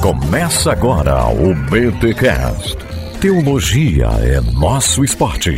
Começa 0.00 0.72
agora 0.72 1.26
o 1.26 1.54
BTCast. 1.54 2.74
Teologia 3.20 4.06
é 4.22 4.40
nosso 4.40 5.04
esporte. 5.04 5.50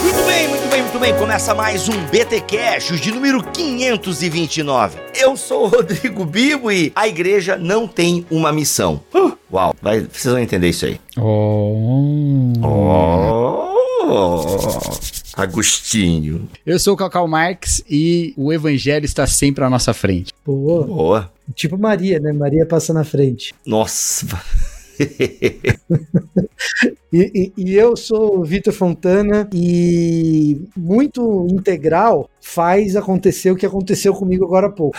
Muito 0.00 0.22
bem, 0.24 0.48
muito 0.48 0.68
bem, 0.70 0.82
muito 0.82 0.98
bem. 1.00 1.14
Começa 1.18 1.52
mais 1.56 1.88
um 1.88 2.06
BT 2.06 2.42
Cash, 2.42 3.00
de 3.00 3.10
número 3.10 3.42
529. 3.42 4.98
Eu 5.16 5.36
sou 5.36 5.64
o 5.64 5.66
Rodrigo 5.66 6.24
Bibo 6.24 6.70
e 6.70 6.92
a 6.94 7.08
igreja 7.08 7.56
não 7.56 7.88
tem 7.88 8.24
uma 8.30 8.52
missão. 8.52 9.02
Uh, 9.12 9.36
uau, 9.52 9.74
vai, 9.82 10.00
vocês 10.00 10.32
vão 10.32 10.38
entender 10.42 10.68
isso 10.68 10.86
aí. 10.86 11.00
Oh. 11.18 12.52
Oh, 14.04 14.80
Agostinho. 15.34 16.48
Eu 16.66 16.78
sou 16.78 16.94
o 16.94 16.96
Cacau 16.96 17.26
Marx 17.28 17.82
e 17.88 18.34
o 18.36 18.52
evangelho 18.52 19.04
está 19.04 19.26
sempre 19.26 19.64
à 19.64 19.70
nossa 19.70 19.94
frente. 19.94 20.32
Boa. 20.44 20.84
Boa. 20.86 21.32
Tipo 21.54 21.78
Maria, 21.78 22.18
né? 22.20 22.32
Maria 22.32 22.66
passa 22.66 22.92
na 22.92 23.04
frente. 23.04 23.54
Nossa. 23.66 24.26
E, 27.12 27.52
e- 27.58 27.62
e 27.70 27.74
eu 27.74 27.94
sou 27.96 28.38
o 28.38 28.44
Vitor 28.44 28.72
Fontana 28.72 29.46
e 29.52 30.66
muito 30.76 31.46
integral 31.50 32.28
faz 32.40 32.96
acontecer 32.96 33.50
o 33.50 33.56
que 33.56 33.66
aconteceu 33.66 34.14
comigo 34.14 34.44
agora 34.44 34.68
há 34.68 34.70
pouco. 34.70 34.96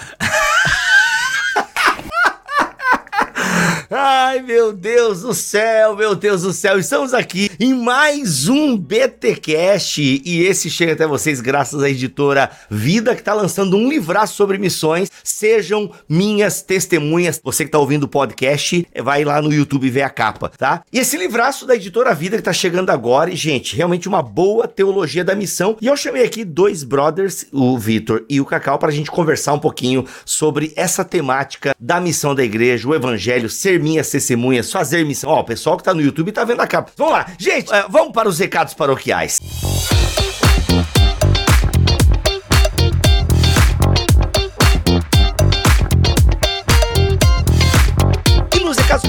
Ai, 3.95 4.41
meu 4.41 4.73
Deus 4.73 5.21
do 5.21 5.35
céu, 5.35 5.95
meu 5.95 6.15
Deus 6.15 6.41
do 6.41 6.52
céu. 6.52 6.79
Estamos 6.79 7.13
aqui 7.13 7.52
em 7.59 7.75
mais 7.75 8.49
um 8.49 8.75
BTcast 8.75 10.02
e 10.25 10.41
esse 10.41 10.67
chega 10.67 10.94
até 10.94 11.05
vocês 11.05 11.39
graças 11.39 11.83
à 11.83 11.88
editora 11.88 12.49
Vida 12.71 13.14
que 13.14 13.21
está 13.21 13.36
lançando 13.36 13.77
um 13.77 13.88
livraço 13.88 14.33
sobre 14.36 14.58
missões. 14.58 15.11
Sejam 15.23 15.91
minhas 16.09 16.64
testemunhas. 16.64 17.39
Você 17.44 17.66
que 17.66 17.67
está 17.67 17.77
ouvindo 17.77 18.05
o 18.05 18.08
podcast, 18.08 18.88
vai 19.03 19.23
lá 19.23 19.39
no 19.44 19.53
YouTube 19.53 19.88
ver 19.91 20.02
a 20.02 20.09
capa, 20.09 20.49
tá? 20.49 20.81
E 20.91 20.97
esse 20.97 21.16
livraço 21.16 21.67
da 21.67 21.75
editora 21.75 22.16
Vida 22.16 22.38
que 22.38 22.41
está 22.41 22.52
chegando 22.52 22.89
agora 22.89 23.30
e 23.30 23.36
gente, 23.36 23.75
realmente 23.75 24.08
uma 24.08 24.23
boa 24.23 24.67
teologia 24.67 25.23
da 25.23 25.36
missão. 25.36 25.77
E 25.80 25.86
eu 25.86 25.95
chamei 25.95 26.23
aqui 26.23 26.44
dois 26.44 26.83
brothers, 26.83 27.45
o 27.52 27.77
Vitor 27.77 28.25
e 28.27 28.41
o 28.41 28.45
Cacau, 28.45 28.80
para 28.80 28.89
a 28.89 28.91
gente 28.94 29.11
conversar 29.11 29.53
um 29.53 29.59
pouquinho 29.59 30.03
sobre 30.25 30.73
essa 30.75 31.05
temática 31.05 31.75
da 31.80 32.02
missão 32.02 32.33
da 32.33 32.44
igreja, 32.44 32.89
o 32.89 32.95
evangelho, 32.95 33.47
ser 33.47 33.83
minhas 33.84 34.09
testemunhas, 34.09 34.72
fazer 34.72 35.06
missão. 35.06 35.30
Ó, 35.30 35.42
o 35.42 35.44
pessoal 35.44 35.78
que 35.78 35.84
tá 35.84 35.94
no 35.94 36.02
YouTube 36.02 36.31
tá 36.31 36.44
vendo 36.44 36.62
a 36.62 36.67
capa. 36.67 36.92
Vamos 36.98 37.14
lá, 37.14 37.28
gente, 37.38 37.72
eh, 37.72 37.86
vamos 37.89 38.14
para 38.14 38.30
os 38.30 38.39
recados 38.39 38.73
paroquiais. 38.73 39.39
E 39.39 41.33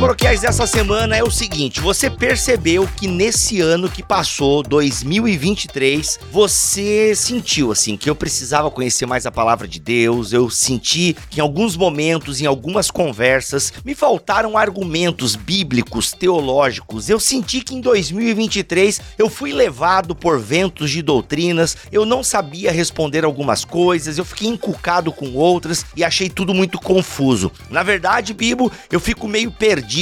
paroquiais 0.05 0.43
dessa 0.43 0.67
semana 0.67 1.17
é 1.17 1.23
o 1.23 1.31
seguinte: 1.31 1.81
você 1.81 2.11
percebeu 2.11 2.87
que 2.87 3.07
nesse 3.07 3.63
ano 3.63 3.89
que 3.89 4.03
passou, 4.03 4.63
2023, 4.63 6.19
você 6.31 7.15
sentiu 7.15 7.73
assim 7.73 7.97
que 7.97 8.11
eu 8.11 8.15
precisava 8.15 8.71
conhecer 8.71 9.07
mais 9.07 9.25
a 9.25 9.33
palavra 9.33 9.67
de 9.67 9.81
Deus, 9.81 10.35
eu 10.35 10.51
senti 10.51 11.17
que 11.31 11.39
em 11.39 11.41
alguns 11.41 11.75
momentos, 11.75 12.43
em 12.43 12.45
algumas 12.45 12.91
conversas, 12.91 13.73
me 13.83 13.95
faltaram 13.95 14.59
argumentos 14.59 15.37
bíblicos, 15.37 16.13
teológicos. 16.13 17.09
Eu 17.09 17.19
senti 17.19 17.63
que 17.63 17.75
em 17.75 17.81
2023 17.81 19.01
eu 19.17 19.31
fui 19.31 19.55
levado 19.55 20.15
por 20.15 20.39
ventos 20.39 20.91
de 20.91 21.01
doutrinas, 21.01 21.79
eu 21.91 22.05
não 22.05 22.23
sabia 22.23 22.71
responder 22.71 23.25
algumas 23.25 23.65
coisas, 23.65 24.19
eu 24.19 24.25
fiquei 24.27 24.49
encucado 24.49 25.11
com 25.11 25.33
outras 25.33 25.87
e 25.97 26.05
achei 26.05 26.29
tudo 26.29 26.53
muito 26.53 26.79
confuso. 26.79 27.51
Na 27.71 27.83
verdade, 27.83 28.35
Bibo, 28.35 28.71
eu 28.93 29.01
fico 29.01 29.27
meio 29.27 29.51
perdido 29.51 29.94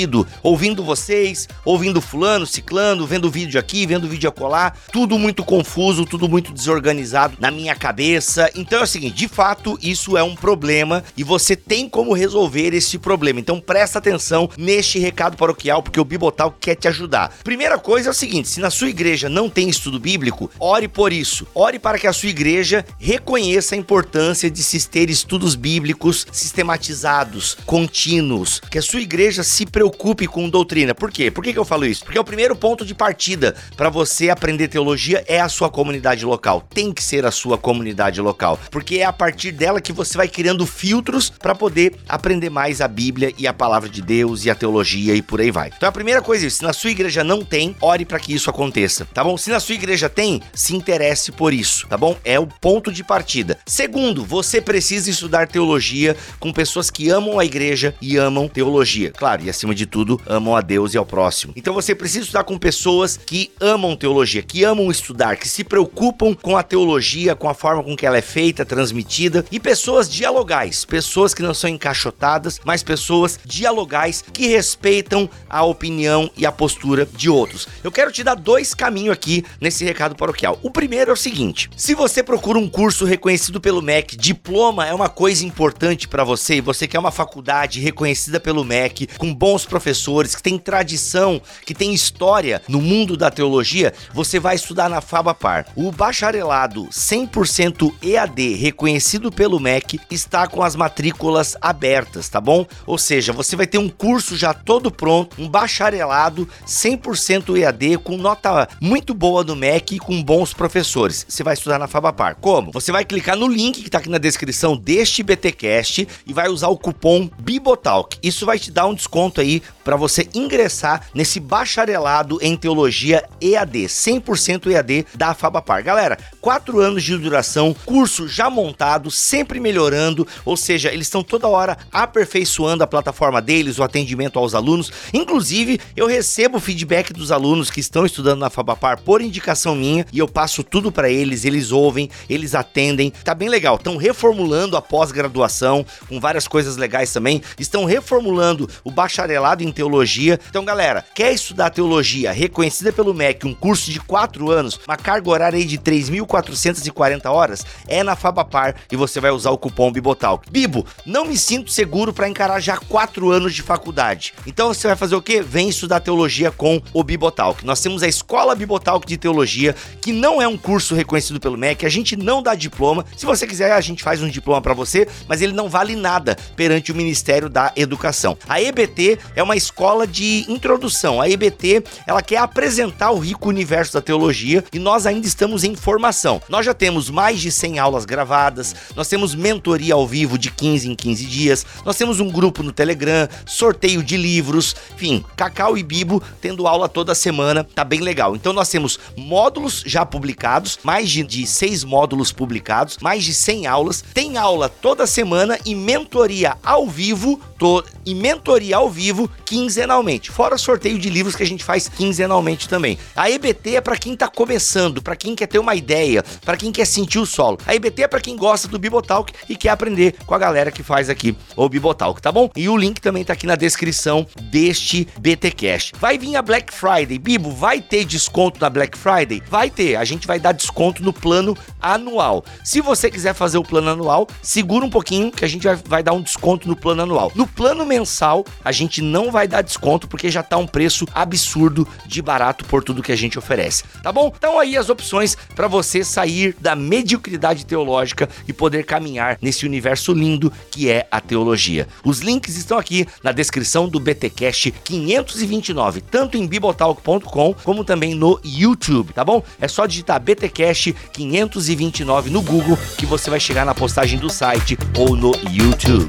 ouvindo 0.43 0.83
vocês, 0.83 1.49
ouvindo 1.65 2.01
fulano, 2.01 2.47
ciclano, 2.47 3.07
vendo 3.07 3.31
vídeo 3.31 3.59
aqui, 3.61 3.87
vendo 3.87 4.09
vídeo 4.09 4.29
acolá, 4.29 4.73
tudo 4.91 5.19
muito 5.19 5.45
confuso, 5.45 6.05
tudo 6.05 6.29
muito 6.29 6.53
desorganizado 6.53 7.37
na 7.39 7.51
minha 7.51 7.75
cabeça. 7.75 8.51
Então 8.55 8.81
é 8.81 8.83
o 8.83 8.87
seguinte, 8.87 9.15
de 9.15 9.29
fato, 9.29 9.79
isso 9.83 10.17
é 10.17 10.23
um 10.23 10.35
problema 10.35 11.05
e 11.17 11.23
você 11.23 11.55
tem 11.55 11.89
como 11.89 12.13
resolver 12.13 12.75
esse 12.75 12.99
problema. 12.99 13.39
Então 13.39 13.61
presta 13.61 13.99
atenção 13.99 14.49
neste 14.57 14.99
recado 14.99 15.37
paroquial 15.37 15.83
porque 15.83 16.01
o 16.01 16.05
Bibotal 16.05 16.55
quer 16.59 16.75
te 16.75 16.89
ajudar. 16.89 17.35
Primeira 17.45 17.79
coisa 17.79 18.09
é 18.09 18.13
o 18.13 18.15
seguinte, 18.15 18.49
se 18.49 18.61
na 18.61 18.71
sua 18.71 18.89
igreja 18.89 19.29
não 19.29 19.49
tem 19.49 19.69
estudo 19.69 20.01
bíblico, 20.01 20.51
ore 20.59 20.89
por 20.89 21.13
isso. 21.13 21.47
Ore 21.55 21.79
para 21.79 21.99
que 21.99 22.07
a 22.07 22.13
sua 22.13 22.29
igreja 22.29 22.85
reconheça 22.99 23.75
a 23.75 23.79
importância 23.79 24.51
de 24.51 24.63
se 24.63 24.89
ter 24.89 25.11
estudos 25.11 25.55
bíblicos 25.55 26.27
sistematizados, 26.33 27.57
contínuos, 27.65 28.61
que 28.71 28.79
a 28.79 28.83
sua 28.83 29.01
igreja 29.01 29.43
se 29.43 29.65
preocupe 29.65 29.82
com 29.91 30.49
doutrina. 30.49 30.95
Por 30.95 31.11
quê? 31.11 31.31
Por 31.31 31.43
que, 31.43 31.53
que 31.53 31.59
eu 31.59 31.65
falo 31.65 31.87
isso? 31.87 32.05
Porque 32.05 32.19
o 32.19 32.25
primeiro 32.25 32.55
ponto 32.55 32.85
de 32.85 32.95
partida 32.95 33.55
para 33.77 33.91
você 33.91 34.31
aprender 34.31 34.69
teologia 34.69 35.25
é 35.27 35.41
a 35.41 35.49
sua 35.49 35.71
comunidade 35.71 36.25
local. 36.25 36.67
Tem 36.73 36.93
que 36.93 37.03
ser 37.03 37.25
a 37.25 37.31
sua 37.31 37.59
comunidade 37.59 38.21
local, 38.21 38.59
porque 38.71 38.97
é 38.97 39.05
a 39.05 39.13
partir 39.13 39.53
dela 39.53 39.81
que 39.81 39.93
você 39.93 40.17
vai 40.17 40.29
criando 40.29 40.67
filtros 40.67 41.31
para 41.31 41.55
poder 41.55 41.97
aprender 42.09 42.51
mais 42.51 42.81
a 42.81 42.89
Bíblia 42.89 43.33
e 43.39 43.47
a 43.47 43.53
palavra 43.53 43.89
de 43.89 44.03
Deus 44.03 44.45
e 44.45 44.51
a 44.51 44.55
teologia 44.55 45.15
e 45.15 45.23
por 45.23 45.41
aí 45.41 45.51
vai. 45.51 45.71
Então 45.77 45.89
a 45.89 45.93
primeira 45.93 46.23
coisa 46.23 46.45
é 46.45 46.49
isso, 46.49 46.59
se 46.59 46.63
na 46.63 46.73
sua 46.73 46.91
igreja 46.91 47.25
não 47.25 47.45
tem, 47.45 47.77
ore 47.81 48.05
para 48.05 48.19
que 48.19 48.35
isso 48.35 48.51
aconteça, 48.51 49.07
tá 49.13 49.23
bom? 49.23 49.37
Se 49.37 49.51
na 49.51 49.61
sua 49.61 49.75
igreja 49.75 50.09
tem, 50.09 50.43
se 50.53 50.75
interesse 50.75 51.33
por 51.33 51.53
isso, 51.53 51.87
tá 51.89 51.97
bom? 51.97 52.17
É 52.25 52.39
o 52.39 52.47
ponto 52.47 52.93
de 52.93 53.05
partida. 53.05 53.59
Segundo, 53.67 54.25
você 54.25 54.61
precisa 54.61 55.11
estudar 55.11 55.49
teologia 55.49 56.17
com 56.39 56.53
pessoas 56.53 56.91
que 56.91 57.09
amam 57.09 57.39
a 57.39 57.45
igreja 57.45 57.95
e 58.01 58.17
amam 58.17 58.49
teologia. 58.49 59.11
Claro, 59.11 59.43
e 59.45 59.51
acima 59.63 59.75
de 59.75 59.87
tudo, 59.87 60.21
amam 60.27 60.57
a 60.57 60.61
Deus 60.61 60.93
e 60.93 60.99
ao 60.99 61.07
próximo. 61.07 61.53
Então 61.55 61.73
você 61.73 61.95
precisa 61.95 62.25
estudar 62.25 62.43
com 62.45 62.59
pessoas 62.59 63.17
que 63.17 63.53
amam 63.61 63.97
teologia, 63.97 64.43
que 64.43 64.65
amam 64.65 64.91
estudar, 64.91 65.37
que 65.37 65.49
se 65.49 65.63
preocupam 65.63 66.35
com 66.35 66.57
a 66.57 66.63
teologia, 66.63 67.37
com 67.37 67.49
a 67.49 67.55
forma 67.55 67.83
com 67.83 67.97
que 67.97 68.05
ela 68.05 68.19
é 68.19 68.23
feita, 68.23 68.65
transmitida, 68.65 69.45
e 69.53 69.61
pessoas 69.61 70.11
dialogais, 70.11 70.85
pessoas 70.85 71.33
que 71.33 71.43
não 71.43 71.55
são 71.55 71.71
encaixotadas, 71.71 72.61
mas 72.65 72.83
pessoas 72.83 73.39
dialogais 73.45 74.25
que 74.33 74.49
respeitam 74.49 75.31
a 75.49 75.63
opinião 75.63 76.29
e 76.37 76.45
a 76.45 76.51
postura 76.51 77.07
de 77.07 77.31
outros. 77.31 77.69
Eu 77.85 77.93
quero 77.93 78.11
te 78.11 78.25
dar 78.25 78.35
dois 78.35 78.75
caminhos 78.75 79.13
aqui 79.13 79.45
nesse 79.61 79.85
recado 79.85 80.17
paroquial. 80.17 80.59
O 80.63 80.71
primeiro 80.71 81.11
é 81.11 81.15
o 81.15 81.17
seguinte: 81.17 81.71
se 81.77 81.95
você 81.95 82.23
procura 82.23 82.59
um 82.59 82.69
curso 82.69 83.05
reconhecido 83.05 83.61
pelo 83.61 83.83
MEC, 83.83 84.17
diploma 84.17 84.87
é 84.87 84.93
uma 84.93 85.09
coisa 85.09 85.47
importante 85.47 86.09
para 86.09 86.25
você 86.25 86.57
e 86.57 86.61
você 86.61 86.89
quer 86.89 86.99
uma 86.99 87.13
faculdade 87.13 87.81
reconhecida 87.81 88.41
pelo 88.41 88.65
MEC, 88.65 89.07
com 89.19 89.33
bons 89.53 89.67
professores, 89.67 90.35
que 90.35 90.43
tem 90.43 90.57
tradição, 90.57 91.41
que 91.67 91.75
tem 91.75 91.93
história 91.93 92.63
no 92.67 92.81
mundo 92.81 93.19
da 93.19 93.31
teologia, 93.31 93.93
você 94.15 94.41
vai 94.41 94.55
estudar 94.55 94.89
na 94.89 95.03
Fabapar. 95.03 95.67
O 95.77 95.93
bacharelado 95.93 96.87
100% 96.87 97.93
EAD 98.03 98.55
reconhecido 98.55 99.31
pelo 99.31 99.61
MEC 99.61 100.01
está 100.11 100.47
com 100.47 100.63
as 100.63 100.75
matrículas 100.75 101.55
abertas, 101.61 102.31
tá 102.31 102.41
bom? 102.41 102.67
Ou 102.87 102.97
seja, 102.97 103.31
você 103.31 103.55
vai 103.55 103.67
ter 103.67 103.77
um 103.77 103.91
curso 103.91 104.39
já 104.39 104.55
todo 104.55 104.91
pronto, 104.91 105.37
um 105.39 105.47
bacharelado 105.47 106.49
100% 106.67 107.55
EAD 107.59 107.99
com 107.99 108.17
nota 108.17 108.67
muito 108.81 109.13
boa 109.13 109.45
do 109.45 109.55
MEC 109.55 109.97
e 109.97 109.99
com 109.99 110.23
bons 110.23 110.55
professores. 110.55 111.27
Você 111.29 111.43
vai 111.43 111.53
estudar 111.53 111.79
na 111.79 111.87
Fabapar. 111.87 112.37
Como? 112.41 112.73
Você 112.73 112.91
vai 112.91 113.05
clicar 113.05 113.37
no 113.37 113.49
link 113.49 113.83
que 113.83 113.91
tá 113.91 113.99
aqui 113.99 114.09
na 114.09 114.17
descrição 114.17 114.79
deste 114.79 115.23
BTcast 115.23 116.09
e 116.27 116.33
vai 116.33 116.49
usar 116.49 116.69
o 116.69 116.79
cupom 116.79 117.29
Bibotalk. 117.39 118.17
Isso 118.23 118.47
vai 118.47 118.59
te 118.59 118.71
dar 118.71 118.87
um 118.87 118.95
desconto 118.95 119.42
aí 119.43 119.63
para 119.85 119.97
você 119.97 120.29
ingressar 120.35 121.09
nesse 121.15 121.39
bacharelado 121.39 122.39
em 122.41 122.57
teologia 122.57 123.25
EAD, 123.41 123.85
100% 123.85 124.71
EAD 124.71 125.07
da 125.15 125.35
Fabapar. 125.35 125.83
Galera, 125.83 126.19
quatro 126.41 126.81
anos 126.81 127.03
de 127.03 127.17
duração, 127.19 127.75
curso 127.85 128.29
já 128.29 128.49
montado, 128.49 129.11
sempre 129.11 129.61
melhorando, 129.61 130.27
ou 130.45 130.57
seja, 130.57 130.93
eles 130.93 131.07
estão 131.07 131.23
toda 131.23 131.49
hora 131.49 131.77
aperfeiçoando 131.93 132.85
a 132.85 132.87
plataforma 132.87 133.43
deles, 133.43 133.79
o 133.79 133.83
atendimento 133.83 134.39
aos 134.39 134.55
alunos. 134.55 134.91
Inclusive, 135.13 135.81
eu 135.97 136.07
recebo 136.07 136.61
feedback 136.61 137.13
dos 137.13 137.33
alunos 137.33 137.71
que 137.71 137.81
estão 137.81 138.07
estudando 138.07 138.41
na 138.41 138.51
Fabapar 138.51 139.01
por 139.01 139.21
indicação 139.21 139.75
minha 139.75 140.07
e 140.13 140.19
eu 140.19 140.29
passo 140.29 140.63
tudo 140.63 140.93
para 140.93 141.11
eles, 141.11 141.45
eles 141.45 141.73
ouvem, 141.73 142.09
eles 142.29 142.55
atendem. 142.55 143.13
Tá 143.25 143.35
bem 143.35 143.49
legal. 143.49 143.77
Estão 143.77 143.97
reformulando 143.97 144.77
a 144.77 144.83
pós-graduação 144.83 145.85
com 146.09 146.21
várias 146.21 146.47
coisas 146.47 146.77
legais 146.77 147.13
também. 147.13 147.43
Estão 147.59 147.85
reformulando 147.85 148.69
o 148.85 148.91
bacharelado 148.91 149.32
bacharelado 149.33 149.65
em 149.65 149.73
teologia. 149.73 150.39
Então, 150.49 150.65
galera, 150.65 151.05
quer 151.15 151.33
estudar 151.33 151.71
teologia 151.71 152.33
reconhecida 152.33 152.93
pelo 152.93 153.15
MEC, 153.15 153.47
um 153.47 153.55
curso 153.55 153.91
de 153.91 153.99
4 154.01 154.51
anos, 154.51 154.79
uma 154.87 154.97
carga 154.97 155.31
horária 155.31 155.59
aí 155.59 155.65
de 155.65 155.79
3.440 155.79 157.31
horas? 157.31 157.65
É 157.89 158.03
na 158.03 158.15
Fabapar 158.15 158.77
e 158.91 158.97
você 158.97 159.21
vai 159.21 159.31
usar 159.31 159.51
o 159.51 159.59
cupom 159.59 159.91
Bibotalk. 159.91 160.51
Bibo, 160.51 160.87
não 161.07 161.25
me 161.25 161.37
sinto 161.37 161.71
seguro 161.71 162.13
para 162.13 162.29
encarar 162.29 162.61
já 162.61 162.77
4 162.77 163.31
anos 163.31 163.55
de 163.55 163.63
faculdade. 163.63 164.35
Então 164.47 164.69
você 164.69 164.87
vai 164.87 164.97
fazer 164.97 165.15
o 165.15 165.23
quê? 165.23 165.41
Vem 165.41 165.69
estudar 165.69 166.01
teologia 166.01 166.51
com 166.51 166.81
o 166.93 167.03
Bibotalk. 167.03 167.65
Nós 167.65 167.81
temos 167.81 168.03
a 168.03 168.09
Escola 168.09 168.55
Bibotalk 168.55 169.07
de 169.07 169.17
Teologia, 169.17 169.75
que 170.01 170.13
não 170.13 170.43
é 170.43 170.47
um 170.47 170.59
curso 170.59 170.95
reconhecido 170.95 171.41
pelo 171.41 171.57
MEC, 171.57 171.87
a 171.87 171.89
gente 171.89 172.17
não 172.17 172.43
dá 172.43 172.55
diploma. 172.55 173.05
Se 173.17 173.25
você 173.25 173.47
quiser, 173.47 173.73
a 173.73 173.81
gente 173.81 174.03
faz 174.03 174.23
um 174.23 174.29
diploma 174.29 174.61
para 174.61 174.75
você, 174.75 175.09
mas 175.27 175.41
ele 175.41 175.53
não 175.53 175.69
vale 175.69 175.97
nada 175.97 176.37
perante 176.57 176.93
o 176.93 176.95
Ministério 176.95 177.49
da 177.49 177.73
Educação. 177.77 178.37
A 178.49 178.61
EBT 178.61 179.19
é 179.35 179.43
uma 179.43 179.57
escola 179.57 180.07
de 180.07 180.45
introdução. 180.49 181.21
A 181.21 181.29
EBT, 181.29 181.85
ela 182.07 182.23
quer 182.23 182.39
apresentar 182.39 183.11
o 183.11 183.19
rico 183.19 183.49
universo 183.49 183.93
da 183.95 184.01
teologia 184.01 184.65
e 184.73 184.79
nós 184.79 185.07
ainda 185.07 185.27
estamos 185.27 185.65
em 185.65 185.75
formação. 185.75 186.41
Nós 186.49 186.67
já 186.67 186.75
temos 186.75 187.11
mais 187.11 187.41
de 187.41 187.51
100 187.51 187.79
aulas 187.79 188.05
gravadas, 188.05 188.75
nós 188.97 189.09
temos 189.09 189.35
mentoria 189.35 189.95
ao 189.95 190.07
vivo 190.07 190.39
de 190.39 190.51
15 190.51 190.91
em 190.91 190.95
15 190.95 191.25
dias, 191.27 191.67
nós 191.85 191.97
temos 191.97 192.21
um 192.21 192.31
grupo 192.31 192.63
no 192.63 192.73
Telegram, 192.73 193.29
sorteio 193.47 194.03
de 194.03 194.17
livros, 194.17 194.75
enfim, 194.95 195.25
Cacau 195.37 195.77
e 195.77 195.83
Bibo 195.83 196.23
tendo 196.41 196.67
aula 196.67 196.89
toda 196.89 197.15
semana, 197.15 197.65
tá 197.65 197.85
bem 197.85 198.01
legal. 198.01 198.35
Então 198.35 198.53
nós 198.53 198.69
temos 198.69 198.99
módulos 199.17 199.83
já 199.87 200.05
publicados, 200.05 200.79
mais 200.83 201.11
de, 201.11 201.23
de 201.23 201.47
seis 201.47 201.85
módulos 201.85 202.33
publicados, 202.33 202.99
mais 203.01 203.25
de 203.25 203.35
100 203.35 203.67
aulas, 203.67 204.05
tem 204.15 204.37
aula 204.37 204.69
toda 204.69 205.07
semana 205.07 205.59
e 205.65 205.75
mentoria 205.75 206.57
ao 206.63 206.89
vivo, 206.89 207.41
to, 207.63 207.85
e 208.05 208.13
mentoria 208.13 208.77
ao 208.77 208.91
vivo 208.91 209.31
quinzenalmente, 209.47 210.33
fora 210.33 210.59
sorteio 210.59 210.99
de 210.99 211.09
livros 211.09 211.37
que 211.37 211.45
a 211.45 211.47
gente 211.47 211.63
faz 211.63 211.89
quinzenalmente 211.89 212.69
também. 212.69 212.99
A 213.15 213.31
EBT 213.31 213.77
é 213.77 213.81
para 213.81 213.97
quem 213.97 214.17
tá 214.17 214.27
começando, 214.27 215.01
para 215.01 215.15
quem 215.15 215.37
quer 215.37 215.47
ter 215.47 215.61
uma 215.61 215.77
ideia, 215.77 216.25
para 216.45 216.57
quem 216.57 216.73
quer 216.73 216.85
sentir 216.85 217.21
o 217.21 217.27
solo. 217.27 217.59
A 217.65 217.73
EBT 217.73 218.03
é 218.03 218.09
para 218.09 218.21
quem 218.21 218.37
gosta 218.37 218.67
do 218.67 218.81
Bibotalk 218.81 219.33
e 219.49 219.55
quer 219.55 219.69
aprender 219.69 220.17
com 220.27 220.35
a 220.35 220.39
galera 220.39 220.73
que 220.73 220.83
faz 220.83 221.09
aqui 221.09 221.37
o 221.55 221.69
Bibotalk, 221.69 222.21
tá 222.21 222.33
bom? 222.33 222.51
E 222.57 222.69
o 222.69 222.77
link 222.77 223.01
também 223.01 223.25
tá 223.25 223.33
aqui 223.35 223.47
na 223.47 223.55
descrição 223.55 224.27
deste 224.51 225.07
BT 225.21 225.53
Cash. 225.53 225.93
Vai 226.01 226.19
vir 226.19 226.35
a 226.35 226.43
Black 226.43 226.75
Friday, 226.75 227.17
Bibo, 227.17 227.53
vai 227.53 227.81
ter 227.81 228.05
desconto 228.05 228.61
na 228.61 228.69
Black 228.69 228.99
Friday? 228.99 229.41
Vai 229.49 229.71
ter. 229.71 229.95
A 229.95 230.05
gente 230.05 230.27
vai 230.27 230.41
dar 230.41 230.51
desconto 230.51 231.01
no 231.03 231.13
plano 231.13 231.57
anual. 231.81 232.45
Se 232.65 232.81
você 232.81 233.09
quiser 233.09 233.35
fazer 233.35 233.59
o 233.59 233.63
plano 233.63 233.91
anual, 233.91 234.27
segura 234.43 234.85
um 234.85 234.91
pouquinho 234.91 235.31
que 235.31 235.45
a 235.45 235.49
gente 235.49 235.63
vai, 235.63 235.77
vai 235.77 236.03
dar 236.03 236.13
um 236.13 236.23
desconto 236.23 236.67
no 236.67 236.75
plano 236.75 237.03
anual. 237.03 237.31
No 237.37 237.52
plano 237.55 237.85
mensal, 237.85 238.45
a 238.65 238.73
gente 238.73 239.01
não 239.01 239.31
vai 239.31 239.47
dar 239.47 239.63
desconto 239.63 240.09
porque 240.09 240.31
já 240.31 240.43
tá 240.43 240.57
um 240.57 240.67
preço 240.67 241.07
absurdo 241.15 241.87
de 242.07 242.21
barato 242.23 242.65
por 242.65 242.83
tudo 242.83 243.03
que 243.03 243.13
a 243.13 243.17
gente 243.17 243.39
oferece, 243.39 243.85
tá 244.03 244.13
bom? 244.13 244.33
Então 244.37 244.59
aí 244.59 244.77
as 244.77 244.89
opções 244.89 245.37
para 245.55 245.69
você 245.69 246.05
sair 246.05 246.55
da 246.61 246.75
mediocridade 246.75 247.67
teológica 247.67 248.29
e 248.47 248.53
poder 248.53 248.85
caminhar 248.85 249.39
nesse 249.41 249.67
universo 249.67 250.13
lindo 250.13 250.53
que 250.71 250.91
é 250.91 251.07
a 251.11 251.21
teologia. 251.21 251.87
Os 252.05 252.21
links 252.21 252.57
estão 252.57 252.79
aqui 252.79 253.07
na 253.23 253.33
descrição 253.33 253.89
do 253.89 254.01
BTcast 254.01 254.71
529, 254.85 256.01
tanto 256.01 256.37
em 256.37 256.47
bibotalk.com 256.47 257.55
como 257.65 257.85
também 257.85 258.15
no 258.15 258.41
YouTube, 258.45 259.13
tá 259.13 259.25
bom? 259.25 259.43
É 259.61 259.69
só 259.69 259.87
digitar 259.87 260.21
BTcast 260.21 260.95
529 261.13 262.31
no 262.31 262.43
Google 262.43 262.79
que 262.97 263.07
você 263.07 263.31
vai 263.31 263.41
chegar 263.41 263.65
na 263.65 263.75
postagem 263.75 264.19
do 264.19 264.31
site 264.31 264.79
ou 264.97 265.17
no 265.17 265.33
YouTube. 265.51 266.07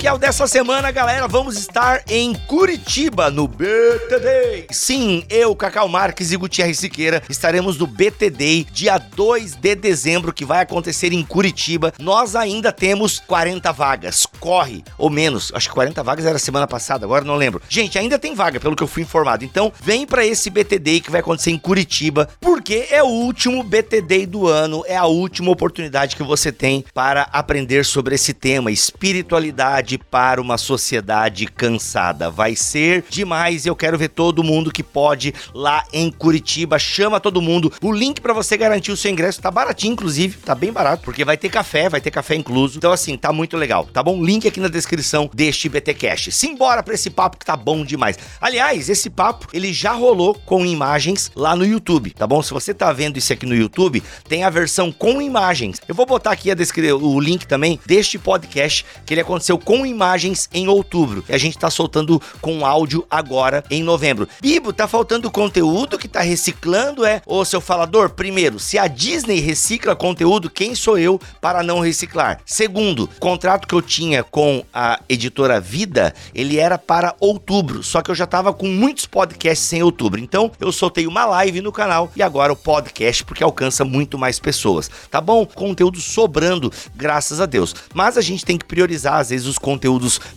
Paroquial 0.00 0.16
dessa 0.16 0.46
semana, 0.46 0.90
galera, 0.90 1.28
vamos 1.28 1.58
estar 1.58 2.02
em 2.08 2.32
Curitiba, 2.32 3.30
no 3.30 3.46
BTD. 3.46 4.68
Sim, 4.70 5.24
eu, 5.28 5.54
Cacau 5.54 5.88
Marques 5.88 6.32
e 6.32 6.38
Gutierrez 6.38 6.78
Siqueira 6.78 7.22
estaremos 7.28 7.76
no 7.76 7.86
BTD 7.86 8.64
dia 8.72 8.96
2 8.96 9.56
de 9.56 9.74
dezembro, 9.74 10.32
que 10.32 10.42
vai 10.42 10.62
acontecer 10.62 11.12
em 11.12 11.22
Curitiba. 11.22 11.92
Nós 11.98 12.34
ainda 12.34 12.72
temos 12.72 13.20
40 13.20 13.70
vagas, 13.72 14.24
corre, 14.38 14.82
ou 14.96 15.10
menos, 15.10 15.52
acho 15.54 15.68
que 15.68 15.74
40 15.74 16.02
vagas 16.02 16.24
era 16.24 16.38
semana 16.38 16.66
passada, 16.66 17.04
agora 17.04 17.22
não 17.22 17.36
lembro. 17.36 17.60
Gente, 17.68 17.98
ainda 17.98 18.18
tem 18.18 18.34
vaga, 18.34 18.58
pelo 18.58 18.74
que 18.74 18.82
eu 18.82 18.88
fui 18.88 19.02
informado. 19.02 19.44
Então, 19.44 19.70
vem 19.82 20.06
para 20.06 20.24
esse 20.24 20.48
BTD 20.48 21.00
que 21.00 21.10
vai 21.10 21.20
acontecer 21.20 21.50
em 21.50 21.58
Curitiba, 21.58 22.26
porque 22.40 22.86
é 22.90 23.02
o 23.02 23.08
último 23.08 23.62
BTD 23.62 24.24
do 24.24 24.48
ano, 24.48 24.82
é 24.86 24.96
a 24.96 25.04
última 25.04 25.50
oportunidade 25.50 26.16
que 26.16 26.22
você 26.22 26.50
tem 26.50 26.86
para 26.94 27.28
aprender 27.32 27.84
sobre 27.84 28.14
esse 28.14 28.32
tema, 28.32 28.70
espiritualidade 28.70 29.89
para 29.98 30.40
uma 30.40 30.56
sociedade 30.56 31.46
cansada. 31.46 32.30
Vai 32.30 32.56
ser 32.56 33.04
demais. 33.08 33.66
Eu 33.66 33.76
quero 33.76 33.98
ver 33.98 34.08
todo 34.08 34.42
mundo 34.42 34.72
que 34.72 34.82
pode 34.82 35.34
lá 35.54 35.84
em 35.92 36.10
Curitiba. 36.10 36.78
Chama 36.78 37.20
todo 37.20 37.42
mundo. 37.42 37.72
O 37.82 37.92
link 37.92 38.20
para 38.20 38.32
você 38.32 38.56
garantir 38.56 38.92
o 38.92 38.96
seu 38.96 39.10
ingresso 39.10 39.40
tá 39.40 39.50
baratinho, 39.50 39.92
inclusive, 39.92 40.38
tá 40.38 40.54
bem 40.54 40.72
barato, 40.72 41.02
porque 41.04 41.24
vai 41.24 41.36
ter 41.36 41.48
café, 41.48 41.88
vai 41.88 42.00
ter 42.00 42.10
café 42.10 42.34
incluso. 42.34 42.78
Então 42.78 42.92
assim, 42.92 43.16
tá 43.16 43.32
muito 43.32 43.56
legal, 43.56 43.84
tá 43.86 44.02
bom? 44.02 44.22
Link 44.22 44.46
aqui 44.46 44.60
na 44.60 44.68
descrição 44.68 45.30
deste 45.34 45.68
BTcast. 45.68 46.32
Simbora 46.32 46.82
para 46.82 46.94
esse 46.94 47.10
papo 47.10 47.38
que 47.38 47.44
tá 47.44 47.56
bom 47.56 47.84
demais. 47.84 48.18
Aliás, 48.40 48.88
esse 48.88 49.10
papo 49.10 49.48
ele 49.52 49.72
já 49.72 49.92
rolou 49.92 50.34
com 50.34 50.64
imagens 50.64 51.30
lá 51.34 51.54
no 51.56 51.64
YouTube, 51.64 52.10
tá 52.12 52.26
bom? 52.26 52.42
Se 52.42 52.52
você 52.52 52.72
tá 52.72 52.92
vendo 52.92 53.16
isso 53.18 53.32
aqui 53.32 53.46
no 53.46 53.54
YouTube, 53.54 54.02
tem 54.28 54.44
a 54.44 54.50
versão 54.50 54.90
com 54.92 55.20
imagens. 55.20 55.80
Eu 55.86 55.94
vou 55.94 56.06
botar 56.06 56.30
aqui 56.30 56.50
a 56.50 56.56
o 57.00 57.20
link 57.20 57.46
também 57.46 57.80
deste 57.84 58.18
podcast 58.18 58.84
que 59.04 59.14
ele 59.14 59.20
aconteceu 59.20 59.58
com 59.58 59.79
imagens 59.84 60.48
em 60.52 60.68
outubro. 60.68 61.24
E 61.28 61.34
a 61.34 61.38
gente 61.38 61.58
tá 61.58 61.70
soltando 61.70 62.20
com 62.40 62.64
áudio 62.64 63.06
agora 63.10 63.64
em 63.70 63.82
novembro. 63.82 64.28
Bibo, 64.40 64.72
tá 64.72 64.86
faltando 64.86 65.30
conteúdo 65.30 65.98
que 65.98 66.08
tá 66.08 66.20
reciclando, 66.20 67.04
é? 67.04 67.22
Ô, 67.26 67.44
seu 67.44 67.60
falador, 67.60 68.10
primeiro, 68.10 68.58
se 68.58 68.78
a 68.78 68.86
Disney 68.86 69.40
recicla 69.40 69.96
conteúdo, 69.96 70.50
quem 70.50 70.74
sou 70.74 70.98
eu 70.98 71.20
para 71.40 71.62
não 71.62 71.80
reciclar? 71.80 72.40
Segundo, 72.44 73.04
o 73.04 73.20
contrato 73.20 73.66
que 73.66 73.74
eu 73.74 73.82
tinha 73.82 74.22
com 74.22 74.64
a 74.72 75.00
editora 75.08 75.60
Vida, 75.60 76.14
ele 76.34 76.58
era 76.58 76.78
para 76.78 77.14
outubro, 77.20 77.82
só 77.82 78.02
que 78.02 78.10
eu 78.10 78.14
já 78.14 78.26
tava 78.26 78.52
com 78.52 78.66
muitos 78.66 79.06
podcasts 79.06 79.72
em 79.72 79.82
outubro. 79.82 80.20
Então, 80.20 80.50
eu 80.60 80.72
soltei 80.72 81.06
uma 81.06 81.24
live 81.24 81.60
no 81.60 81.72
canal 81.72 82.10
e 82.16 82.22
agora 82.22 82.52
o 82.52 82.56
podcast, 82.56 83.24
porque 83.24 83.44
alcança 83.44 83.84
muito 83.84 84.18
mais 84.18 84.38
pessoas, 84.38 84.90
tá 85.10 85.20
bom? 85.20 85.46
Conteúdo 85.46 86.00
sobrando, 86.00 86.72
graças 86.94 87.40
a 87.40 87.46
Deus. 87.46 87.74
Mas 87.94 88.16
a 88.16 88.20
gente 88.20 88.44
tem 88.44 88.58
que 88.58 88.64
priorizar, 88.64 89.14
às 89.14 89.30
vezes, 89.30 89.46
os 89.46 89.58
conteúdos 89.58 89.69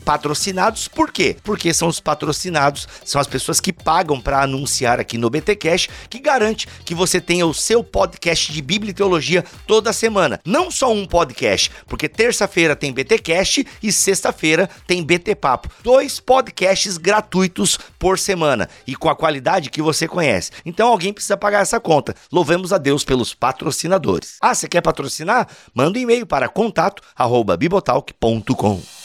patrocinados. 0.06 0.88
Por 0.88 1.12
quê? 1.12 1.36
Porque 1.44 1.74
são 1.74 1.88
os 1.88 2.00
patrocinados, 2.00 2.88
são 3.06 3.20
as 3.20 3.28
pessoas 3.28 3.60
que 3.60 3.74
pagam 3.74 4.20
para 4.20 4.42
anunciar 4.42 5.00
aqui 5.00 5.18
no 5.18 5.30
BT 5.30 5.56
Cash, 5.56 5.88
que 6.10 6.20
garante 6.20 6.68
que 6.86 6.96
você 6.96 7.22
tenha 7.22 7.46
o 7.46 7.54
seu 7.54 7.84
podcast 7.84 8.52
de 8.52 8.62
Bíblia 8.62 8.92
e 8.92 8.94
Teologia 8.94 9.44
toda 9.68 9.94
semana. 9.94 10.40
Não 10.46 10.72
só 10.72 10.92
um 10.92 11.06
podcast, 11.06 11.72
porque 11.88 12.10
terça-feira 12.10 12.76
tem 12.76 12.94
BT 12.94 13.20
Cash 13.20 13.60
e 13.82 13.92
sexta-feira 13.92 14.70
tem 14.88 15.04
BT 15.04 15.36
Papo. 15.36 15.70
Dois 15.84 16.20
podcasts 16.20 16.98
gratuitos 16.98 17.80
por 17.98 18.20
semana 18.20 18.70
e 18.86 18.96
com 18.96 19.10
a 19.10 19.16
qualidade 19.16 19.70
que 19.70 19.82
você 19.82 20.08
conhece. 20.08 20.52
Então 20.66 20.90
alguém 20.90 21.14
precisa 21.14 21.38
pagar 21.38 21.62
essa 21.62 21.80
conta. 21.80 22.14
Louvemos 22.32 22.74
a 22.74 22.78
Deus 22.78 23.04
pelos 23.04 23.34
patrocinadores. 23.34 24.38
Ah, 24.42 24.54
você 24.54 24.68
quer 24.68 24.82
patrocinar? 24.82 25.48
Manda 25.74 25.98
um 25.98 26.02
e-mail 26.02 26.26
para 26.26 26.50
contato@bibotalk.com. 26.50 29.03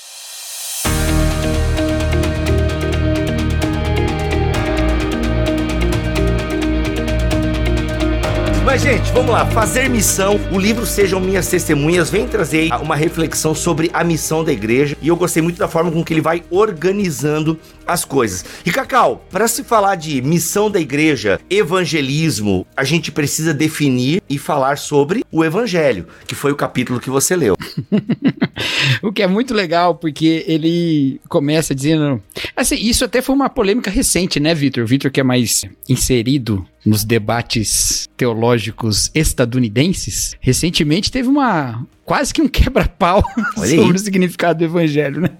Mas, 8.68 8.82
gente, 8.82 9.10
vamos 9.12 9.30
lá. 9.30 9.46
Fazer 9.46 9.88
missão. 9.88 10.38
O 10.52 10.58
livro 10.58 10.84
Sejam 10.84 11.18
Minhas 11.18 11.48
Testemunhas 11.48 12.10
vem 12.10 12.28
trazer 12.28 12.70
uma 12.82 12.94
reflexão 12.94 13.54
sobre 13.54 13.90
a 13.94 14.04
missão 14.04 14.44
da 14.44 14.52
igreja. 14.52 14.94
E 15.00 15.08
eu 15.08 15.16
gostei 15.16 15.42
muito 15.42 15.56
da 15.56 15.66
forma 15.66 15.90
com 15.90 16.04
que 16.04 16.12
ele 16.12 16.20
vai 16.20 16.44
organizando 16.50 17.58
as 17.88 18.04
coisas. 18.04 18.44
E, 18.64 18.70
Cacau, 18.70 19.24
para 19.30 19.48
se 19.48 19.64
falar 19.64 19.94
de 19.94 20.20
missão 20.20 20.70
da 20.70 20.78
igreja, 20.78 21.40
evangelismo, 21.48 22.66
a 22.76 22.84
gente 22.84 23.10
precisa 23.10 23.54
definir 23.54 24.22
e 24.28 24.38
falar 24.38 24.76
sobre 24.76 25.24
o 25.32 25.42
evangelho, 25.42 26.06
que 26.26 26.34
foi 26.34 26.52
o 26.52 26.56
capítulo 26.56 27.00
que 27.00 27.08
você 27.08 27.34
leu. 27.34 27.56
o 29.02 29.10
que 29.10 29.22
é 29.22 29.26
muito 29.26 29.54
legal, 29.54 29.94
porque 29.94 30.44
ele 30.46 31.18
começa 31.28 31.74
dizendo. 31.74 32.22
Assim, 32.54 32.76
isso 32.76 33.04
até 33.04 33.22
foi 33.22 33.34
uma 33.34 33.48
polêmica 33.48 33.90
recente, 33.90 34.38
né, 34.38 34.54
Vitor? 34.54 34.86
Vitor, 34.86 35.10
que 35.10 35.20
é 35.20 35.24
mais 35.24 35.64
inserido 35.88 36.66
nos 36.84 37.04
debates 37.04 38.08
teológicos 38.16 39.10
estadunidenses, 39.14 40.36
recentemente 40.40 41.10
teve 41.10 41.28
uma, 41.28 41.86
quase 42.08 42.32
que 42.32 42.40
um 42.42 42.48
quebra-pau 42.48 43.22
sobre 43.54 43.96
o 43.96 43.98
significado 43.98 44.58
do 44.58 44.64
evangelho, 44.64 45.20
né? 45.20 45.30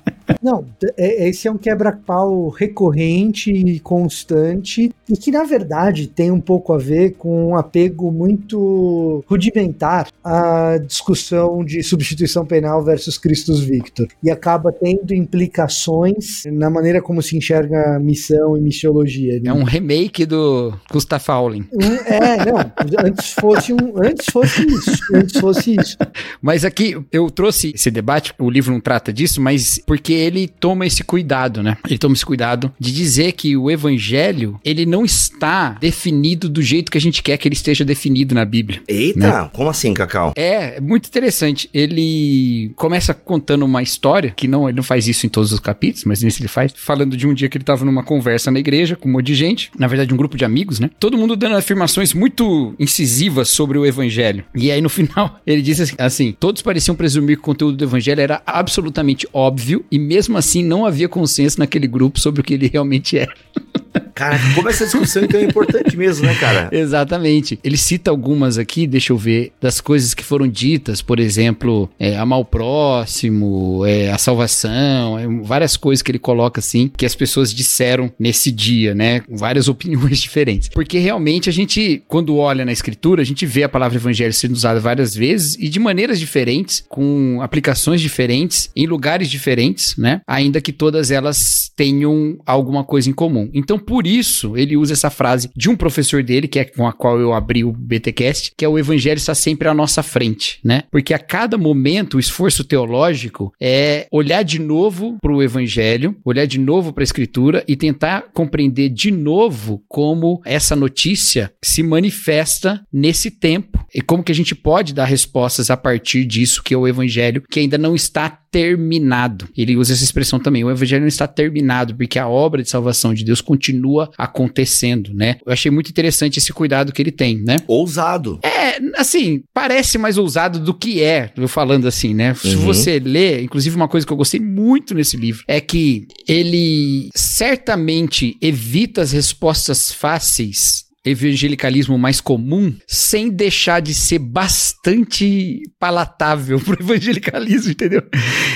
Não, 0.43 0.67
é- 0.99 1.27
esse 1.29 1.49
é 1.49 1.51
um 1.51 1.57
quebra-pau 1.57 2.49
recorrente 2.51 3.51
e 3.51 3.81
constante 3.81 4.93
e 5.09 5.17
que, 5.17 5.31
na 5.31 5.43
verdade, 5.45 6.07
tem 6.07 6.31
um 6.31 6.39
pouco 6.41 6.75
a 6.75 6.79
ver 6.79 7.13
com 7.13 7.49
um 7.49 7.57
apego 7.57 8.13
muito 8.13 9.25
rudimentar 9.27 10.09
à 10.23 10.77
discussão 10.87 11.65
de 11.65 11.83
substituição 11.83 12.45
penal 12.45 12.85
versus 12.85 13.17
Christus 13.17 13.61
Victor. 13.61 14.07
E 14.23 14.31
acaba 14.31 14.71
tendo 14.71 15.15
implicações 15.15 16.43
na 16.53 16.69
maneira 16.71 17.01
como 17.01 17.23
se 17.23 17.37
enxerga 17.37 17.99
missão 17.99 18.57
e 18.57 18.61
missiologia. 18.61 19.41
É 19.45 19.53
um 19.53 19.65
remake 19.65 20.27
do 20.27 20.75
Gustav 20.93 21.25
Pauling. 21.25 21.65
Um- 21.73 21.99
É, 22.05 22.45
não. 22.45 22.59
Antes 23.05 23.33
fosse 23.33 23.73
um. 23.73 23.95
Antes 23.97 24.27
fosse 24.31 24.67
isso. 24.67 24.91
Antes 25.15 25.41
fosse 25.41 25.75
isso. 25.77 25.97
Mas 26.43 26.58
aqui 26.65 26.97
eu 27.13 27.31
trouxe 27.31 27.73
esse 27.75 27.91
debate, 27.91 28.33
o 28.39 28.51
livro 28.51 28.73
não 28.73 28.81
trata 28.81 29.13
disso, 29.13 29.41
mas 29.41 29.81
porque 29.87 30.13
ele 30.13 30.49
toma 30.49 30.87
esse 30.87 31.03
cuidado, 31.05 31.63
né? 31.63 31.77
Ele 31.87 31.99
toma 31.99 32.15
esse 32.15 32.25
cuidado 32.25 32.73
de 32.79 32.93
dizer 32.93 33.33
que 33.33 33.57
o 33.57 33.71
evangelho, 33.71 34.61
ele 34.65 34.87
não 34.87 35.05
está 35.05 35.71
definido 35.81 36.49
do 36.49 36.63
jeito 36.63 36.91
que 36.91 36.99
a 36.99 37.01
gente 37.01 37.23
quer 37.23 37.37
que 37.37 37.49
ele 37.49 37.55
esteja 37.55 37.85
definido 37.85 38.35
na 38.35 38.45
Bíblia. 38.45 38.83
Eita, 38.89 39.51
como 39.53 39.71
assim, 39.71 39.95
Cacau? 39.95 40.33
É, 40.37 40.77
é 40.77 40.81
muito 40.81 41.07
interessante. 41.07 41.69
Ele 41.73 42.73
começa 42.77 43.15
contando 43.15 43.65
uma 43.65 43.83
história, 43.83 44.31
que 44.31 44.49
não, 44.49 44.69
ele 44.69 44.77
não 44.77 44.83
faz 44.83 45.09
isso 45.09 45.27
em 45.27 45.29
todos 45.29 45.53
os 45.53 45.61
capítulos, 45.61 46.05
mas 46.05 46.23
nesse 46.23 46.41
ele 46.41 46.49
faz, 46.49 46.73
falando 46.77 47.17
de 47.17 47.27
um 47.27 47.35
dia 47.35 47.49
que 47.49 47.57
ele 47.57 47.63
estava 47.63 47.85
numa 47.85 48.03
conversa 48.03 48.51
na 48.51 48.59
igreja 48.59 48.97
com 48.97 49.09
um 49.09 49.13
monte 49.13 49.27
de 49.27 49.35
gente, 49.35 49.71
na 49.79 49.87
verdade 49.87 50.13
um 50.13 50.17
grupo 50.17 50.37
de 50.37 50.45
amigos, 50.45 50.81
né? 50.81 50.91
Todo 50.99 51.17
mundo 51.17 51.37
dando 51.37 51.57
afirmações 51.57 52.13
muito 52.15 52.75
incisivas 52.79 53.49
sobre 53.49 53.79
o 53.79 53.87
evangelho. 53.87 54.45
E 54.55 54.71
aí 54.71 54.81
no 54.81 54.89
final 54.89 55.41
ele 55.47 55.63
diz 55.63 55.81
assim, 55.81 55.95
assim, 55.99 56.33
todos 56.49 56.63
pareciam 56.63 56.97
presumir 56.97 57.37
que 57.37 57.43
o 57.43 57.45
conteúdo 57.45 57.77
do 57.77 57.85
evangelho 57.85 58.23
era 58.23 58.41
absolutamente 58.47 59.29
óbvio 59.35 59.85
e 59.91 59.99
mesmo 59.99 60.39
assim 60.39 60.65
não 60.65 60.87
havia 60.87 61.07
consenso 61.07 61.59
naquele 61.59 61.87
grupo 61.87 62.19
sobre 62.19 62.41
o 62.41 62.45
que 62.45 62.55
ele 62.55 62.69
realmente 62.69 63.19
é. 63.19 63.29
Cara, 64.19 64.37
como 64.53 64.69
essa 64.69 64.85
discussão 64.85 65.23
então 65.23 65.39
é 65.39 65.45
importante 65.45 65.97
mesmo, 65.97 66.27
né, 66.27 66.35
cara? 66.35 66.69
Exatamente. 66.75 67.57
Ele 67.63 67.77
cita 67.77 68.11
algumas 68.11 68.59
aqui, 68.59 68.85
deixa 68.85 69.13
eu 69.13 69.17
ver, 69.17 69.53
das 69.61 69.81
coisas 69.81 70.13
que 70.13 70.25
foram 70.25 70.49
ditas, 70.49 71.01
por 71.01 71.21
exemplo, 71.21 71.89
é, 72.01 72.17
amar 72.17 72.41
o 72.41 72.45
próximo, 72.45 73.87
é, 73.87 74.11
a 74.11 74.19
salvação, 74.19 75.17
é, 75.17 75.25
várias 75.45 75.77
coisas 75.77 76.03
que 76.03 76.11
ele 76.11 76.19
coloca 76.19 76.59
assim, 76.59 76.91
que 76.97 77.07
as 77.07 77.15
pessoas 77.15 77.55
disseram 77.55 78.13
nesse 78.19 78.51
dia, 78.51 78.93
né? 78.93 79.23
Várias 79.31 79.69
opiniões 79.71 80.19
diferentes. 80.19 80.69
Porque 80.71 80.99
realmente 80.99 81.49
a 81.49 81.53
gente, 81.53 82.03
quando 82.09 82.37
olha 82.39 82.65
na 82.65 82.73
escritura, 82.73 83.23
a 83.23 83.25
gente 83.25 83.47
vê 83.47 83.63
a 83.63 83.69
palavra 83.69 83.99
evangelho 83.99 84.35
sendo 84.35 84.55
usada 84.55 84.81
várias 84.81 85.15
vezes 85.15 85.57
e 85.61 85.69
de 85.69 85.79
maneiras 85.79 86.19
diferentes, 86.19 86.85
com 86.89 87.39
aplicações 87.41 88.01
diferentes, 88.01 88.69
em 88.75 88.85
lugares 88.85 89.31
diferentes, 89.31 89.97
né? 89.97 90.23
Ainda 90.27 90.61
que 90.61 90.73
todas 90.73 91.13
elas 91.13 91.71
tenham 91.77 92.37
alguma 92.45 92.83
coisa 92.83 93.09
em 93.09 93.13
comum. 93.13 93.49
Então, 93.55 93.79
por 93.79 94.08
isso, 94.09 94.57
ele 94.57 94.77
usa 94.77 94.93
essa 94.93 95.11
frase 95.11 95.51
de 95.57 95.69
um 95.69 95.77
professor 95.77 96.23
dele, 96.23 96.49
que 96.49 96.59
é 96.59 96.65
com 96.65 96.87
a 96.87 96.93
qual 96.93 97.19
eu 97.19 97.33
abri 97.33 97.65
o 97.65 97.73
BTcast, 97.73 98.53
que 98.57 98.65
é 98.65 98.69
o 98.69 98.79
evangelho 98.79 99.19
está 99.19 99.35
sempre 99.35 99.69
à 99.69 99.75
nossa 99.75 100.03
frente, 100.03 100.59
né? 100.65 100.85
Porque 100.91 101.13
a 101.13 101.19
cada 101.19 101.59
momento 101.59 102.15
o 102.15 102.21
esforço 102.21 102.65
teológico 102.65 103.53
é 103.61 104.07
olhar 104.11 104.43
de 104.43 104.59
novo 104.59 105.19
para 105.21 105.33
o 105.33 105.43
evangelho, 105.43 106.17
olhar 106.25 106.47
de 106.47 106.59
novo 106.59 106.93
para 106.93 107.03
a 107.03 107.05
escritura 107.05 107.65
e 107.67 107.77
tentar 107.77 108.27
compreender 108.33 108.89
de 108.89 109.11
novo 109.11 109.83
como 109.89 110.41
essa 110.45 110.75
notícia 110.75 111.53
se 111.63 111.83
manifesta 111.83 112.81
nesse 112.93 113.31
tempo 113.31 113.85
e 113.95 114.01
como 114.01 114.23
que 114.23 114.33
a 114.33 114.35
gente 114.35 114.55
pode 114.55 114.95
dar 114.95 115.05
respostas 115.05 115.71
a 115.71 115.77
partir 115.77 116.25
disso 116.25 116.63
que 116.63 116.75
é 116.75 116.77
o 116.77 116.87
evangelho 116.87 117.43
que 117.51 117.61
ainda 117.61 117.79
não 117.79 117.95
está 117.95 118.39
terminado. 118.51 119.49
Ele 119.57 119.77
usa 119.77 119.93
essa 119.93 120.05
expressão 120.05 120.39
também, 120.39 120.65
o 120.65 120.71
evangelho 120.71 121.03
não 121.03 121.09
está 121.09 121.27
terminado, 121.27 121.95
porque 121.95 122.19
a 122.19 122.29
obra 122.29 122.63
de 122.63 122.69
salvação 122.71 123.13
de 123.15 123.25
Deus 123.25 123.41
continua 123.41 124.11
acontecendo, 124.17 125.13
né? 125.15 125.37
Eu 125.45 125.53
achei 125.53 125.71
muito 125.71 125.91
interessante 125.91 126.39
esse 126.39 126.53
cuidado 126.53 126.93
que 126.93 127.03
ele 127.03 127.13
tem, 127.13 127.39
né? 127.43 127.57
Ousado. 127.67 128.39
É, 128.43 128.79
assim, 128.97 129.43
parece 129.53 129.99
mais 129.99 130.19
ousado 130.19 130.59
do 130.59 130.75
que 130.75 131.03
é, 131.03 131.31
eu 131.37 131.49
falando 131.49 131.87
assim, 131.87 132.15
né? 132.15 132.35
Se 132.35 132.57
Uhum. 132.57 132.63
você 132.63 132.99
lê, 132.99 133.43
inclusive 133.43 133.75
uma 133.77 133.89
coisa 133.89 134.07
que 134.07 134.13
eu 134.13 134.17
gostei 134.17 134.41
muito 134.41 134.95
nesse 134.95 135.17
livro 135.17 135.45
é 135.47 135.61
que 135.61 136.07
ele 136.27 137.09
certamente 137.15 138.37
evita 138.41 139.03
as 139.03 139.13
respostas 139.13 139.93
fáceis 139.93 140.88
evangelicalismo 141.09 141.99
mais 141.99 142.21
comum 142.21 142.73
sem 142.87 143.29
deixar 143.31 143.81
de 143.81 143.95
ser 143.95 144.19
bastante 144.19 145.63
palatável 145.79 146.59
pro 146.65 146.81
evangelicalismo, 146.81 147.73
entendeu? 147.73 148.03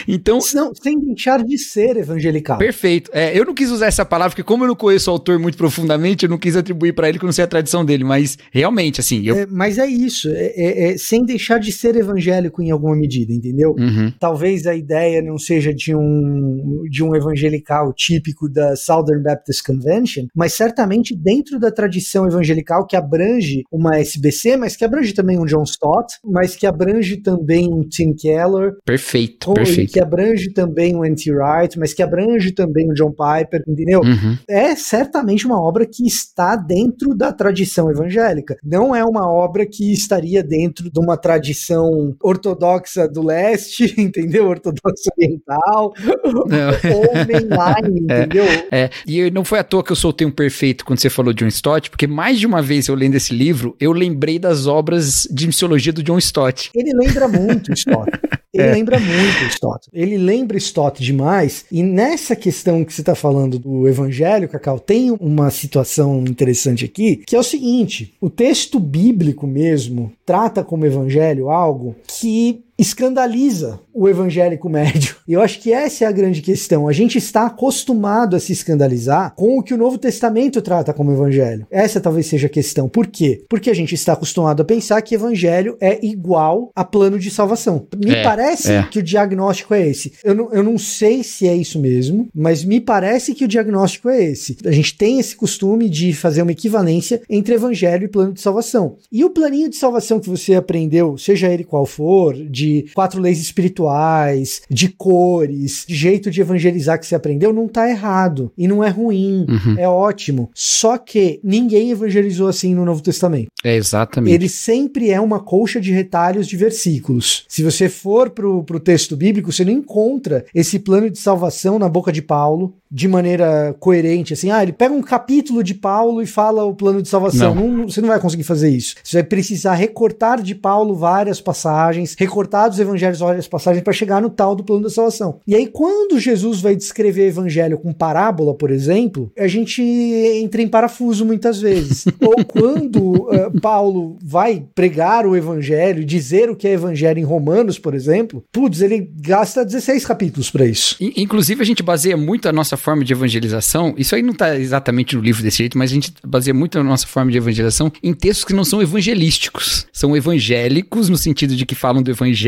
Então, 0.06 0.38
Não, 0.54 0.74
sem 0.74 0.98
deixar 0.98 1.42
de 1.44 1.58
ser 1.58 1.96
evangelical. 1.96 2.58
Perfeito. 2.58 3.10
É, 3.14 3.36
eu 3.38 3.44
não 3.44 3.54
quis 3.54 3.70
usar 3.70 3.86
essa 3.86 4.04
palavra, 4.04 4.30
porque 4.30 4.42
como 4.42 4.64
eu 4.64 4.68
não 4.68 4.76
conheço 4.76 5.10
o 5.10 5.12
autor 5.12 5.38
muito 5.38 5.56
profundamente, 5.56 6.24
eu 6.24 6.30
não 6.30 6.38
quis 6.38 6.56
atribuir 6.56 6.92
pra 6.92 7.08
ele 7.08 7.18
que 7.18 7.24
eu 7.24 7.28
não 7.28 7.32
sei 7.32 7.44
a 7.44 7.48
tradição 7.48 7.84
dele, 7.84 8.04
mas 8.04 8.36
realmente, 8.50 9.00
assim, 9.00 9.22
eu... 9.26 9.36
É, 9.36 9.46
mas 9.46 9.78
é 9.78 9.86
isso, 9.86 10.28
é, 10.30 10.46
é- 10.56 10.92
é 10.92 10.98
sem 10.98 11.24
deixar 11.24 11.58
de 11.58 11.72
ser 11.72 11.96
evangélico 11.96 12.62
em 12.62 12.70
alguma 12.70 12.96
medida, 12.96 13.32
entendeu? 13.32 13.74
Uhum. 13.78 14.12
Talvez 14.18 14.66
a 14.66 14.74
ideia 14.74 15.22
não 15.22 15.38
seja 15.38 15.72
de 15.72 15.94
um, 15.94 16.82
de 16.90 17.02
um 17.02 17.14
evangelical 17.14 17.92
típico 17.92 18.48
da 18.48 18.76
Southern 18.76 19.22
Baptist 19.22 19.62
Convention, 19.64 20.26
mas 20.34 20.52
certamente 20.54 21.14
dentro 21.16 21.58
da 21.58 21.70
tradição 21.70 22.26
evangelical 22.42 22.86
que 22.86 22.96
abrange 22.96 23.62
uma 23.70 23.98
SBC, 23.98 24.56
mas 24.56 24.76
que 24.76 24.84
abrange 24.84 25.12
também 25.14 25.38
um 25.38 25.44
John 25.46 25.62
Stott, 25.62 26.14
mas 26.24 26.56
que 26.56 26.66
abrange 26.66 27.16
também 27.18 27.72
um 27.72 27.82
Tim 27.88 28.12
Keller, 28.14 28.74
Perfeito, 28.84 29.48
ou- 29.48 29.54
perfeito. 29.54 29.92
que 29.92 30.00
abrange 30.00 30.52
também 30.52 30.94
um 30.96 31.04
N.T. 31.04 31.32
Wright, 31.32 31.78
mas 31.78 31.94
que 31.94 32.02
abrange 32.02 32.52
também 32.52 32.90
um 32.90 32.94
John 32.94 33.10
Piper, 33.12 33.62
entendeu? 33.66 34.00
Uhum. 34.00 34.36
é 34.48 34.74
certamente 34.74 35.46
uma 35.46 35.60
obra 35.60 35.86
que 35.86 36.06
está 36.06 36.56
dentro 36.56 37.14
da 37.14 37.32
tradição 37.32 37.90
evangélica. 37.90 38.56
Não 38.62 38.94
é 38.94 39.04
uma 39.04 39.30
obra 39.30 39.64
que 39.66 39.92
estaria 39.92 40.42
dentro 40.42 40.90
de 40.90 41.00
uma 41.00 41.16
tradição 41.16 42.14
ortodoxa 42.22 43.08
do 43.08 43.22
leste, 43.24 43.94
entendeu? 44.00 44.48
Ortodoxa 44.48 45.10
oriental, 45.16 45.92
ou 46.24 47.14
mainline, 47.14 48.00
entendeu? 48.02 48.44
É, 48.70 48.90
e 49.06 49.30
não 49.30 49.44
foi 49.44 49.58
à 49.58 49.64
toa 49.64 49.82
que 49.84 49.92
eu 49.92 49.96
soltei 49.96 50.26
um 50.26 50.30
perfeito 50.30 50.84
quando 50.84 50.98
você 51.00 51.10
falou 51.10 51.32
de 51.32 51.44
John 51.44 51.48
Stott, 51.48 51.90
porque 51.90 52.06
mais 52.06 52.31
de 52.38 52.46
uma 52.46 52.62
vez 52.62 52.88
eu 52.88 52.94
lendo 52.94 53.14
esse 53.14 53.34
livro, 53.34 53.76
eu 53.80 53.92
lembrei 53.92 54.38
das 54.38 54.66
obras 54.66 55.26
de 55.30 55.46
missiologia 55.46 55.92
do 55.92 56.02
John 56.02 56.18
Stott. 56.18 56.70
Ele 56.74 56.92
lembra 56.94 57.28
muito 57.28 57.72
Stott. 57.72 58.10
Ele 58.52 58.70
lembra 58.70 59.00
muito 59.00 59.44
Stott. 59.48 59.88
Ele 59.92 60.18
lembra 60.18 60.58
Stott 60.58 61.02
demais. 61.02 61.64
E 61.72 61.82
nessa 61.82 62.36
questão 62.36 62.84
que 62.84 62.92
você 62.92 63.00
está 63.00 63.14
falando 63.14 63.58
do 63.58 63.88
evangelho, 63.88 64.48
Cacau, 64.48 64.78
tem 64.78 65.10
uma 65.10 65.50
situação 65.50 66.22
interessante 66.28 66.84
aqui, 66.84 67.22
que 67.26 67.34
é 67.34 67.38
o 67.38 67.42
seguinte: 67.42 68.14
o 68.20 68.28
texto 68.28 68.78
bíblico 68.78 69.46
mesmo 69.46 70.12
trata 70.26 70.62
como 70.62 70.84
evangelho 70.84 71.48
algo 71.48 71.96
que 72.06 72.62
escandaliza 72.82 73.80
o 73.94 74.08
evangélico 74.08 74.68
médio. 74.68 75.16
E 75.26 75.32
eu 75.34 75.40
acho 75.40 75.60
que 75.60 75.72
essa 75.72 76.04
é 76.04 76.06
a 76.06 76.12
grande 76.12 76.42
questão. 76.42 76.88
A 76.88 76.92
gente 76.92 77.16
está 77.16 77.46
acostumado 77.46 78.34
a 78.34 78.40
se 78.40 78.52
escandalizar 78.52 79.34
com 79.34 79.58
o 79.58 79.62
que 79.62 79.72
o 79.72 79.76
Novo 79.76 79.98
Testamento 79.98 80.60
trata 80.60 80.92
como 80.92 81.12
evangelho. 81.12 81.66
Essa 81.70 82.00
talvez 82.00 82.26
seja 82.26 82.46
a 82.46 82.50
questão. 82.50 82.88
Por 82.88 83.06
quê? 83.06 83.44
Porque 83.48 83.70
a 83.70 83.74
gente 83.74 83.94
está 83.94 84.14
acostumado 84.14 84.60
a 84.62 84.64
pensar 84.64 85.00
que 85.02 85.14
evangelho 85.14 85.76
é 85.80 86.04
igual 86.04 86.70
a 86.74 86.84
plano 86.84 87.18
de 87.18 87.30
salvação. 87.30 87.86
Me 87.96 88.14
É, 88.16 88.22
parece 88.22 88.72
é. 88.72 88.82
que 88.84 88.98
o 88.98 89.02
diagnóstico 89.02 89.74
é 89.74 89.86
esse. 89.86 90.12
Eu 90.24 90.34
não, 90.34 90.52
eu 90.52 90.62
não 90.62 90.76
sei 90.76 91.22
se 91.22 91.46
é 91.46 91.54
isso 91.54 91.78
mesmo, 91.78 92.28
mas 92.34 92.64
me 92.64 92.80
parece 92.80 93.34
que 93.34 93.44
o 93.44 93.48
diagnóstico 93.48 94.08
é 94.08 94.24
esse. 94.24 94.56
A 94.64 94.72
gente 94.72 94.96
tem 94.96 95.18
esse 95.18 95.36
costume 95.36 95.88
de 95.88 96.12
fazer 96.12 96.42
uma 96.42 96.52
equivalência 96.52 97.22
entre 97.28 97.54
evangelho 97.54 98.04
e 98.04 98.08
plano 98.08 98.32
de 98.32 98.40
salvação. 98.40 98.96
E 99.10 99.24
o 99.24 99.30
planinho 99.30 99.70
de 99.70 99.76
salvação 99.76 100.18
que 100.18 100.28
você 100.28 100.54
aprendeu, 100.54 101.16
seja 101.16 101.48
ele 101.48 101.64
qual 101.64 101.86
for, 101.86 102.34
de 102.34 102.71
quatro 102.94 103.20
leis 103.20 103.40
espirituais, 103.40 104.62
de 104.70 104.88
cores, 104.88 105.84
de 105.86 105.94
jeito 105.94 106.30
de 106.30 106.40
evangelizar 106.40 106.98
que 106.98 107.06
você 107.06 107.14
aprendeu, 107.14 107.52
não 107.52 107.68
tá 107.68 107.88
errado. 107.88 108.52
E 108.56 108.66
não 108.68 108.82
é 108.82 108.88
ruim. 108.88 109.46
Uhum. 109.48 109.74
É 109.78 109.88
ótimo. 109.88 110.50
Só 110.54 110.96
que 110.98 111.40
ninguém 111.42 111.90
evangelizou 111.90 112.48
assim 112.48 112.74
no 112.74 112.84
Novo 112.84 113.02
Testamento. 113.02 113.48
É, 113.64 113.76
exatamente. 113.76 114.34
Ele 114.34 114.48
sempre 114.48 115.10
é 115.10 115.20
uma 115.20 115.40
colcha 115.40 115.80
de 115.80 115.92
retalhos 115.92 116.46
de 116.46 116.56
versículos. 116.56 117.44
Se 117.48 117.62
você 117.62 117.88
for 117.88 118.30
pro, 118.30 118.62
pro 118.64 118.80
texto 118.80 119.16
bíblico, 119.16 119.52
você 119.52 119.64
não 119.64 119.72
encontra 119.72 120.44
esse 120.54 120.78
plano 120.78 121.10
de 121.10 121.18
salvação 121.18 121.78
na 121.78 121.88
boca 121.88 122.12
de 122.12 122.22
Paulo 122.22 122.74
de 122.94 123.08
maneira 123.08 123.74
coerente, 123.80 124.34
assim, 124.34 124.50
ah, 124.50 124.62
ele 124.62 124.72
pega 124.72 124.92
um 124.92 125.00
capítulo 125.00 125.64
de 125.64 125.72
Paulo 125.72 126.20
e 126.20 126.26
fala 126.26 126.62
o 126.64 126.74
plano 126.74 127.00
de 127.00 127.08
salvação. 127.08 127.54
Não. 127.54 127.68
Não- 127.68 127.88
você 127.88 128.02
não 128.02 128.08
vai 128.10 128.20
conseguir 128.20 128.42
fazer 128.42 128.68
isso. 128.68 128.96
Você 129.02 129.16
vai 129.16 129.24
precisar 129.24 129.72
recortar 129.74 130.42
de 130.42 130.54
Paulo 130.54 130.94
várias 130.94 131.40
passagens, 131.40 132.14
recortar 132.18 132.51
cortados 132.52 132.76
os 132.76 132.80
evangelhos, 132.80 133.22
olha 133.22 133.38
as 133.38 133.48
passagens 133.48 133.82
para 133.82 133.92
chegar 133.92 134.20
no 134.20 134.28
tal 134.28 134.54
do 134.54 134.62
plano 134.62 134.82
da 134.82 134.90
salvação. 134.90 135.40
E 135.46 135.54
aí 135.54 135.66
quando 135.66 136.20
Jesus 136.20 136.60
vai 136.60 136.76
descrever 136.76 137.22
o 137.22 137.28
evangelho 137.28 137.78
com 137.78 137.92
parábola, 137.92 138.54
por 138.54 138.70
exemplo, 138.70 139.32
a 139.38 139.48
gente 139.48 139.82
entra 139.82 140.60
em 140.60 140.68
parafuso 140.68 141.24
muitas 141.24 141.60
vezes. 141.60 142.04
Ou 142.20 142.44
quando 142.44 143.22
uh, 143.22 143.60
Paulo 143.60 144.18
vai 144.22 144.64
pregar 144.74 145.26
o 145.26 145.34
evangelho, 145.34 146.04
dizer 146.04 146.50
o 146.50 146.56
que 146.56 146.68
é 146.68 146.72
evangelho 146.72 147.18
em 147.18 147.24
Romanos, 147.24 147.78
por 147.78 147.94
exemplo, 147.94 148.44
putz, 148.52 148.82
ele 148.82 149.10
gasta 149.20 149.64
16 149.64 150.04
capítulos 150.04 150.50
para 150.50 150.66
isso. 150.66 150.96
Inclusive 151.00 151.62
a 151.62 151.66
gente 151.66 151.82
baseia 151.82 152.16
muito 152.16 152.48
a 152.48 152.52
nossa 152.52 152.76
forma 152.76 153.02
de 153.02 153.12
evangelização, 153.12 153.94
isso 153.96 154.14
aí 154.14 154.22
não 154.22 154.34
tá 154.34 154.58
exatamente 154.58 155.16
no 155.16 155.22
livro 155.22 155.42
desse 155.42 155.58
jeito, 155.58 155.78
mas 155.78 155.90
a 155.90 155.94
gente 155.94 156.12
baseia 156.26 156.52
muito 156.52 156.78
a 156.78 156.84
nossa 156.84 157.06
forma 157.06 157.30
de 157.30 157.38
evangelização 157.38 157.90
em 158.02 158.12
textos 158.12 158.44
que 158.44 158.52
não 158.52 158.64
são 158.64 158.82
evangelísticos. 158.82 159.86
São 159.92 160.16
evangélicos 160.16 161.08
no 161.08 161.16
sentido 161.16 161.56
de 161.56 161.64
que 161.64 161.74
falam 161.74 162.02
do 162.02 162.10
evangelho, 162.10 162.41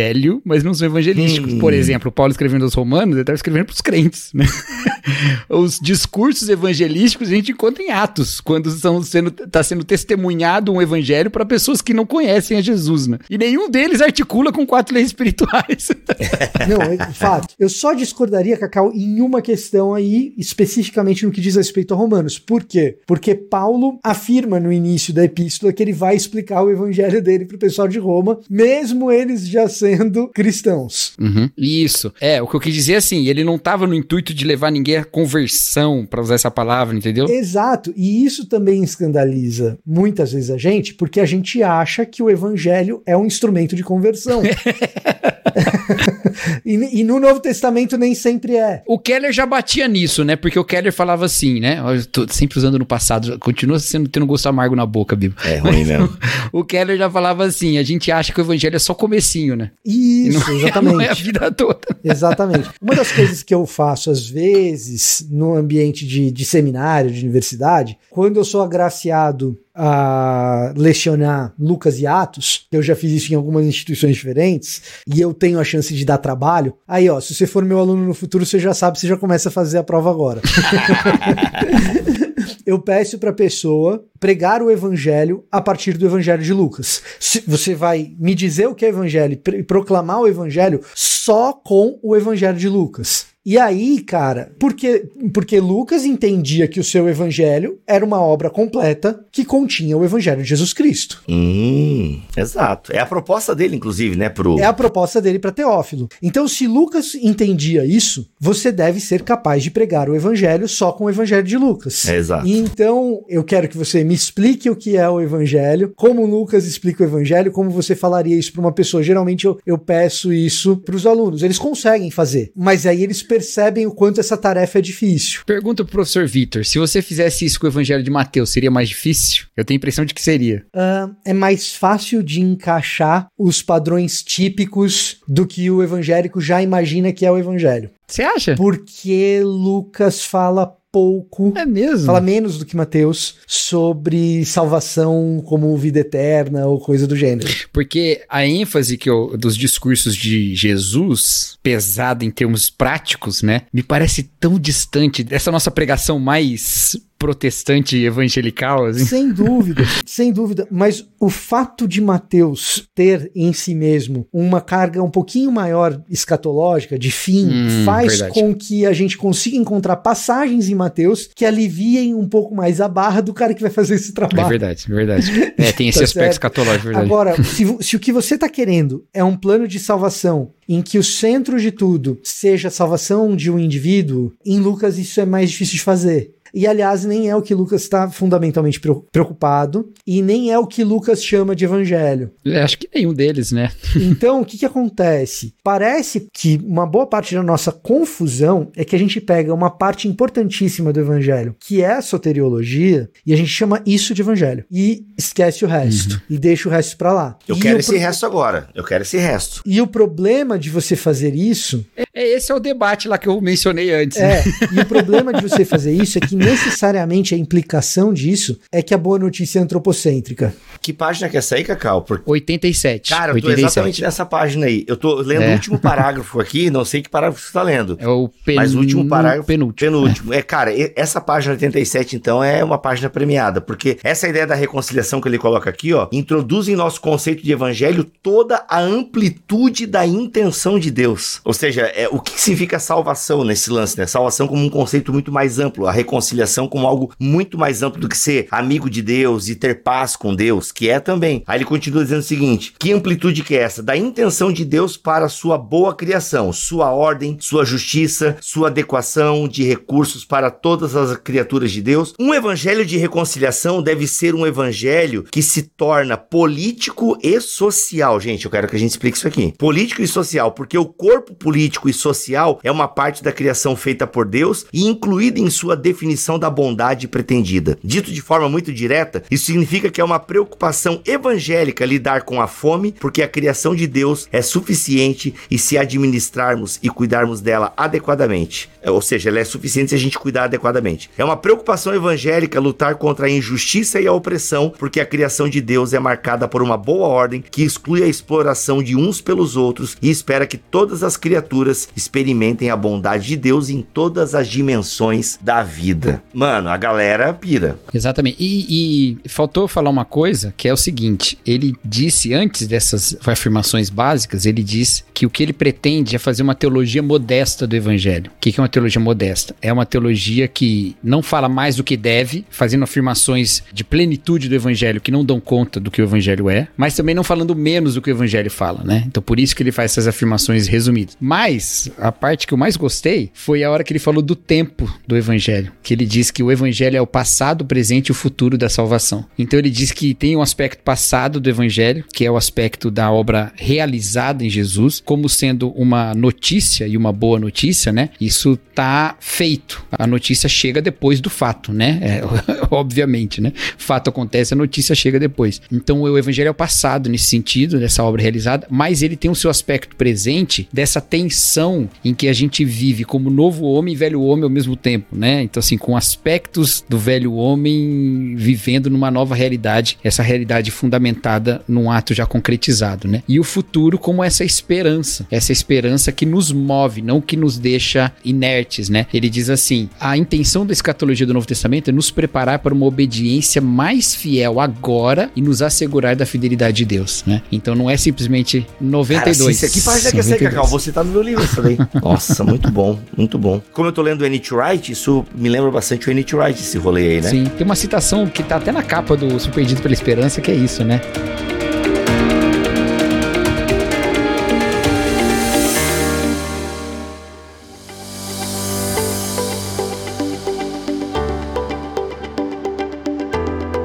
mas 0.44 0.62
não 0.62 0.74
são 0.74 0.86
evangelísticos. 0.86 1.54
Hum. 1.54 1.58
Por 1.58 1.72
exemplo, 1.72 2.10
Paulo 2.10 2.30
escrevendo 2.30 2.64
aos 2.64 2.74
romanos, 2.74 3.14
ele 3.14 3.22
estava 3.22 3.36
escrevendo 3.36 3.66
para 3.66 3.74
os 3.74 3.80
crentes, 3.80 4.30
né? 4.34 4.44
Os 5.48 5.78
discursos 5.78 6.48
evangelísticos 6.48 7.28
a 7.28 7.30
gente 7.30 7.52
encontra 7.52 7.82
em 7.82 7.90
Atos, 7.90 8.40
quando 8.40 8.70
está 8.70 8.90
sendo, 9.02 9.30
tá 9.30 9.62
sendo 9.62 9.84
testemunhado 9.84 10.72
um 10.72 10.80
evangelho 10.80 11.30
para 11.30 11.44
pessoas 11.44 11.82
que 11.82 11.94
não 11.94 12.06
conhecem 12.06 12.56
a 12.56 12.60
Jesus, 12.60 13.06
né? 13.06 13.18
E 13.28 13.36
nenhum 13.36 13.70
deles 13.70 14.00
articula 14.00 14.52
com 14.52 14.66
quatro 14.66 14.94
leis 14.94 15.08
espirituais. 15.08 15.88
não, 16.68 16.82
é 16.82 17.12
fato. 17.12 17.54
Eu 17.58 17.68
só 17.68 17.92
discordaria, 17.92 18.56
Cacau, 18.56 18.92
em 18.94 19.20
uma 19.20 19.42
questão 19.42 19.94
aí, 19.94 20.32
especificamente 20.38 21.26
no 21.26 21.32
que 21.32 21.40
diz 21.40 21.56
respeito 21.56 21.94
a 21.94 21.96
Romanos. 21.96 22.38
Por 22.38 22.64
quê? 22.64 22.98
Porque 23.06 23.34
Paulo 23.34 23.98
afirma 24.02 24.58
no 24.58 24.72
início 24.72 25.12
da 25.12 25.24
epístola 25.24 25.72
que 25.72 25.82
ele 25.82 25.92
vai 25.92 26.16
explicar 26.16 26.62
o 26.62 26.70
evangelho 26.70 27.22
dele 27.22 27.44
para 27.44 27.56
o 27.56 27.60
pessoal 27.60 27.86
de 27.86 27.98
Roma, 27.98 28.40
mesmo 28.48 29.10
eles 29.10 29.46
já 29.46 29.68
sendo 29.68 29.83
cristãos. 30.32 31.14
Uhum. 31.18 31.50
Isso. 31.56 32.12
É, 32.20 32.40
o 32.42 32.46
que 32.46 32.56
eu 32.56 32.60
quis 32.60 32.74
dizer 32.74 32.94
é 32.94 32.96
assim, 32.96 33.28
ele 33.28 33.44
não 33.44 33.56
estava 33.56 33.86
no 33.86 33.94
intuito 33.94 34.32
de 34.32 34.44
levar 34.44 34.70
ninguém 34.70 34.96
à 34.96 35.04
conversão, 35.04 36.06
para 36.06 36.20
usar 36.20 36.34
essa 36.34 36.50
palavra, 36.50 36.96
entendeu? 36.96 37.26
Exato. 37.28 37.92
E 37.96 38.24
isso 38.24 38.46
também 38.46 38.82
escandaliza 38.82 39.78
muitas 39.86 40.32
vezes 40.32 40.50
a 40.50 40.56
gente, 40.56 40.94
porque 40.94 41.20
a 41.20 41.26
gente 41.26 41.62
acha 41.62 42.04
que 42.06 42.22
o 42.22 42.30
evangelho 42.30 43.02
é 43.06 43.16
um 43.16 43.26
instrumento 43.26 43.74
de 43.76 43.82
conversão. 43.82 44.42
e, 46.64 47.00
e, 47.00 47.04
no 47.04 47.20
Novo 47.20 47.40
Testamento 47.40 47.96
nem 47.96 48.14
sempre 48.14 48.56
é. 48.56 48.82
O 48.86 48.98
Keller 48.98 49.32
já 49.32 49.46
batia 49.46 49.86
nisso, 49.86 50.24
né? 50.24 50.36
Porque 50.36 50.58
o 50.58 50.64
Keller 50.64 50.92
falava 50.92 51.24
assim, 51.24 51.60
né? 51.60 51.80
Eu 51.80 52.04
tô 52.06 52.26
sempre 52.28 52.58
usando 52.58 52.78
no 52.78 52.86
passado, 52.86 53.38
continua 53.38 53.78
sendo 53.78 54.08
tendo 54.08 54.26
gosto 54.26 54.48
amargo 54.48 54.74
na 54.74 54.86
boca, 54.86 55.14
Bibo. 55.14 55.36
É 55.44 55.58
ruim 55.58 55.84
mesmo. 55.84 56.16
o 56.52 56.64
Keller 56.64 56.96
já 56.96 57.10
falava 57.10 57.44
assim: 57.44 57.78
a 57.78 57.82
gente 57.82 58.10
acha 58.10 58.32
que 58.32 58.40
o 58.40 58.44
evangelho 58.44 58.76
é 58.76 58.78
só 58.78 58.94
comecinho, 58.94 59.56
né? 59.56 59.70
Isso, 59.84 60.38
não 60.50 60.56
exatamente. 60.56 60.92
É, 60.92 60.96
não 60.96 61.00
é 61.00 61.08
a 61.08 61.14
vida 61.14 61.52
toda. 61.52 61.80
Exatamente. 62.02 62.70
Uma 62.80 62.94
das 62.94 63.12
coisas 63.12 63.42
que 63.42 63.54
eu 63.54 63.66
faço 63.66 64.10
às 64.10 64.28
vezes 64.28 65.26
no 65.30 65.54
ambiente 65.54 66.06
de, 66.06 66.30
de 66.30 66.44
seminário, 66.44 67.10
de 67.10 67.22
universidade, 67.22 67.98
quando 68.10 68.38
eu 68.38 68.44
sou 68.44 68.62
agraciado 68.62 69.58
a 69.74 70.72
lecionar 70.76 71.52
Lucas 71.58 71.98
e 71.98 72.06
Atos, 72.06 72.66
eu 72.70 72.82
já 72.82 72.94
fiz 72.94 73.10
isso 73.10 73.32
em 73.32 73.36
algumas 73.36 73.66
instituições 73.66 74.14
diferentes, 74.14 74.82
e 75.06 75.20
eu 75.20 75.34
tenho 75.34 75.58
a 75.58 75.64
chance 75.64 75.92
de 75.92 76.04
dar 76.04 76.18
trabalho. 76.18 76.74
Aí, 76.86 77.10
ó, 77.10 77.20
se 77.20 77.34
você 77.34 77.46
for 77.46 77.64
meu 77.64 77.78
aluno 77.78 78.06
no 78.06 78.14
futuro, 78.14 78.46
você 78.46 78.58
já 78.58 78.72
sabe, 78.72 78.98
você 78.98 79.08
já 79.08 79.16
começa 79.16 79.48
a 79.48 79.52
fazer 79.52 79.78
a 79.78 79.82
prova 79.82 80.10
agora. 80.10 80.40
eu 82.64 82.78
peço 82.78 83.18
para 83.18 83.30
a 83.30 83.34
pessoa 83.34 84.04
pregar 84.18 84.62
o 84.62 84.70
evangelho 84.70 85.44
a 85.50 85.60
partir 85.60 85.98
do 85.98 86.06
evangelho 86.06 86.42
de 86.42 86.52
Lucas. 86.52 87.02
Você 87.46 87.74
vai 87.74 88.14
me 88.18 88.34
dizer 88.34 88.68
o 88.68 88.74
que 88.74 88.84
é 88.84 88.88
evangelho 88.88 89.40
e 89.52 89.62
proclamar 89.62 90.20
o 90.20 90.28
evangelho 90.28 90.80
só 90.94 91.52
com 91.52 91.98
o 92.02 92.16
evangelho 92.16 92.56
de 92.56 92.68
Lucas. 92.68 93.33
E 93.46 93.58
aí, 93.58 94.00
cara, 94.00 94.52
porque, 94.58 95.06
porque 95.32 95.60
Lucas 95.60 96.06
entendia 96.06 96.66
que 96.66 96.80
o 96.80 96.84
seu 96.84 97.06
evangelho 97.08 97.78
era 97.86 98.02
uma 98.02 98.18
obra 98.18 98.48
completa 98.48 99.22
que 99.30 99.44
continha 99.44 99.98
o 99.98 100.04
evangelho 100.04 100.42
de 100.42 100.48
Jesus 100.48 100.72
Cristo. 100.72 101.22
Hum, 101.28 102.22
exato. 102.34 102.90
É 102.90 103.00
a 103.00 103.06
proposta 103.06 103.54
dele, 103.54 103.76
inclusive, 103.76 104.16
né? 104.16 104.30
Pro... 104.30 104.58
É 104.58 104.64
a 104.64 104.72
proposta 104.72 105.20
dele 105.20 105.38
para 105.38 105.52
Teófilo. 105.52 106.08
Então, 106.22 106.48
se 106.48 106.66
Lucas 106.66 107.14
entendia 107.14 107.84
isso, 107.84 108.26
você 108.40 108.72
deve 108.72 108.98
ser 108.98 109.22
capaz 109.22 109.62
de 109.62 109.70
pregar 109.70 110.08
o 110.08 110.16
evangelho 110.16 110.66
só 110.66 110.90
com 110.90 111.04
o 111.04 111.10
evangelho 111.10 111.44
de 111.44 111.58
Lucas. 111.58 112.08
É, 112.08 112.16
exato. 112.16 112.46
E 112.46 112.56
então, 112.56 113.24
eu 113.28 113.44
quero 113.44 113.68
que 113.68 113.76
você 113.76 114.02
me 114.02 114.14
explique 114.14 114.70
o 114.70 114.76
que 114.76 114.96
é 114.96 115.06
o 115.06 115.20
evangelho, 115.20 115.92
como 115.94 116.24
Lucas 116.24 116.64
explica 116.64 117.04
o 117.04 117.06
evangelho, 117.06 117.52
como 117.52 117.68
você 117.68 117.94
falaria 117.94 118.38
isso 118.38 118.52
para 118.52 118.62
uma 118.62 118.72
pessoa. 118.72 119.02
Geralmente 119.02 119.44
eu, 119.44 119.58
eu 119.66 119.76
peço 119.76 120.32
isso 120.32 120.78
para 120.78 120.96
os 120.96 121.06
alunos. 121.06 121.42
Eles 121.42 121.58
conseguem 121.58 122.10
fazer, 122.10 122.50
mas 122.56 122.86
aí 122.86 123.02
eles 123.02 123.22
percebem 123.34 123.84
o 123.84 123.90
quanto 123.92 124.20
essa 124.20 124.36
tarefa 124.36 124.78
é 124.78 124.82
difícil. 124.82 125.42
Pergunta 125.44 125.84
pro 125.84 125.92
professor 125.92 126.26
Vitor: 126.26 126.64
se 126.64 126.78
você 126.78 127.02
fizesse 127.02 127.44
isso 127.44 127.58
com 127.58 127.66
o 127.66 127.70
evangelho 127.70 128.02
de 128.02 128.10
Mateus, 128.10 128.50
seria 128.50 128.70
mais 128.70 128.88
difícil? 128.88 129.46
Eu 129.56 129.64
tenho 129.64 129.76
a 129.76 129.80
impressão 129.80 130.04
de 130.04 130.14
que 130.14 130.22
seria. 130.22 130.64
Uh, 130.74 131.14
é 131.24 131.32
mais 131.32 131.74
fácil 131.74 132.22
de 132.22 132.40
encaixar 132.40 133.26
os 133.36 133.60
padrões 133.60 134.22
típicos 134.22 135.16
do 135.26 135.46
que 135.46 135.68
o 135.68 135.82
evangélico 135.82 136.40
já 136.40 136.62
imagina 136.62 137.12
que 137.12 137.26
é 137.26 137.32
o 137.32 137.38
evangelho. 137.38 137.90
Você 138.06 138.22
acha? 138.22 138.54
Porque 138.54 139.40
Lucas 139.42 140.24
fala 140.24 140.76
pouco. 140.94 141.52
É 141.56 141.66
mesmo? 141.66 142.06
Fala 142.06 142.20
menos 142.20 142.56
do 142.56 142.64
que 142.64 142.76
Mateus 142.76 143.34
sobre 143.48 144.44
salvação 144.44 145.42
como 145.44 145.76
vida 145.76 145.98
eterna 145.98 146.68
ou 146.68 146.78
coisa 146.78 147.04
do 147.04 147.16
gênero. 147.16 147.52
Porque 147.72 148.22
a 148.28 148.46
ênfase 148.46 148.96
que 148.96 149.10
eu, 149.10 149.36
dos 149.36 149.56
discursos 149.56 150.14
de 150.14 150.54
Jesus, 150.54 151.58
pesada 151.60 152.24
em 152.24 152.30
termos 152.30 152.70
práticos, 152.70 153.42
né? 153.42 153.62
Me 153.72 153.82
parece 153.82 154.22
tão 154.38 154.56
distante 154.56 155.24
dessa 155.24 155.50
nossa 155.50 155.68
pregação 155.68 156.20
mais 156.20 156.96
protestante 157.24 157.96
evangelical. 158.04 158.84
Assim. 158.84 159.06
Sem 159.06 159.32
dúvida, 159.32 159.82
sem 160.04 160.30
dúvida. 160.30 160.68
Mas 160.70 161.06
o 161.18 161.30
fato 161.30 161.88
de 161.88 161.98
Mateus 161.98 162.86
ter 162.94 163.30
em 163.34 163.50
si 163.54 163.74
mesmo 163.74 164.26
uma 164.30 164.60
carga 164.60 165.02
um 165.02 165.08
pouquinho 165.08 165.50
maior 165.50 165.98
escatológica, 166.10 166.98
de 166.98 167.10
fim, 167.10 167.46
hum, 167.46 167.84
faz 167.86 168.18
verdade. 168.18 168.34
com 168.34 168.54
que 168.54 168.84
a 168.84 168.92
gente 168.92 169.16
consiga 169.16 169.56
encontrar 169.56 169.96
passagens 169.96 170.68
em 170.68 170.74
Mateus 170.74 171.30
que 171.34 171.46
aliviem 171.46 172.14
um 172.14 172.28
pouco 172.28 172.54
mais 172.54 172.78
a 172.78 172.88
barra 172.88 173.22
do 173.22 173.32
cara 173.32 173.54
que 173.54 173.62
vai 173.62 173.70
fazer 173.70 173.94
esse 173.94 174.12
trabalho. 174.12 174.44
É 174.44 174.48
verdade, 174.50 174.84
é 174.86 174.94
verdade. 174.94 175.54
É, 175.56 175.72
tem 175.72 175.88
esse 175.88 176.00
tá 176.00 176.04
aspecto 176.04 176.32
escatológico, 176.32 176.84
verdade. 176.88 177.06
Agora, 177.06 177.42
se, 177.42 177.64
se 177.80 177.96
o 177.96 178.00
que 178.00 178.12
você 178.12 178.34
está 178.34 178.50
querendo 178.50 179.02
é 179.14 179.24
um 179.24 179.34
plano 179.34 179.66
de 179.66 179.78
salvação 179.78 180.50
em 180.68 180.82
que 180.82 180.98
o 180.98 181.04
centro 181.04 181.58
de 181.58 181.70
tudo 181.70 182.18
seja 182.22 182.68
a 182.68 182.70
salvação 182.70 183.34
de 183.34 183.50
um 183.50 183.58
indivíduo, 183.58 184.32
em 184.44 184.58
Lucas 184.58 184.98
isso 184.98 185.20
é 185.20 185.26
mais 185.26 185.50
difícil 185.50 185.76
de 185.76 185.82
fazer. 185.82 186.33
E 186.54 186.66
aliás, 186.66 187.04
nem 187.04 187.28
é 187.28 187.34
o 187.34 187.42
que 187.42 187.54
Lucas 187.54 187.82
está 187.82 188.08
fundamentalmente 188.08 188.80
preocupado 189.10 189.92
e 190.06 190.22
nem 190.22 190.52
é 190.52 190.58
o 190.58 190.66
que 190.66 190.84
Lucas 190.84 191.22
chama 191.22 191.56
de 191.56 191.64
evangelho. 191.64 192.30
É, 192.44 192.62
acho 192.62 192.78
que 192.78 192.88
nenhum 192.94 193.12
deles, 193.12 193.50
né? 193.50 193.72
então, 193.96 194.40
o 194.40 194.44
que, 194.44 194.56
que 194.56 194.64
acontece? 194.64 195.52
Parece 195.64 196.28
que 196.32 196.60
uma 196.64 196.86
boa 196.86 197.06
parte 197.06 197.34
da 197.34 197.42
nossa 197.42 197.72
confusão 197.72 198.70
é 198.76 198.84
que 198.84 198.94
a 198.94 198.98
gente 198.98 199.20
pega 199.20 199.52
uma 199.52 199.70
parte 199.70 200.06
importantíssima 200.06 200.92
do 200.92 201.00
evangelho, 201.00 201.56
que 201.58 201.82
é 201.82 201.94
a 201.94 202.02
soteriologia, 202.02 203.10
e 203.26 203.32
a 203.32 203.36
gente 203.36 203.50
chama 203.50 203.82
isso 203.84 204.14
de 204.14 204.22
evangelho. 204.22 204.64
E 204.70 205.04
esquece 205.18 205.64
o 205.64 205.68
resto. 205.68 206.14
Uhum. 206.14 206.20
E 206.30 206.38
deixa 206.38 206.68
o 206.68 206.72
resto 206.72 206.96
para 206.96 207.12
lá. 207.12 207.36
Eu 207.48 207.56
e 207.56 207.60
quero 207.60 207.78
esse 207.80 207.90
pro... 207.90 208.00
resto 208.00 208.26
agora. 208.26 208.68
Eu 208.74 208.84
quero 208.84 209.02
esse 209.02 209.16
resto. 209.16 209.60
E 209.66 209.80
o 209.80 209.86
problema 209.86 210.56
de 210.56 210.70
você 210.70 210.94
fazer 210.94 211.34
isso. 211.34 211.84
É, 211.96 212.28
esse 212.28 212.52
é 212.52 212.54
o 212.54 212.60
debate 212.60 213.08
lá 213.08 213.18
que 213.18 213.28
eu 213.28 213.40
mencionei 213.40 213.92
antes. 213.92 214.18
É. 214.18 214.44
Né? 214.44 214.44
E 214.72 214.80
o 214.80 214.86
problema 214.86 215.32
de 215.32 215.42
você 215.42 215.64
fazer 215.66 215.92
isso 215.92 216.18
é 216.18 216.20
que 216.20 216.43
necessariamente 216.44 217.34
a 217.34 217.38
implicação 217.38 218.12
disso 218.12 218.58
é 218.70 218.82
que 218.82 218.94
a 218.94 218.98
boa 218.98 219.18
notícia 219.18 219.58
é 219.58 219.62
antropocêntrica. 219.62 220.54
Que 220.80 220.92
página 220.92 221.28
que 221.28 221.36
é 221.36 221.38
essa 221.38 221.54
aí, 221.54 221.64
Cacau? 221.64 222.02
Por... 222.02 222.22
87. 222.26 223.08
Cara, 223.08 223.32
eu 223.32 223.40
tô 223.40 223.48
87. 223.48 223.64
exatamente 223.64 224.02
nessa 224.02 224.26
página 224.26 224.66
aí. 224.66 224.84
Eu 224.86 224.96
tô 224.96 225.14
lendo 225.14 225.42
é. 225.42 225.50
o 225.50 225.52
último 225.52 225.78
parágrafo 225.78 226.40
aqui, 226.40 226.68
não 226.68 226.84
sei 226.84 227.00
que 227.00 227.08
parágrafo 227.08 227.40
você 227.40 227.52
tá 227.52 227.62
lendo. 227.62 227.96
É 227.98 228.06
o 228.06 228.28
pen... 228.44 228.56
Mas 228.56 228.74
o 228.74 228.78
último 228.78 229.08
parágrafo. 229.08 229.46
Penúltimo. 229.46 229.90
Penúltimo. 229.90 230.34
É. 230.34 230.38
é, 230.38 230.42
cara, 230.42 230.72
essa 230.94 231.20
página 231.20 231.54
87, 231.54 232.16
então, 232.16 232.44
é 232.44 232.62
uma 232.62 232.76
página 232.76 233.08
premiada, 233.08 233.60
porque 233.60 233.98
essa 234.04 234.28
ideia 234.28 234.46
da 234.46 234.54
reconciliação 234.54 235.20
que 235.20 235.28
ele 235.28 235.38
coloca 235.38 235.70
aqui, 235.70 235.94
ó, 235.94 236.06
introduz 236.12 236.68
em 236.68 236.76
nosso 236.76 237.00
conceito 237.00 237.42
de 237.42 237.50
evangelho 237.50 238.04
toda 238.04 238.64
a 238.68 238.78
amplitude 238.78 239.86
da 239.86 240.06
intenção 240.06 240.78
de 240.78 240.90
Deus. 240.90 241.40
Ou 241.44 241.54
seja, 241.54 241.82
é, 241.94 242.08
o 242.10 242.20
que 242.20 242.38
significa 242.38 242.78
salvação 242.78 243.42
nesse 243.42 243.70
lance, 243.70 243.98
né? 243.98 244.06
Salvação 244.06 244.46
como 244.46 244.62
um 244.62 244.70
conceito 244.70 245.12
muito 245.12 245.32
mais 245.32 245.58
amplo, 245.58 245.86
a 245.86 245.92
reconciliação 245.92 246.33
reconciliação 246.34 246.68
como 246.68 246.86
algo 246.86 247.12
muito 247.18 247.56
mais 247.56 247.82
amplo 247.82 248.00
do 248.00 248.08
que 248.08 248.16
ser 248.16 248.48
amigo 248.50 248.90
de 248.90 249.00
Deus 249.00 249.48
e 249.48 249.54
ter 249.54 249.82
paz 249.82 250.16
com 250.16 250.34
Deus, 250.34 250.72
que 250.72 250.90
é 250.90 250.98
também. 250.98 251.42
Aí 251.46 251.58
ele 251.58 251.64
continua 251.64 252.02
dizendo 252.02 252.20
o 252.20 252.24
seguinte: 252.24 252.74
que 252.78 252.92
amplitude 252.92 253.42
que 253.42 253.54
é 253.54 253.62
essa? 253.62 253.82
Da 253.82 253.96
intenção 253.96 254.52
de 254.52 254.64
Deus 254.64 254.96
para 254.96 255.28
sua 255.28 255.56
boa 255.56 255.94
criação, 255.94 256.52
sua 256.52 256.90
ordem, 256.90 257.36
sua 257.40 257.64
justiça, 257.64 258.36
sua 258.40 258.68
adequação 258.68 259.46
de 259.48 259.62
recursos 259.62 260.24
para 260.24 260.50
todas 260.50 260.96
as 260.96 261.16
criaturas 261.16 261.70
de 261.70 261.80
Deus. 261.80 262.14
Um 262.18 262.34
evangelho 262.34 262.84
de 262.84 262.96
reconciliação 262.96 263.82
deve 263.82 264.06
ser 264.06 264.34
um 264.34 264.46
evangelho 264.46 265.24
que 265.30 265.42
se 265.42 265.62
torna 265.62 266.16
político 266.16 267.16
e 267.22 267.40
social. 267.40 268.18
Gente, 268.20 268.44
eu 268.44 268.50
quero 268.50 268.68
que 268.68 268.76
a 268.76 268.78
gente 268.78 268.90
explique 268.90 269.16
isso 269.16 269.28
aqui. 269.28 269.54
Político 269.56 270.02
e 270.02 270.08
social, 270.08 270.52
porque 270.52 270.76
o 270.76 270.84
corpo 270.84 271.34
político 271.34 271.88
e 271.88 271.92
social 271.92 272.58
é 272.62 272.70
uma 272.70 272.88
parte 272.88 273.22
da 273.22 273.32
criação 273.32 273.76
feita 273.76 274.06
por 274.06 274.26
Deus 274.26 274.66
e 274.72 274.84
incluída 274.84 275.38
em 275.38 275.50
sua 275.50 275.76
definição 275.76 276.23
da 276.38 276.48
bondade 276.48 277.06
pretendida. 277.06 277.78
Dito 277.84 278.10
de 278.10 278.20
forma 278.20 278.48
muito 278.48 278.72
direta, 278.72 279.22
isso 279.30 279.46
significa 279.46 279.90
que 279.90 280.00
é 280.00 280.04
uma 280.04 280.18
preocupação 280.18 281.00
evangélica 281.04 281.84
lidar 281.84 282.22
com 282.22 282.40
a 282.40 282.46
fome, 282.46 282.92
porque 282.98 283.22
a 283.22 283.28
criação 283.28 283.74
de 283.74 283.86
Deus 283.86 284.28
é 284.32 284.40
suficiente 284.40 285.34
e 285.50 285.58
se 285.58 285.76
administrarmos 285.76 286.78
e 286.82 286.88
cuidarmos 286.88 287.40
dela 287.40 287.72
adequadamente. 287.76 288.70
É, 288.82 288.90
ou 288.90 289.00
seja, 289.00 289.30
ela 289.30 289.38
é 289.38 289.44
suficiente 289.44 289.90
se 289.90 289.94
a 289.94 289.98
gente 289.98 290.18
cuidar 290.18 290.44
adequadamente. 290.44 291.10
É 291.16 291.24
uma 291.24 291.36
preocupação 291.36 291.94
evangélica 291.94 292.60
lutar 292.60 292.96
contra 292.96 293.26
a 293.26 293.30
injustiça 293.30 294.00
e 294.00 294.06
a 294.06 294.12
opressão, 294.12 294.72
porque 294.78 295.00
a 295.00 295.06
criação 295.06 295.48
de 295.48 295.60
Deus 295.60 295.94
é 295.94 295.98
marcada 295.98 296.46
por 296.46 296.62
uma 296.62 296.76
boa 296.76 297.08
ordem 297.08 297.42
que 297.50 297.62
exclui 297.62 298.02
a 298.02 298.06
exploração 298.06 298.82
de 298.82 298.94
uns 298.94 299.20
pelos 299.20 299.56
outros 299.56 299.96
e 300.02 300.10
espera 300.10 300.46
que 300.46 300.58
todas 300.58 301.02
as 301.02 301.16
criaturas 301.16 301.88
experimentem 301.96 302.70
a 302.70 302.76
bondade 302.76 303.26
de 303.26 303.36
Deus 303.36 303.70
em 303.70 303.80
todas 303.80 304.34
as 304.34 304.48
dimensões 304.48 305.38
da 305.40 305.62
vida. 305.62 306.03
Mano, 306.32 306.68
a 306.68 306.76
galera 306.76 307.32
pira. 307.32 307.78
Exatamente. 307.92 308.36
E, 308.38 309.18
e 309.24 309.28
faltou 309.28 309.68
falar 309.68 309.90
uma 309.90 310.04
coisa 310.04 310.52
que 310.56 310.68
é 310.68 310.72
o 310.72 310.76
seguinte: 310.76 311.38
ele 311.46 311.74
disse 311.84 312.32
antes 312.34 312.66
dessas 312.66 313.16
afirmações 313.26 313.90
básicas, 313.90 314.46
ele 314.46 314.62
diz 314.62 315.04
que 315.12 315.26
o 315.26 315.30
que 315.30 315.42
ele 315.42 315.52
pretende 315.52 316.16
é 316.16 316.18
fazer 316.18 316.42
uma 316.42 316.54
teologia 316.54 317.02
modesta 317.02 317.66
do 317.66 317.76
evangelho. 317.76 318.30
O 318.36 318.40
que 318.40 318.58
é 318.58 318.62
uma 318.62 318.68
teologia 318.68 319.00
modesta? 319.00 319.54
É 319.60 319.72
uma 319.72 319.86
teologia 319.86 320.48
que 320.48 320.96
não 321.02 321.22
fala 321.22 321.48
mais 321.48 321.76
do 321.76 321.84
que 321.84 321.96
deve, 321.96 322.44
fazendo 322.50 322.84
afirmações 322.84 323.62
de 323.72 323.84
plenitude 323.84 324.48
do 324.48 324.54
evangelho 324.54 325.00
que 325.00 325.10
não 325.10 325.24
dão 325.24 325.40
conta 325.40 325.78
do 325.80 325.90
que 325.90 326.00
o 326.00 326.04
evangelho 326.04 326.48
é, 326.50 326.68
mas 326.76 326.94
também 326.94 327.14
não 327.14 327.24
falando 327.24 327.54
menos 327.54 327.94
do 327.94 328.02
que 328.02 328.10
o 328.10 328.14
evangelho 328.14 328.50
fala, 328.50 328.82
né? 328.84 329.04
Então 329.06 329.22
por 329.22 329.38
isso 329.38 329.54
que 329.54 329.62
ele 329.62 329.72
faz 329.72 329.92
essas 329.92 330.06
afirmações 330.06 330.66
resumidas. 330.66 331.16
Mas 331.20 331.90
a 331.98 332.10
parte 332.10 332.46
que 332.46 332.54
eu 332.54 332.58
mais 332.58 332.76
gostei 332.76 333.30
foi 333.32 333.62
a 333.62 333.70
hora 333.70 333.84
que 333.84 333.92
ele 333.92 333.98
falou 333.98 334.22
do 334.22 334.36
tempo 334.36 334.92
do 335.06 335.16
evangelho, 335.16 335.72
ele 335.94 336.06
diz 336.06 336.30
que 336.30 336.42
o 336.42 336.52
evangelho 336.52 336.96
é 336.96 337.00
o 337.00 337.06
passado, 337.06 337.62
o 337.62 337.64
presente 337.64 338.08
e 338.08 338.12
o 338.12 338.14
futuro 338.14 338.58
da 338.58 338.68
salvação. 338.68 339.24
Então 339.38 339.58
ele 339.58 339.70
diz 339.70 339.92
que 339.92 340.14
tem 340.14 340.36
um 340.36 340.42
aspecto 340.42 340.82
passado 340.82 341.40
do 341.40 341.48
evangelho, 341.48 342.04
que 342.12 342.24
é 342.24 342.30
o 342.30 342.36
aspecto 342.36 342.90
da 342.90 343.10
obra 343.10 343.52
realizada 343.56 344.44
em 344.44 344.50
Jesus, 344.50 345.00
como 345.04 345.28
sendo 345.28 345.70
uma 345.70 346.14
notícia 346.14 346.86
e 346.86 346.96
uma 346.96 347.12
boa 347.12 347.38
notícia, 347.38 347.92
né? 347.92 348.10
Isso 348.20 348.58
tá 348.74 349.16
feito. 349.20 349.84
A 349.92 350.06
notícia 350.06 350.48
chega 350.48 350.82
depois 350.82 351.20
do 351.20 351.30
fato, 351.30 351.72
né? 351.72 352.00
É, 352.02 352.22
obviamente, 352.70 353.40
né? 353.40 353.52
Fato 353.78 354.10
acontece, 354.10 354.54
a 354.54 354.56
notícia 354.56 354.94
chega 354.94 355.18
depois. 355.18 355.62
Então 355.70 356.02
o 356.02 356.18
evangelho 356.18 356.48
é 356.48 356.50
o 356.50 356.54
passado 356.54 357.08
nesse 357.08 357.26
sentido, 357.26 357.78
dessa 357.78 358.02
obra 358.02 358.20
realizada, 358.20 358.66
mas 358.70 359.02
ele 359.02 359.16
tem 359.16 359.30
o 359.30 359.34
seu 359.34 359.50
aspecto 359.50 359.96
presente 359.96 360.68
dessa 360.72 361.00
tensão 361.00 361.88
em 362.04 362.12
que 362.12 362.28
a 362.28 362.32
gente 362.32 362.64
vive 362.64 363.04
como 363.04 363.30
novo 363.30 363.64
homem 363.64 363.94
e 363.94 363.96
velho 363.96 364.20
homem 364.22 364.44
ao 364.44 364.50
mesmo 364.50 364.76
tempo, 364.76 365.16
né? 365.16 365.42
Então 365.42 365.60
assim, 365.60 365.78
com 365.84 365.98
aspectos 365.98 366.82
do 366.88 366.98
velho 366.98 367.34
homem 367.34 368.34
vivendo 368.38 368.88
numa 368.88 369.10
nova 369.10 369.34
realidade, 369.34 369.98
essa 370.02 370.22
realidade 370.22 370.70
fundamentada 370.70 371.60
num 371.68 371.90
ato 371.90 372.14
já 372.14 372.24
concretizado, 372.24 373.06
né? 373.06 373.22
E 373.28 373.38
o 373.38 373.44
futuro 373.44 373.98
como 373.98 374.24
essa 374.24 374.42
esperança, 374.42 375.26
essa 375.30 375.52
esperança 375.52 376.10
que 376.10 376.24
nos 376.24 376.50
move, 376.50 377.02
não 377.02 377.20
que 377.20 377.36
nos 377.36 377.58
deixa 377.58 378.10
inertes, 378.24 378.88
né? 378.88 379.04
Ele 379.12 379.28
diz 379.28 379.50
assim: 379.50 379.90
a 380.00 380.16
intenção 380.16 380.64
da 380.64 380.72
escatologia 380.72 381.26
do 381.26 381.34
Novo 381.34 381.46
Testamento 381.46 381.90
é 381.90 381.92
nos 381.92 382.10
preparar 382.10 382.60
para 382.60 382.72
uma 382.72 382.86
obediência 382.86 383.60
mais 383.60 384.14
fiel 384.14 384.60
agora 384.60 385.30
e 385.36 385.42
nos 385.42 385.60
assegurar 385.60 386.16
da 386.16 386.24
fidelidade 386.24 386.78
de 386.78 386.86
Deus, 386.86 387.22
né? 387.26 387.42
Então 387.52 387.74
não 387.74 387.90
é 387.90 387.98
simplesmente 387.98 388.66
92. 388.80 389.36
Cara, 389.36 389.50
isso 389.50 389.66
aqui 389.66 389.80
faz 389.82 390.10
que 390.10 390.18
essa 390.18 390.38
Cacau, 390.38 390.66
você 390.66 390.90
tá 390.90 391.04
no 391.04 391.12
meu 391.12 391.20
livro 391.20 391.44
isso 391.44 391.60
daí. 391.60 391.76
Nossa, 392.02 392.42
muito 392.42 392.70
bom, 392.70 392.98
muito 393.14 393.38
bom. 393.38 393.60
Como 393.70 393.86
eu 393.86 393.92
tô 393.92 394.00
lendo 394.00 394.22
o 394.22 394.24
N.T. 394.24 394.54
Wright, 394.54 394.90
isso 394.90 395.26
me 395.34 395.50
lembra 395.50 395.73
bastante 395.74 396.08
o 396.08 396.10
N.T. 396.10 396.34
Wright, 396.36 396.58
esse 396.58 396.78
rolê 396.78 397.08
aí, 397.08 397.20
né? 397.20 397.28
Sim, 397.28 397.44
tem 397.44 397.64
uma 397.64 397.76
citação 397.76 398.26
que 398.26 398.42
tá 398.42 398.56
até 398.56 398.72
na 398.72 398.82
capa 398.82 399.16
do 399.16 399.38
Surpreendido 399.38 399.82
pela 399.82 399.92
Esperança, 399.92 400.40
que 400.40 400.50
é 400.50 400.54
isso, 400.54 400.82
né? 400.84 401.00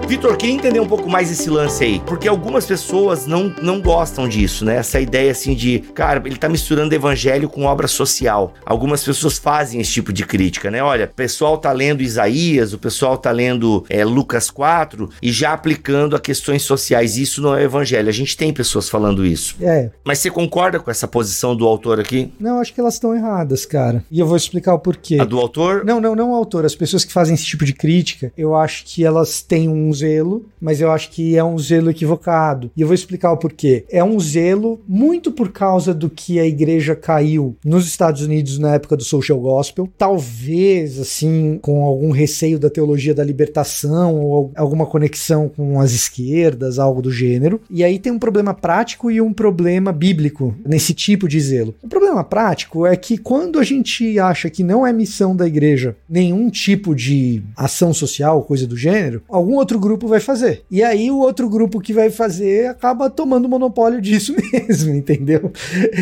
Vitor, 0.10 0.36
queria 0.38 0.56
entender 0.56 0.80
um 0.80 0.88
pouco 0.88 1.08
mais 1.08 1.30
esse 1.30 1.52
lance 1.52 1.84
aí, 1.84 2.02
porque 2.04 2.28
algumas 2.28 2.66
pessoas 2.66 3.28
não, 3.28 3.54
não 3.62 3.80
gostam 3.80 4.28
disso, 4.28 4.66
né? 4.66 4.78
Essa 4.78 5.00
ideia 5.00 5.30
assim 5.30 5.54
de, 5.54 5.82
cara, 5.94 6.20
ele 6.26 6.36
tá 6.36 6.50
misturando 6.50 6.96
evangelho 6.96 7.48
com 7.48 7.66
obra 7.66 7.88
social. 7.88 8.56
Algumas 8.66 9.04
pessoas 9.04 9.38
fazem 9.38 9.80
esse 9.80 9.92
tipo 9.92 10.12
de 10.12 10.26
crítica, 10.26 10.72
né? 10.72 10.82
Olha, 10.82 11.06
o 11.06 11.16
pessoal 11.16 11.60
tá 11.60 11.72
lendo 11.72 12.02
Isaías, 12.02 12.74
o 12.74 12.80
pessoal 12.80 13.20
tá 13.20 13.30
lendo 13.30 13.86
é, 13.88 14.04
Lucas 14.04 14.50
4 14.50 15.12
e 15.22 15.32
já 15.32 15.54
aplicando 15.54 16.16
a 16.16 16.20
questões 16.20 16.64
sociais. 16.64 17.16
Isso 17.16 17.40
não 17.40 17.56
é 17.56 17.64
evangelho. 17.64 18.10
A 18.10 18.12
gente 18.12 18.36
tem 18.36 18.52
pessoas 18.52 18.90
falando 18.90 19.24
isso. 19.24 19.58
É. 19.62 19.92
Mas 20.04 20.18
você 20.18 20.32
concorda 20.32 20.80
com 20.80 20.90
essa 20.90 21.08
posição 21.08 21.56
do 21.56 21.68
autor 21.68 22.00
aqui? 22.00 22.34
Não, 22.40 22.60
acho 22.60 22.74
que 22.74 22.82
elas 22.82 22.96
estão 22.96 23.16
erradas, 23.16 23.64
cara. 23.64 24.04
E 24.10 24.20
eu 24.20 24.26
vou 24.26 24.38
explicar 24.38 24.74
o 24.74 24.80
porquê. 24.80 25.20
A 25.22 25.24
do 25.24 25.38
autor? 25.38 25.86
Não, 25.86 26.02
não, 26.02 26.16
não 26.16 26.32
o 26.32 26.34
autor. 26.34 26.66
As 26.66 26.74
pessoas 26.74 27.06
que 27.06 27.14
fazem 27.14 27.36
esse 27.36 27.46
tipo 27.46 27.64
de 27.64 27.74
crítica, 27.74 28.34
eu 28.36 28.56
acho 28.56 28.86
que 28.86 29.06
elas 29.06 29.44
têm 29.44 29.70
um 29.70 29.99
zelo, 30.00 30.46
mas 30.60 30.82
eu 30.82 30.92
acho 30.92 31.12
que 31.12 31.38
é 31.38 31.44
um 31.44 31.58
zelo 31.58 31.90
equivocado. 31.90 32.72
E 32.76 32.82
eu 32.82 32.88
vou 32.88 32.96
explicar 32.96 33.32
o 33.32 33.38
porquê. 33.38 33.86
É 33.90 34.04
um 34.04 34.20
zelo 34.20 34.80
muito 34.88 35.32
por 35.32 35.52
causa 35.52 35.94
do 35.94 36.10
que 36.10 36.40
a 36.40 36.46
igreja 36.46 36.96
caiu 36.96 37.56
nos 37.64 37.88
Estados 37.88 38.22
Unidos 38.22 38.58
na 38.58 38.76
época 38.76 38.96
do 38.96 39.04
social 39.04 39.40
gospel. 39.40 39.90
Talvez, 39.98 41.00
assim, 41.00 41.60
com 41.62 41.84
algum 41.84 42.12
receio 42.12 42.60
da 42.60 42.70
teologia 42.70 43.14
da 43.14 43.24
libertação 43.24 44.16
ou 44.16 44.52
alguma 44.56 44.86
conexão 44.86 45.50
com 45.50 45.80
as 45.80 45.92
esquerdas, 45.92 46.80
algo 46.80 47.02
do 47.02 47.12
gênero. 47.12 47.62
E 47.70 47.84
aí 47.84 48.00
tem 48.00 48.12
um 48.12 48.20
problema 48.20 48.54
prático 48.54 49.12
e 49.12 49.22
um 49.22 49.34
problema 49.34 49.92
bíblico 49.92 50.56
nesse 50.66 50.94
tipo 50.94 51.28
de 51.28 51.40
zelo. 51.40 51.76
O 51.82 51.88
problema 51.88 52.24
prático 52.24 52.86
é 52.86 52.96
que 52.96 53.18
quando 53.18 53.60
a 53.60 53.64
gente 53.64 54.20
acha 54.20 54.50
que 54.50 54.64
não 54.64 54.86
é 54.86 54.94
missão 54.94 55.36
da 55.36 55.48
igreja 55.48 55.96
nenhum 56.10 56.50
tipo 56.50 56.96
de 56.96 57.44
ação 57.56 57.94
social, 57.94 58.44
coisa 58.44 58.68
do 58.68 58.78
gênero, 58.78 59.22
algum 59.28 59.56
outro 59.56 59.80
grupo 59.80 59.89
vai 59.98 60.20
fazer. 60.20 60.64
E 60.70 60.84
aí 60.84 61.10
o 61.12 61.20
outro 61.20 61.50
grupo 61.50 61.80
que 61.80 61.94
vai 61.94 62.10
fazer 62.10 62.70
acaba 62.70 63.10
tomando 63.10 63.46
o 63.46 63.50
monopólio 63.50 64.02
disso 64.02 64.36
mesmo, 64.52 64.94
entendeu? 64.94 65.52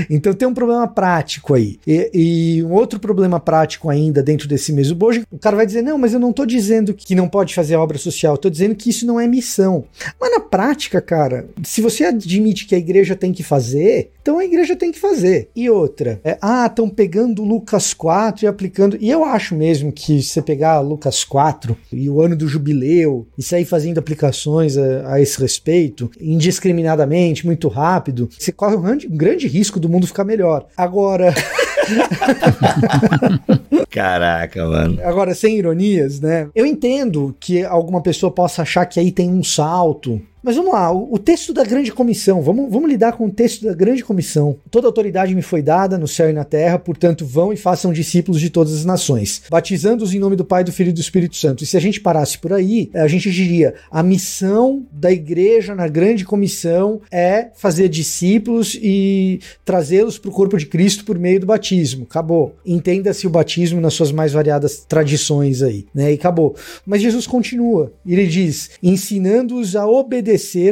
Então 0.10 0.34
tem 0.34 0.48
um 0.48 0.54
problema 0.54 0.88
prático 0.88 1.54
aí. 1.54 1.80
E, 1.86 2.10
e, 2.14 2.64
um 2.64 2.74
outro 2.74 3.00
problema 3.00 3.40
prático 3.40 3.90
ainda 3.90 4.22
dentro 4.24 4.48
desse 4.48 4.74
mesmo 4.74 4.96
bojo, 4.96 5.24
o 5.32 5.38
cara 5.38 5.56
vai 5.56 5.66
dizer: 5.66 5.82
não, 5.82 5.98
mas 5.98 6.14
eu 6.14 6.20
não 6.20 6.34
tô 6.34 6.46
dizendo 6.46 6.94
que 6.94 7.16
não 7.16 7.28
pode 7.28 7.54
fazer 7.54 7.76
obra 7.76 7.98
social, 7.98 8.34
eu 8.34 8.38
tô 8.38 8.50
dizendo 8.50 8.76
que 8.76 8.90
isso 8.90 9.06
não 9.06 9.20
é 9.20 9.28
missão. 9.28 9.86
Mas 10.20 10.32
na 10.32 10.40
prática, 10.40 11.02
cara, 11.02 11.48
se 11.64 11.82
você 11.82 12.06
admite 12.06 12.66
que 12.66 12.76
a 12.76 12.78
igreja 12.78 13.16
tem 13.16 13.32
que 13.32 13.44
fazer, 13.44 14.12
então 14.22 14.40
a 14.40 14.46
igreja 14.46 14.76
tem 14.76 14.92
que 14.92 15.00
fazer. 15.00 15.50
E 15.56 15.70
outra, 15.70 16.20
é, 16.24 16.38
ah, 16.42 16.66
estão 16.66 16.90
pegando 16.90 17.44
Lucas 17.44 17.94
4 17.94 18.44
e 18.44 18.48
aplicando. 18.48 18.98
E 19.00 19.10
eu 19.10 19.24
acho 19.24 19.56
mesmo 19.56 19.92
que 19.92 20.22
você 20.22 20.42
pegar 20.42 20.80
Lucas 20.82 21.24
4 21.24 21.78
e 21.94 22.10
o 22.10 22.22
ano 22.22 22.36
do 22.36 22.48
jubileu 22.48 23.26
e 23.38 23.44
sair 23.44 23.64
fazendo 23.78 24.00
aplicações 24.00 24.76
a, 24.76 25.14
a 25.14 25.22
esse 25.22 25.40
respeito 25.40 26.10
indiscriminadamente, 26.20 27.46
muito 27.46 27.68
rápido, 27.68 28.28
você 28.38 28.52
corre 28.52 28.76
um 28.76 28.82
grande, 28.82 29.08
um 29.08 29.16
grande 29.16 29.48
risco 29.48 29.80
do 29.80 29.88
mundo 29.88 30.08
ficar 30.08 30.24
melhor. 30.24 30.66
Agora. 30.76 31.32
Caraca, 33.88 34.66
mano. 34.66 35.00
Agora, 35.04 35.36
sem 35.36 35.58
ironias, 35.58 36.20
né? 36.20 36.50
Eu 36.56 36.66
entendo 36.66 37.36
que 37.40 37.64
alguma 37.64 38.02
pessoa 38.02 38.32
possa 38.32 38.64
achar 38.64 38.88
que 38.88 39.00
aí 39.00 39.12
tem 39.12 39.30
um 39.30 39.44
salto 39.44 40.20
Mas 40.44 40.56
vamos 40.56 40.72
lá, 40.72 40.92
o, 40.92 41.16
o, 41.16 41.18
texto 41.18 41.52
da 41.52 41.64
grande 41.64 41.92
comissão, 41.92 42.42
vamos, 42.42 42.72
vamos 42.72 42.90
lidar 42.90 43.14
com 43.14 43.26
o 43.26 43.32
texto 43.32 43.66
da 43.66 43.74
grande 43.74 44.04
comissão. 44.04 44.56
Toda 44.70 44.88
autoridade 44.88 45.34
me 45.34 45.42
foi 45.42 45.62
dada 45.62 45.98
no 45.98 46.08
céu 46.08 46.30
e 46.30 46.34
na 46.34 46.44
terra, 46.44 46.78
portanto 46.78 47.26
vão 47.26 47.52
e 47.52 47.58
façam 47.58 47.92
discípulos 47.92 48.40
de 48.40 48.50
todas 48.50 48.74
as 48.74 48.86
nações, 48.86 49.42
batizando-os 49.50 50.14
em 50.14 50.20
nome 50.20 50.36
do 50.36 50.46
Pai, 50.46 50.64
do 50.64 50.72
Filho 50.72 50.92
e 50.92 50.94
do 50.94 51.02
Espírito 51.02 51.36
Santo. 51.36 51.64
E 51.64 51.68
se 51.68 51.76
a 51.76 51.80
gente 51.80 52.00
parasse 52.00 52.38
por 52.38 52.54
aí, 52.54 52.90
a 52.94 53.08
gente 53.08 53.32
diria: 53.32 53.74
a 53.90 54.04
missão 54.04 54.86
da 54.92 55.12
igreja 55.12 55.74
na 55.74 55.88
grande 55.88 56.24
comissão 56.24 57.02
é 57.12 57.50
fazer 57.56 57.90
discípulos 57.90 58.78
e 58.80 59.40
trazê-los 59.66 60.20
para 60.20 60.30
o 60.30 60.34
corpo 60.34 60.58
de 60.58 60.68
Cristo 60.68 61.04
por 61.04 61.18
meio 61.18 61.40
do 61.40 61.48
batismo. 61.48 62.06
Acabou. 62.10 62.56
Entenda-se 62.66 63.26
o 63.26 63.30
batismo 63.30 63.82
nas 63.82 63.96
suas 63.96 64.12
mais 64.12 64.34
variadas 64.34 64.86
tradições 64.88 65.64
aí, 65.64 65.88
né? 65.94 66.12
E 66.12 66.16
acabou. 66.16 66.56
Mas 66.86 67.02
Jesus 67.02 67.26
continua. 67.26 67.92
Ele 68.06 68.28
diz: 68.28 68.70
ensinando-os 68.84 69.76
a 69.76 69.88
obedecer 69.88 70.27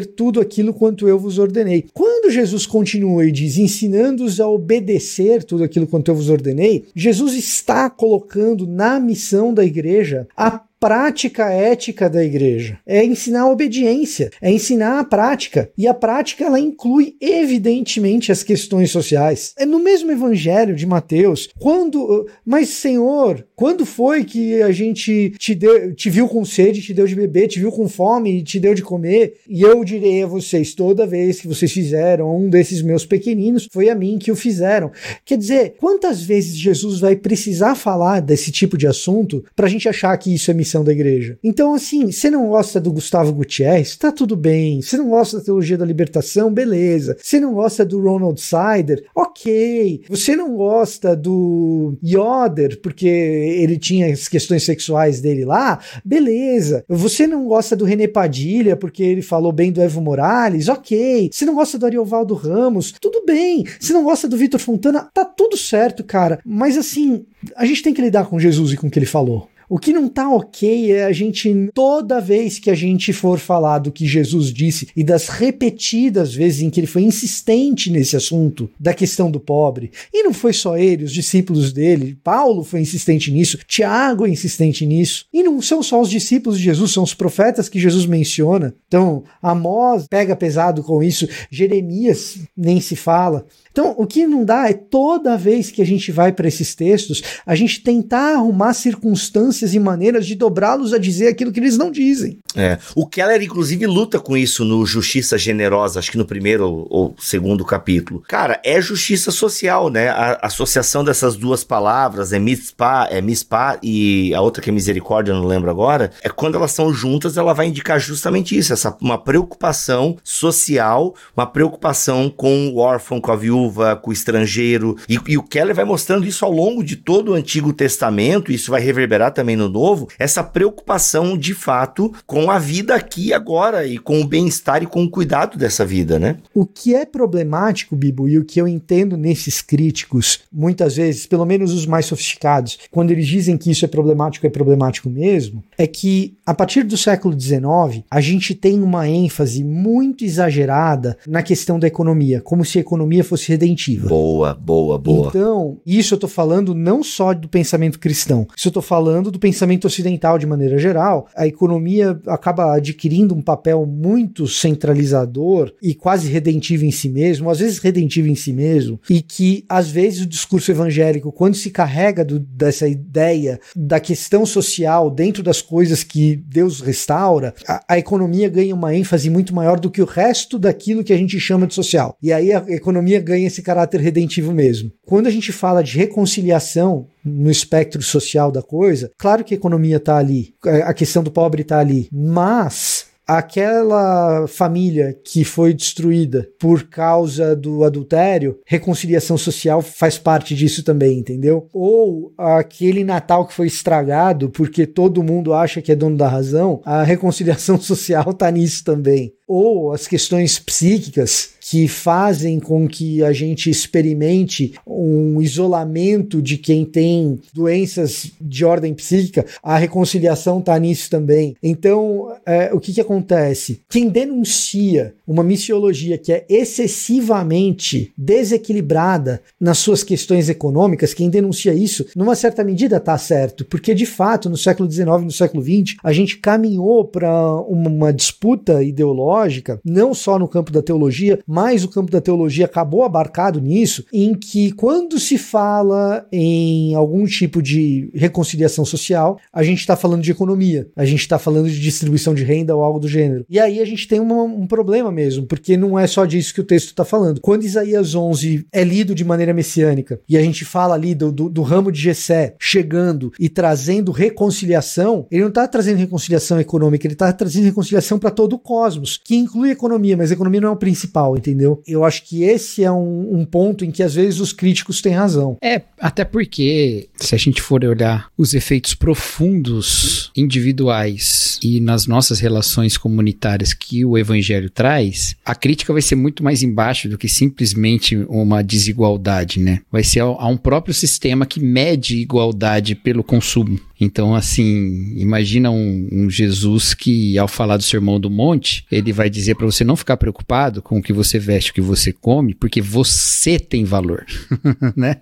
tudo 0.05 0.41
aquilo 0.41 0.73
quanto 0.73 1.07
eu 1.07 1.19
vos 1.19 1.37
ordenei. 1.37 1.85
Quando 1.93 2.31
Jesus 2.31 2.65
continua 2.65 3.25
e 3.25 3.31
diz: 3.31 3.57
ensinando-os 3.57 4.39
a 4.39 4.49
obedecer 4.49 5.43
tudo 5.43 5.63
aquilo 5.63 5.85
quanto 5.85 6.09
eu 6.09 6.15
vos 6.15 6.29
ordenei, 6.29 6.85
Jesus 6.95 7.35
está 7.35 7.89
colocando 7.89 8.65
na 8.65 8.99
missão 8.99 9.53
da 9.53 9.63
igreja 9.63 10.27
a 10.35 10.59
prática 10.85 11.49
ética 11.49 12.07
da 12.07 12.23
igreja. 12.23 12.77
É 12.85 13.03
ensinar 13.03 13.41
a 13.41 13.49
obediência, 13.49 14.29
é 14.39 14.51
ensinar 14.51 14.99
a 14.99 15.03
prática. 15.03 15.71
E 15.75 15.87
a 15.87 15.95
prática 15.95 16.45
ela 16.45 16.59
inclui 16.59 17.15
evidentemente 17.19 18.31
as 18.31 18.43
questões 18.43 18.91
sociais. 18.91 19.55
É 19.57 19.65
no 19.65 19.79
mesmo 19.79 20.11
evangelho 20.11 20.75
de 20.75 20.85
Mateus, 20.85 21.49
quando, 21.57 22.27
mas 22.45 22.69
Senhor, 22.69 23.47
quando 23.55 23.83
foi 23.83 24.23
que 24.23 24.61
a 24.61 24.71
gente 24.71 25.33
te 25.39 25.55
deu, 25.55 25.91
te 25.95 26.07
viu 26.07 26.27
com 26.27 26.45
sede, 26.45 26.83
te 26.83 26.93
deu 26.93 27.07
de 27.07 27.15
beber, 27.15 27.47
te 27.47 27.59
viu 27.59 27.71
com 27.71 27.89
fome 27.89 28.37
e 28.37 28.43
te 28.43 28.59
deu 28.59 28.75
de 28.75 28.83
comer? 28.83 29.37
E 29.49 29.63
eu 29.63 29.83
direi 29.83 30.21
a 30.21 30.27
vocês 30.27 30.75
toda 30.75 31.07
vez 31.07 31.41
que 31.41 31.47
vocês 31.47 31.71
fizeram 31.71 32.37
um 32.37 32.47
desses 32.47 32.83
meus 32.83 33.07
pequeninos, 33.07 33.67
foi 33.71 33.89
a 33.89 33.95
mim 33.95 34.19
que 34.19 34.31
o 34.31 34.35
fizeram. 34.35 34.91
Quer 35.25 35.39
dizer, 35.39 35.73
quantas 35.79 36.21
vezes 36.21 36.55
Jesus 36.55 36.99
vai 36.99 37.15
precisar 37.15 37.73
falar 37.73 38.19
desse 38.19 38.51
tipo 38.51 38.77
de 38.77 38.85
assunto 38.85 39.43
para 39.55 39.65
a 39.65 39.69
gente 39.69 39.89
achar 39.89 40.15
que 40.17 40.31
isso 40.31 40.51
é 40.51 40.53
missão 40.53 40.74
da 40.83 40.91
igreja. 40.91 41.37
Então, 41.43 41.73
assim, 41.73 42.11
você 42.11 42.29
não 42.29 42.49
gosta 42.49 42.79
do 42.79 42.91
Gustavo 42.91 43.33
Gutierrez? 43.33 43.95
Tá 43.95 44.11
tudo 44.11 44.35
bem. 44.35 44.81
Você 44.81 44.97
não 44.97 45.09
gosta 45.09 45.37
da 45.37 45.43
teologia 45.43 45.77
da 45.77 45.85
libertação? 45.85 46.53
Beleza. 46.53 47.17
Você 47.21 47.39
não 47.39 47.53
gosta 47.53 47.85
do 47.85 48.01
Ronald 48.01 48.39
Sider? 48.39 49.05
Ok. 49.15 50.03
Você 50.09 50.35
não 50.35 50.55
gosta 50.55 51.15
do 51.15 51.97
Yoder, 52.03 52.79
porque 52.81 53.07
ele 53.07 53.77
tinha 53.77 54.11
as 54.11 54.27
questões 54.27 54.63
sexuais 54.63 55.21
dele 55.21 55.45
lá? 55.45 55.79
Beleza. 56.03 56.83
Você 56.87 57.27
não 57.27 57.45
gosta 57.47 57.75
do 57.75 57.85
René 57.85 58.07
Padilha, 58.07 58.75
porque 58.75 59.03
ele 59.03 59.21
falou 59.21 59.51
bem 59.51 59.71
do 59.71 59.81
Evo 59.81 60.01
Morales? 60.01 60.67
Ok. 60.67 61.29
Você 61.31 61.45
não 61.45 61.55
gosta 61.55 61.77
do 61.77 61.85
Ariovaldo 61.85 62.33
Ramos? 62.33 62.93
Tudo 62.99 63.23
bem. 63.25 63.65
Você 63.79 63.93
não 63.93 64.03
gosta 64.03 64.27
do 64.27 64.37
Vitor 64.37 64.59
Fontana? 64.59 65.09
Tá 65.13 65.25
tudo 65.25 65.57
certo, 65.57 66.03
cara. 66.03 66.39
Mas 66.45 66.77
assim, 66.77 67.25
a 67.55 67.65
gente 67.65 67.83
tem 67.83 67.93
que 67.93 68.01
lidar 68.01 68.25
com 68.25 68.39
Jesus 68.39 68.73
e 68.73 68.77
com 68.77 68.87
o 68.87 68.91
que 68.91 68.99
ele 68.99 69.05
falou. 69.05 69.47
O 69.67 69.79
que 69.79 69.91
não 69.91 70.07
tá 70.07 70.29
ok 70.29 70.91
é 70.91 71.05
a 71.05 71.11
gente, 71.11 71.69
toda 71.73 72.21
vez 72.21 72.59
que 72.59 72.69
a 72.69 72.75
gente 72.75 73.11
for 73.11 73.39
falar 73.39 73.79
do 73.79 73.91
que 73.91 74.05
Jesus 74.05 74.53
disse 74.53 74.87
e 74.95 75.03
das 75.03 75.27
repetidas 75.27 76.33
vezes 76.33 76.61
em 76.61 76.69
que 76.69 76.79
ele 76.79 76.87
foi 76.87 77.01
insistente 77.01 77.89
nesse 77.89 78.15
assunto 78.15 78.69
da 78.79 78.93
questão 78.93 79.31
do 79.31 79.39
pobre, 79.39 79.91
e 80.13 80.23
não 80.23 80.33
foi 80.33 80.53
só 80.53 80.77
ele, 80.77 81.03
os 81.03 81.11
discípulos 81.11 81.73
dele, 81.73 82.17
Paulo 82.23 82.63
foi 82.63 82.81
insistente 82.81 83.31
nisso, 83.31 83.57
Tiago 83.67 84.25
é 84.25 84.29
insistente 84.29 84.85
nisso, 84.85 85.25
e 85.33 85.41
não 85.41 85.61
são 85.61 85.81
só 85.81 85.99
os 85.99 86.09
discípulos 86.09 86.59
de 86.59 86.65
Jesus, 86.65 86.91
são 86.91 87.03
os 87.03 87.13
profetas 87.13 87.67
que 87.67 87.79
Jesus 87.79 88.05
menciona. 88.05 88.75
Então, 88.87 89.23
Amós 89.41 90.05
pega 90.07 90.35
pesado 90.35 90.83
com 90.83 91.01
isso, 91.01 91.27
Jeremias 91.49 92.37
nem 92.55 92.79
se 92.79 92.95
fala. 92.95 93.45
Então, 93.71 93.93
o 93.97 94.05
que 94.05 94.25
não 94.25 94.45
dá 94.45 94.69
é 94.69 94.73
toda 94.73 95.37
vez 95.37 95.69
que 95.69 95.81
a 95.81 95.85
gente 95.85 96.11
vai 96.11 96.31
para 96.31 96.47
esses 96.47 96.73
textos, 96.75 97.21
a 97.45 97.55
gente 97.55 97.81
tentar 97.81 98.35
arrumar 98.35 98.73
circunstâncias 98.73 99.54
e 99.61 99.79
maneiras 99.79 100.25
de 100.25 100.35
dobrá-los 100.35 100.93
a 100.93 100.97
dizer 100.97 101.27
aquilo 101.27 101.51
que 101.51 101.59
eles 101.59 101.77
não 101.77 101.91
dizem. 101.91 102.39
É. 102.55 102.77
O 102.95 103.05
Keller, 103.05 103.41
inclusive, 103.41 103.85
luta 103.85 104.19
com 104.19 104.35
isso 104.37 104.63
no 104.63 104.85
Justiça 104.85 105.37
Generosa, 105.37 105.99
acho 105.99 106.11
que 106.11 106.17
no 106.17 106.25
primeiro 106.25 106.87
ou 106.89 107.15
segundo 107.19 107.65
capítulo. 107.65 108.23
Cara, 108.27 108.59
é 108.63 108.79
justiça 108.79 109.31
social, 109.31 109.89
né? 109.89 110.09
A 110.09 110.39
associação 110.43 111.03
dessas 111.03 111.35
duas 111.35 111.63
palavras 111.63 112.33
é 112.33 112.39
mitzpah, 112.39 113.07
é 113.09 113.21
mitzpah 113.21 113.77
e 113.81 114.33
a 114.33 114.41
outra 114.41 114.61
que 114.61 114.69
é 114.69 114.73
misericórdia, 114.73 115.33
não 115.33 115.45
lembro 115.45 115.69
agora, 115.69 116.11
é 116.23 116.29
quando 116.29 116.55
elas 116.55 116.71
são 116.71 116.93
juntas, 116.93 117.37
ela 117.37 117.53
vai 117.53 117.67
indicar 117.67 117.99
justamente 117.99 118.57
isso, 118.57 118.73
essa 118.73 118.95
uma 119.01 119.17
preocupação 119.17 120.17
social, 120.23 121.13
uma 121.35 121.45
preocupação 121.45 122.29
com 122.29 122.69
o 122.69 122.77
órfão, 122.77 123.19
com 123.19 123.31
a 123.31 123.35
viúva, 123.35 123.55
viúva, 123.55 123.95
com 123.95 124.09
o 124.09 124.13
estrangeiro. 124.13 124.97
E, 125.07 125.19
e, 125.27 125.37
o 125.37 125.43
Keller 125.43 125.75
vai 125.75 125.85
mostrando 125.85 126.25
isso 126.25 126.45
ao 126.45 126.51
longo 126.51 126.83
de 126.83 126.95
todo 126.95 127.31
o 127.31 127.33
Antigo 127.33 127.73
Testamento, 127.73 128.51
isso 128.51 128.71
vai 128.71 128.81
reverberar 128.81 129.31
também 129.31 129.44
no 129.53 129.67
Novo, 129.67 130.07
essa 130.17 130.41
preocupação 130.41 131.37
de 131.37 131.53
fato 131.53 132.13
com 132.25 132.49
a 132.49 132.57
vida 132.57 132.95
aqui 132.95 133.27
e 133.27 133.33
agora 133.33 133.85
e 133.85 133.97
com 133.97 134.21
o 134.21 134.25
bem-estar 134.25 134.81
e 134.81 134.85
com 134.85 135.03
o 135.03 135.09
cuidado 135.09 135.57
dessa 135.57 135.85
vida, 135.85 136.17
né? 136.17 136.37
O 136.53 136.65
que 136.65 136.95
é 136.95 137.05
problemático, 137.05 137.97
Bibo, 137.97 138.29
e 138.29 138.37
o 138.37 138.45
que 138.45 138.61
eu 138.61 138.67
entendo 138.67 139.17
nesses 139.17 139.61
críticos, 139.61 140.39
muitas 140.51 140.95
vezes, 140.95 141.25
pelo 141.25 141.45
menos 141.45 141.73
os 141.73 141.85
mais 141.85 142.05
sofisticados, 142.05 142.79
quando 142.89 143.11
eles 143.11 143.27
dizem 143.27 143.57
que 143.57 143.69
isso 143.69 143.83
é 143.83 143.87
problemático, 143.87 144.47
é 144.47 144.49
problemático 144.49 145.09
mesmo, 145.09 145.61
é 145.77 145.85
que 145.85 146.37
a 146.45 146.53
partir 146.53 146.83
do 146.83 146.95
século 146.95 147.37
XIX, 147.39 148.03
a 148.09 148.21
gente 148.21 148.55
tem 148.55 148.81
uma 148.81 149.09
ênfase 149.09 149.63
muito 149.63 150.23
exagerada 150.23 151.17
na 151.27 151.41
questão 151.41 151.79
da 151.79 151.87
economia, 151.87 152.39
como 152.39 152.63
se 152.63 152.77
a 152.77 152.81
economia 152.81 153.23
fosse 153.23 153.49
redentiva. 153.49 154.07
Boa, 154.07 154.53
boa, 154.53 154.97
boa. 154.97 155.27
Então, 155.27 155.77
isso 155.85 156.13
eu 156.13 156.19
tô 156.19 156.27
falando 156.27 156.75
não 156.75 157.03
só 157.03 157.33
do 157.33 157.47
pensamento 157.47 157.99
cristão, 157.99 158.47
isso 158.55 158.67
eu 158.67 158.71
tô 158.71 158.81
falando 158.81 159.31
do 159.35 159.39
pensamento 159.39 159.85
ocidental 159.85 160.39
de 160.39 160.47
maneira 160.47 160.77
geral. 160.77 161.27
A 161.35 161.45
economia 161.45 162.19
acaba 162.27 162.75
adquirindo 162.75 163.35
um 163.35 163.41
papel 163.41 163.85
muito 163.85 164.47
centralizador 164.47 165.73
e 165.81 165.93
quase 165.93 166.29
redentivo 166.29 166.85
em 166.85 166.91
si 166.91 167.09
mesmo, 167.09 167.49
às 167.49 167.59
vezes 167.59 167.79
redentivo 167.79 168.27
em 168.27 168.35
si 168.35 168.53
mesmo, 168.53 168.99
e 169.09 169.21
que 169.21 169.65
às 169.67 169.89
vezes 169.89 170.21
o 170.21 170.25
discurso 170.25 170.71
evangélico, 170.71 171.31
quando 171.31 171.55
se 171.55 171.69
carrega 171.69 172.23
do, 172.23 172.39
dessa 172.39 172.87
ideia 172.87 173.59
da 173.75 173.99
questão 173.99 174.45
social 174.45 175.11
dentro 175.11 175.43
das 175.43 175.61
coisas 175.61 176.03
que 176.03 176.37
Deus 176.37 176.79
restaura, 176.79 177.53
a, 177.67 177.83
a 177.89 177.99
economia 177.99 178.47
ganha 178.47 178.73
uma 178.73 178.95
ênfase 178.95 179.29
muito 179.29 179.53
maior 179.53 179.79
do 179.79 179.91
que 179.91 180.01
o 180.01 180.05
resto 180.05 180.57
daquilo 180.57 181.03
que 181.03 181.13
a 181.13 181.17
gente 181.17 181.39
chama 181.39 181.67
de 181.67 181.73
social. 181.73 182.17
E 182.23 182.31
aí 182.31 182.53
a 182.53 182.63
economia 182.69 183.19
ganha 183.19 183.47
esse 183.47 183.61
caráter 183.61 183.99
redentivo 183.99 184.53
mesmo. 184.53 184.91
Quando 185.05 185.27
a 185.27 185.31
gente 185.31 185.51
fala 185.51 185.83
de 185.83 185.97
reconciliação 185.97 187.07
no 187.25 187.49
espectro 187.49 188.01
social 188.01 188.51
da 188.51 188.61
coisa, 188.61 189.11
claro 189.17 189.43
que 189.43 189.53
a 189.53 189.57
economia 189.57 189.97
está 189.97 190.17
ali, 190.17 190.53
a 190.63 190.93
questão 190.93 191.23
do 191.23 191.31
pobre 191.31 191.63
está 191.63 191.79
ali, 191.79 192.07
mas 192.11 193.07
aquela 193.27 194.47
família 194.47 195.17
que 195.23 195.43
foi 195.43 195.73
destruída 195.73 196.47
por 196.59 196.83
causa 196.83 197.55
do 197.55 197.83
adultério, 197.83 198.59
reconciliação 198.65 199.37
social 199.37 199.81
faz 199.81 200.17
parte 200.17 200.53
disso 200.53 200.83
também, 200.83 201.17
entendeu? 201.17 201.67
Ou 201.73 202.33
aquele 202.37 203.03
Natal 203.03 203.47
que 203.47 203.53
foi 203.53 203.67
estragado 203.67 204.49
porque 204.49 204.85
todo 204.85 205.23
mundo 205.23 205.53
acha 205.53 205.81
que 205.81 205.91
é 205.91 205.95
dono 205.95 206.17
da 206.17 206.27
razão, 206.27 206.81
a 206.85 207.03
reconciliação 207.03 207.79
social 207.81 208.33
tá 208.33 208.51
nisso 208.51 208.83
também. 208.83 209.33
Ou 209.47 209.93
as 209.93 210.07
questões 210.07 210.59
psíquicas 210.59 211.54
que 211.67 211.87
fazem 211.87 212.59
com 212.59 212.87
que 212.87 213.23
a 213.23 213.33
gente 213.33 213.71
experimente 213.71 214.73
um 214.85 215.41
isolamento 215.41 216.39
de 216.39 216.57
quem 216.59 216.85
tem 216.85 217.39
doenças 217.51 218.31
de 218.39 218.63
ordem 218.63 218.93
psíquica, 218.93 219.43
a 219.63 219.75
reconciliação 219.75 220.59
está 220.59 220.77
nisso 220.77 221.09
também. 221.09 221.55
Então, 221.63 222.31
é, 222.45 222.71
o 222.71 222.79
que, 222.79 222.93
que 222.93 223.01
acontece? 223.01 223.81
Quem 223.89 224.09
denuncia 224.09 225.15
uma 225.27 225.43
missiologia 225.43 226.17
que 226.17 226.31
é 226.31 226.45
excessivamente 226.49 228.13
desequilibrada 228.17 229.41
nas 229.59 229.77
suas 229.77 230.03
questões 230.03 230.49
econômicas, 230.49 231.13
quem 231.13 231.29
denuncia 231.29 231.73
isso, 231.73 232.05
numa 232.15 232.35
certa 232.35 232.63
medida 232.63 232.97
está 232.97 233.17
certo, 233.17 233.65
porque 233.65 233.93
de 233.93 234.05
fato, 234.05 234.49
no 234.49 234.57
século 234.57 234.89
XIX 234.89 235.07
e 235.21 235.25
no 235.25 235.31
século 235.31 235.63
XX, 235.63 235.97
a 236.03 236.13
gente 236.13 236.37
caminhou 236.37 237.05
para 237.05 237.31
uma 237.61 238.11
disputa 238.11 238.83
ideológica, 238.83 239.79
não 239.83 240.13
só 240.13 240.37
no 240.37 240.47
campo 240.47 240.71
da 240.71 240.81
teologia, 240.81 241.39
mas 241.47 241.83
o 241.83 241.89
campo 241.89 242.11
da 242.11 242.21
teologia 242.21 242.65
acabou 242.65 243.03
abarcado 243.03 243.59
nisso, 243.59 244.05
em 244.11 244.33
que 244.33 244.71
quando 244.71 245.19
se 245.19 245.37
fala 245.37 246.25
em 246.31 246.93
algum 246.95 247.25
tipo 247.25 247.61
de 247.61 248.09
reconciliação 248.13 248.85
social, 248.85 249.39
a 249.51 249.63
gente 249.63 249.79
está 249.79 249.95
falando 249.95 250.21
de 250.21 250.31
economia, 250.31 250.87
a 250.95 251.05
gente 251.05 251.21
está 251.21 251.39
falando 251.39 251.69
de 251.69 251.79
distribuição 251.79 252.33
de 252.33 252.43
renda 252.43 252.75
ou 252.75 252.83
algo 252.83 252.99
do 252.99 253.07
gênero. 253.07 253.45
E 253.49 253.59
aí 253.59 253.79
a 253.79 253.85
gente 253.85 254.07
tem 254.07 254.19
uma, 254.19 254.43
um 254.43 254.67
problema 254.67 255.11
mesmo, 255.15 255.45
porque 255.45 255.77
não 255.77 255.97
é 255.97 256.05
só 256.05 256.25
disso 256.25 256.53
que 256.53 256.61
o 256.61 256.65
texto 256.65 256.89
está 256.89 257.05
falando. 257.05 257.39
Quando 257.39 257.63
Isaías 257.63 258.13
11 258.13 258.67
é 258.71 258.83
lido 258.83 259.15
de 259.15 259.23
maneira 259.23 259.53
messiânica 259.53 260.19
e 260.27 260.37
a 260.37 260.41
gente 260.41 260.65
fala 260.65 260.93
ali 260.93 261.15
do, 261.15 261.31
do, 261.31 261.49
do 261.49 261.61
ramo 261.61 261.91
de 261.91 261.99
Gessé 261.99 262.55
chegando 262.59 263.31
e 263.39 263.47
trazendo 263.47 264.11
reconciliação, 264.11 265.25
ele 265.31 265.41
não 265.41 265.49
está 265.49 265.67
trazendo 265.67 265.97
reconciliação 265.97 266.59
econômica, 266.59 267.07
ele 267.07 267.13
está 267.13 267.31
trazendo 267.31 267.65
reconciliação 267.65 268.19
para 268.19 268.31
todo 268.31 268.53
o 268.53 268.59
cosmos, 268.59 269.19
que 269.23 269.35
inclui 269.35 269.71
economia, 269.71 270.17
mas 270.17 270.31
economia 270.31 270.61
não 270.61 270.69
é 270.69 270.71
o 270.71 270.77
principal, 270.77 271.37
entendeu? 271.37 271.81
Eu 271.87 272.03
acho 272.03 272.23
que 272.23 272.43
esse 272.43 272.83
é 272.83 272.91
um, 272.91 273.39
um 273.39 273.45
ponto 273.45 273.85
em 273.85 273.91
que 273.91 274.03
às 274.03 274.15
vezes 274.15 274.39
os 274.39 274.51
críticos 274.51 275.01
têm 275.01 275.13
razão. 275.13 275.57
É, 275.61 275.81
até 275.99 276.25
porque, 276.25 277.07
se 277.15 277.33
a 277.33 277.37
gente 277.37 277.61
for 277.61 277.83
olhar 277.85 278.27
os 278.37 278.53
efeitos 278.53 278.93
profundos, 278.93 280.31
individuais 280.35 281.59
e 281.63 281.79
nas 281.79 282.07
nossas 282.07 282.39
relações 282.39 282.97
comunitárias 282.97 283.73
que 283.73 284.03
o 284.03 284.17
evangelho 284.17 284.69
traz, 284.69 285.04
a 285.45 285.55
crítica 285.55 285.93
vai 285.93 286.01
ser 286.01 286.15
muito 286.15 286.43
mais 286.43 286.63
embaixo 286.63 287.09
do 287.09 287.17
que 287.17 287.27
simplesmente 287.27 288.15
uma 288.29 288.63
desigualdade, 288.63 289.59
né? 289.59 289.81
Vai 289.91 290.03
ser 290.03 290.21
a, 290.21 290.25
a 290.25 290.47
um 290.47 290.57
próprio 290.57 290.93
sistema 290.93 291.45
que 291.45 291.59
mede 291.59 292.17
igualdade 292.17 292.95
pelo 292.95 293.23
consumo. 293.23 293.79
Então, 293.99 294.35
assim, 294.35 295.13
imagina 295.15 295.71
um, 295.71 296.09
um, 296.11 296.29
Jesus 296.29 296.93
que, 296.93 297.37
ao 297.37 297.47
falar 297.47 297.77
do 297.77 297.83
Sermão 297.83 298.19
do 298.19 298.29
Monte, 298.29 298.85
ele 298.91 299.13
vai 299.13 299.29
dizer 299.29 299.55
para 299.55 299.65
você 299.65 299.83
não 299.83 299.95
ficar 299.95 300.17
preocupado 300.17 300.81
com 300.81 300.97
o 300.97 301.01
que 301.01 301.13
você 301.13 301.39
veste, 301.39 301.71
o 301.71 301.73
que 301.73 301.81
você 301.81 302.11
come, 302.11 302.53
porque 302.53 302.81
você 302.81 303.59
tem 303.59 303.83
valor, 303.83 304.25
né? 304.95 305.15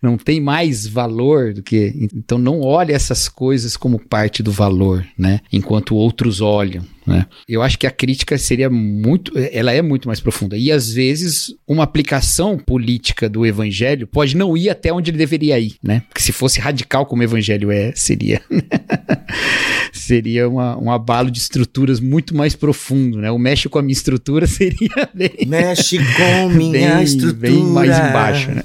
Não 0.00 0.16
tem 0.16 0.40
mais 0.40 0.86
valor 0.86 1.52
do 1.52 1.62
que. 1.62 2.08
Então, 2.14 2.38
não 2.38 2.60
olhe 2.60 2.92
essas 2.92 3.28
coisas 3.28 3.76
como 3.76 3.98
parte 3.98 4.42
do 4.42 4.52
valor, 4.52 5.04
né? 5.16 5.40
Enquanto 5.52 5.96
outros 5.96 6.40
olham. 6.40 6.84
Né? 7.08 7.26
Eu 7.48 7.62
acho 7.62 7.78
que 7.78 7.86
a 7.86 7.90
crítica 7.90 8.36
seria 8.36 8.68
muito, 8.68 9.32
ela 9.50 9.72
é 9.72 9.80
muito 9.80 10.06
mais 10.06 10.20
profunda. 10.20 10.56
E 10.56 10.70
às 10.70 10.92
vezes 10.92 11.54
uma 11.66 11.84
aplicação 11.84 12.58
política 12.58 13.28
do 13.28 13.46
evangelho 13.46 14.06
pode 14.06 14.36
não 14.36 14.56
ir 14.56 14.68
até 14.68 14.92
onde 14.92 15.10
ele 15.10 15.16
deveria 15.16 15.58
ir, 15.58 15.76
né? 15.82 16.02
Porque 16.08 16.20
se 16.20 16.32
fosse 16.32 16.60
radical 16.60 17.06
como 17.06 17.22
evangelho 17.22 17.47
é, 17.52 17.92
seria 17.94 18.40
seria 19.92 20.48
uma, 20.48 20.76
um 20.78 20.90
abalo 20.90 21.30
de 21.30 21.38
estruturas 21.38 22.00
muito 22.00 22.34
mais 22.36 22.54
profundo, 22.54 23.18
né? 23.18 23.30
O 23.30 23.38
mexe 23.38 23.68
com 23.68 23.78
a 23.78 23.82
minha 23.82 23.92
estrutura 23.92 24.46
seria 24.48 25.08
bem 25.14 25.46
mexe 25.46 25.98
com 25.98 26.48
minha 26.50 26.96
bem, 26.96 27.02
estrutura 27.02 27.52
bem 27.52 27.62
mais 27.64 27.90
embaixo, 27.90 28.50
né? 28.50 28.62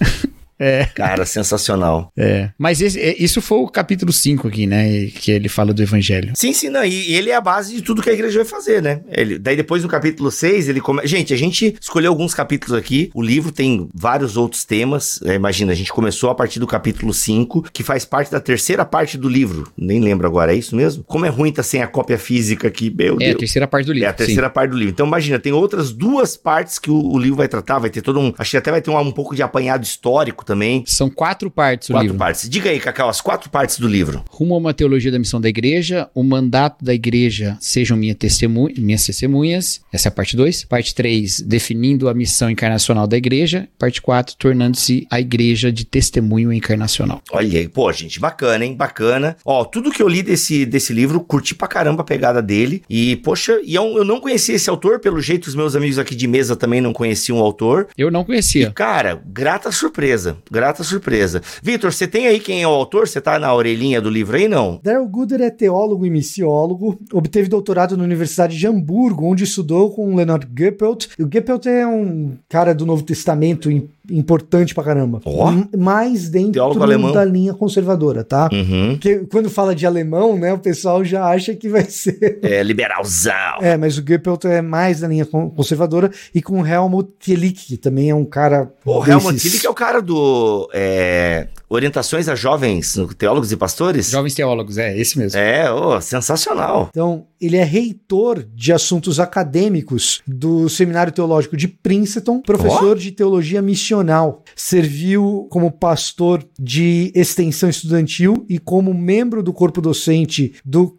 É. 0.63 0.85
Cara, 0.95 1.25
sensacional. 1.25 2.11
É. 2.17 2.49
Mas 2.57 2.81
esse, 2.81 2.99
é, 2.99 3.15
isso 3.21 3.41
foi 3.41 3.57
o 3.59 3.67
capítulo 3.67 4.13
5 4.13 4.47
aqui, 4.47 4.65
né? 4.65 5.07
Que 5.07 5.31
ele 5.31 5.49
fala 5.49 5.73
do 5.73 5.81
evangelho. 5.81 6.33
Sim, 6.35 6.53
sim, 6.53 6.69
não. 6.69 6.83
E 6.85 7.13
ele 7.13 7.29
é 7.29 7.35
a 7.35 7.41
base 7.41 7.75
de 7.75 7.81
tudo 7.81 8.01
que 8.01 8.09
a 8.09 8.13
igreja 8.13 8.39
vai 8.39 8.45
fazer, 8.45 8.81
né? 8.81 9.01
Ele, 9.11 9.37
daí 9.37 9.55
depois 9.55 9.83
no 9.83 9.89
capítulo 9.89 10.31
6, 10.31 10.69
ele 10.69 10.79
começa. 10.79 11.07
Gente, 11.07 11.33
a 11.33 11.37
gente 11.37 11.75
escolheu 11.79 12.11
alguns 12.11 12.33
capítulos 12.33 12.77
aqui. 12.77 13.11
O 13.13 13.21
livro 13.21 13.51
tem 13.51 13.89
vários 13.93 14.37
outros 14.37 14.63
temas. 14.63 15.19
É, 15.25 15.33
imagina, 15.35 15.71
a 15.71 15.75
gente 15.75 15.91
começou 15.91 16.29
a 16.29 16.35
partir 16.35 16.59
do 16.59 16.67
capítulo 16.67 17.13
5, 17.13 17.63
que 17.73 17.83
faz 17.83 18.05
parte 18.05 18.31
da 18.31 18.39
terceira 18.39 18.85
parte 18.85 19.17
do 19.17 19.27
livro. 19.27 19.71
Nem 19.77 19.99
lembro 19.99 20.25
agora, 20.25 20.53
é 20.53 20.55
isso 20.55 20.75
mesmo? 20.75 21.03
Como 21.03 21.25
é 21.25 21.29
ruim 21.29 21.51
tá 21.51 21.63
sem 21.63 21.81
a 21.81 21.87
cópia 21.87 22.17
física 22.17 22.67
aqui, 22.67 22.93
meu 22.95 23.15
é, 23.15 23.17
Deus. 23.17 23.31
É 23.31 23.31
a 23.31 23.37
terceira 23.37 23.67
parte 23.67 23.85
do 23.85 23.93
livro. 23.93 24.07
É 24.07 24.09
a 24.09 24.13
terceira 24.13 24.47
sim. 24.47 24.53
parte 24.53 24.71
do 24.71 24.77
livro. 24.77 24.93
Então 24.93 25.05
imagina, 25.07 25.39
tem 25.39 25.51
outras 25.51 25.91
duas 25.91 26.37
partes 26.37 26.79
que 26.79 26.89
o, 26.89 26.95
o, 26.95 27.19
livro 27.19 27.37
vai 27.37 27.47
tratar. 27.47 27.79
Vai 27.79 27.89
ter 27.89 28.01
todo 28.01 28.19
um. 28.19 28.33
Acho 28.37 28.51
que 28.51 28.57
até 28.57 28.71
vai 28.71 28.81
ter 28.81 28.91
um, 28.91 28.99
um 28.99 29.11
pouco 29.11 29.35
de 29.35 29.43
apanhado 29.43 29.83
histórico 29.83 30.45
também. 30.45 30.52
São 30.85 31.09
quatro 31.09 31.49
partes 31.49 31.89
o 31.89 31.93
quatro 31.93 32.03
livro. 32.07 32.17
partes. 32.17 32.49
Diga 32.49 32.69
aí, 32.69 32.79
Cacau, 32.79 33.09
as 33.09 33.21
quatro 33.21 33.49
partes 33.49 33.79
do 33.79 33.87
livro. 33.87 34.23
Rumo 34.29 34.55
a 34.55 34.57
uma 34.57 34.73
teologia 34.73 35.11
da 35.11 35.19
missão 35.19 35.39
da 35.39 35.49
igreja, 35.49 36.09
o 36.13 36.23
mandato 36.23 36.83
da 36.83 36.93
igreja 36.93 37.57
sejam 37.59 37.97
minha 37.97 38.15
testemunha, 38.15 38.75
minhas 38.77 39.05
testemunhas, 39.05 39.81
essa 39.91 40.07
é 40.07 40.09
a 40.09 40.11
parte 40.11 40.35
2. 40.35 40.65
Parte 40.65 40.95
3, 40.95 41.41
definindo 41.41 42.09
a 42.09 42.13
missão 42.13 42.49
encarnacional 42.49 43.07
da 43.07 43.17
igreja. 43.17 43.67
Parte 43.77 44.01
4, 44.01 44.35
tornando-se 44.37 45.07
a 45.09 45.19
igreja 45.19 45.71
de 45.71 45.85
testemunho 45.85 46.51
encarnacional. 46.51 47.21
Olha 47.31 47.59
aí, 47.59 47.67
pô, 47.67 47.91
gente, 47.91 48.19
bacana, 48.19 48.65
hein? 48.65 48.75
Bacana. 48.75 49.37
Ó, 49.45 49.63
tudo 49.65 49.91
que 49.91 50.01
eu 50.01 50.07
li 50.07 50.23
desse, 50.23 50.65
desse 50.65 50.93
livro, 50.93 51.21
curti 51.21 51.53
pra 51.55 51.67
caramba 51.67 52.01
a 52.01 52.05
pegada 52.05 52.41
dele. 52.41 52.83
E, 52.89 53.15
poxa, 53.17 53.59
e 53.63 53.75
eu, 53.75 53.97
eu 53.97 54.05
não 54.05 54.19
conhecia 54.19 54.55
esse 54.55 54.69
autor, 54.69 54.99
pelo 54.99 55.21
jeito 55.21 55.47
os 55.47 55.55
meus 55.55 55.75
amigos 55.75 55.99
aqui 55.99 56.15
de 56.15 56.27
mesa 56.27 56.55
também 56.55 56.81
não 56.81 56.93
conheciam 56.93 57.39
o 57.39 57.41
autor. 57.41 57.87
Eu 57.97 58.09
não 58.09 58.23
conhecia. 58.23 58.67
E, 58.67 58.71
cara, 58.71 59.21
grata 59.25 59.71
surpresa, 59.71 60.37
grata 60.51 60.83
surpresa. 60.83 61.41
Vitor, 61.61 61.91
você 61.91 62.07
tem 62.07 62.27
aí 62.27 62.39
quem 62.39 62.61
é 62.61 62.67
o 62.67 62.71
autor? 62.71 63.07
Você 63.07 63.21
tá 63.21 63.39
na 63.39 63.53
orelhinha 63.53 64.01
do 64.01 64.09
livro 64.09 64.35
aí, 64.35 64.47
não? 64.47 64.79
Daryl 64.83 65.07
Gooder 65.07 65.41
é 65.41 65.49
teólogo 65.49 66.05
e 66.05 66.09
missiólogo, 66.09 66.99
obteve 67.11 67.49
doutorado 67.49 67.97
na 67.97 68.03
Universidade 68.03 68.57
de 68.57 68.67
Hamburgo, 68.67 69.25
onde 69.25 69.43
estudou 69.43 69.91
com 69.91 70.15
Leonard 70.15 70.45
Goeppelt. 70.45 71.07
O 71.19 71.23
Goeppelt 71.23 71.65
é 71.67 71.85
um 71.85 72.37
cara 72.49 72.73
do 72.73 72.85
Novo 72.85 73.03
Testamento 73.03 73.69
importante 74.11 74.73
pra 74.73 74.83
caramba. 74.83 75.21
Oh. 75.23 75.77
Mais 75.77 76.29
dentro 76.29 77.13
da 77.13 77.23
linha 77.23 77.53
conservadora, 77.53 78.23
tá? 78.23 78.49
Uhum. 78.51 78.91
Porque 78.91 79.19
quando 79.31 79.49
fala 79.49 79.73
de 79.73 79.85
alemão, 79.85 80.37
né, 80.37 80.53
o 80.53 80.59
pessoal 80.59 81.03
já 81.03 81.25
acha 81.25 81.55
que 81.55 81.69
vai 81.69 81.85
ser... 81.89 82.39
É, 82.41 82.61
liberalzão. 82.61 83.33
É, 83.61 83.77
mas 83.77 83.97
o 83.97 84.03
Goeppelt 84.03 84.45
é 84.45 84.61
mais 84.61 84.99
da 84.99 85.07
linha 85.07 85.25
conservadora 85.25 86.11
e 86.33 86.41
com 86.41 86.65
Helmut 86.65 87.11
Tillich, 87.19 87.65
que 87.65 87.77
também 87.77 88.09
é 88.09 88.15
um 88.15 88.25
cara... 88.25 88.71
O 88.85 88.99
desses... 88.99 89.11
Helmut 89.11 89.39
Tillich 89.39 89.65
é 89.65 89.69
o 89.69 89.73
cara 89.73 90.01
do... 90.01 90.69
É, 90.73 91.47
orientações 91.73 92.29
a 92.29 92.35
jovens 92.35 92.97
teólogos 93.17 93.51
e 93.51 93.57
pastores? 93.57 94.09
Jovens 94.09 94.35
teólogos, 94.35 94.77
é, 94.77 94.97
esse 94.97 95.17
mesmo. 95.17 95.39
É, 95.39 95.71
oh, 95.71 95.99
sensacional. 95.99 96.89
Então, 96.89 97.25
ele 97.41 97.57
é 97.57 97.63
reitor 97.63 98.45
de 98.53 98.71
assuntos 98.71 99.19
acadêmicos 99.19 100.21
do 100.27 100.69
Seminário 100.69 101.11
Teológico 101.11 101.57
de 101.57 101.67
Princeton, 101.67 102.41
professor 102.41 102.91
oh. 102.91 102.95
de 102.95 103.11
teologia 103.11 103.61
missional. 103.61 104.43
Serviu 104.55 105.47
como 105.49 105.71
pastor 105.71 106.45
de 106.59 107.11
extensão 107.15 107.69
estudantil 107.69 108.45
e 108.47 108.59
como 108.59 108.93
membro 108.93 109.41
do 109.41 109.51
corpo 109.51 109.81
docente 109.81 110.53
do 110.63 110.97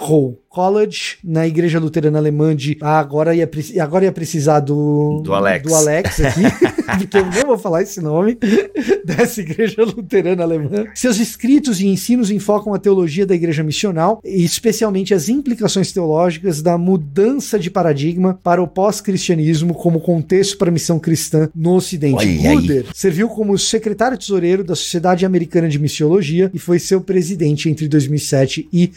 Hall 0.00 0.43
College, 0.54 1.18
na 1.24 1.48
Igreja 1.48 1.80
Luterana 1.80 2.18
Alemã 2.18 2.54
de. 2.54 2.78
Ah, 2.80 3.00
agora 3.00 3.34
ia, 3.34 3.50
agora 3.82 4.04
ia 4.04 4.12
precisar 4.12 4.60
do. 4.60 5.20
Do 5.24 5.34
Alex. 5.34 5.66
Do 5.66 5.74
Alex 5.74 6.20
aqui, 6.20 6.42
porque 6.98 7.18
eu 7.18 7.26
não 7.26 7.46
vou 7.48 7.58
falar 7.58 7.82
esse 7.82 8.00
nome, 8.00 8.38
dessa 9.04 9.40
Igreja 9.40 9.82
Luterana 9.82 10.44
Alemã. 10.44 10.86
Seus 10.94 11.18
escritos 11.18 11.80
e 11.80 11.88
ensinos 11.88 12.30
enfocam 12.30 12.72
a 12.72 12.78
teologia 12.78 13.26
da 13.26 13.34
Igreja 13.34 13.64
Missional, 13.64 14.20
e 14.24 14.44
especialmente 14.44 15.12
as 15.12 15.28
implicações 15.28 15.90
teológicas 15.90 16.62
da 16.62 16.78
mudança 16.78 17.58
de 17.58 17.68
paradigma 17.68 18.38
para 18.40 18.62
o 18.62 18.68
pós-cristianismo 18.68 19.74
como 19.74 19.98
contexto 19.98 20.56
para 20.56 20.68
a 20.68 20.72
missão 20.72 21.00
cristã 21.00 21.48
no 21.52 21.74
Ocidente. 21.74 22.24
Ruder 22.36 22.86
serviu 22.94 23.28
como 23.28 23.58
secretário-tesoureiro 23.58 24.62
da 24.62 24.76
Sociedade 24.76 25.26
Americana 25.26 25.68
de 25.68 25.80
Missiologia 25.80 26.48
e 26.54 26.60
foi 26.60 26.78
seu 26.78 27.00
presidente 27.00 27.68
entre 27.68 27.88
2007 27.88 28.68
e 28.72 28.92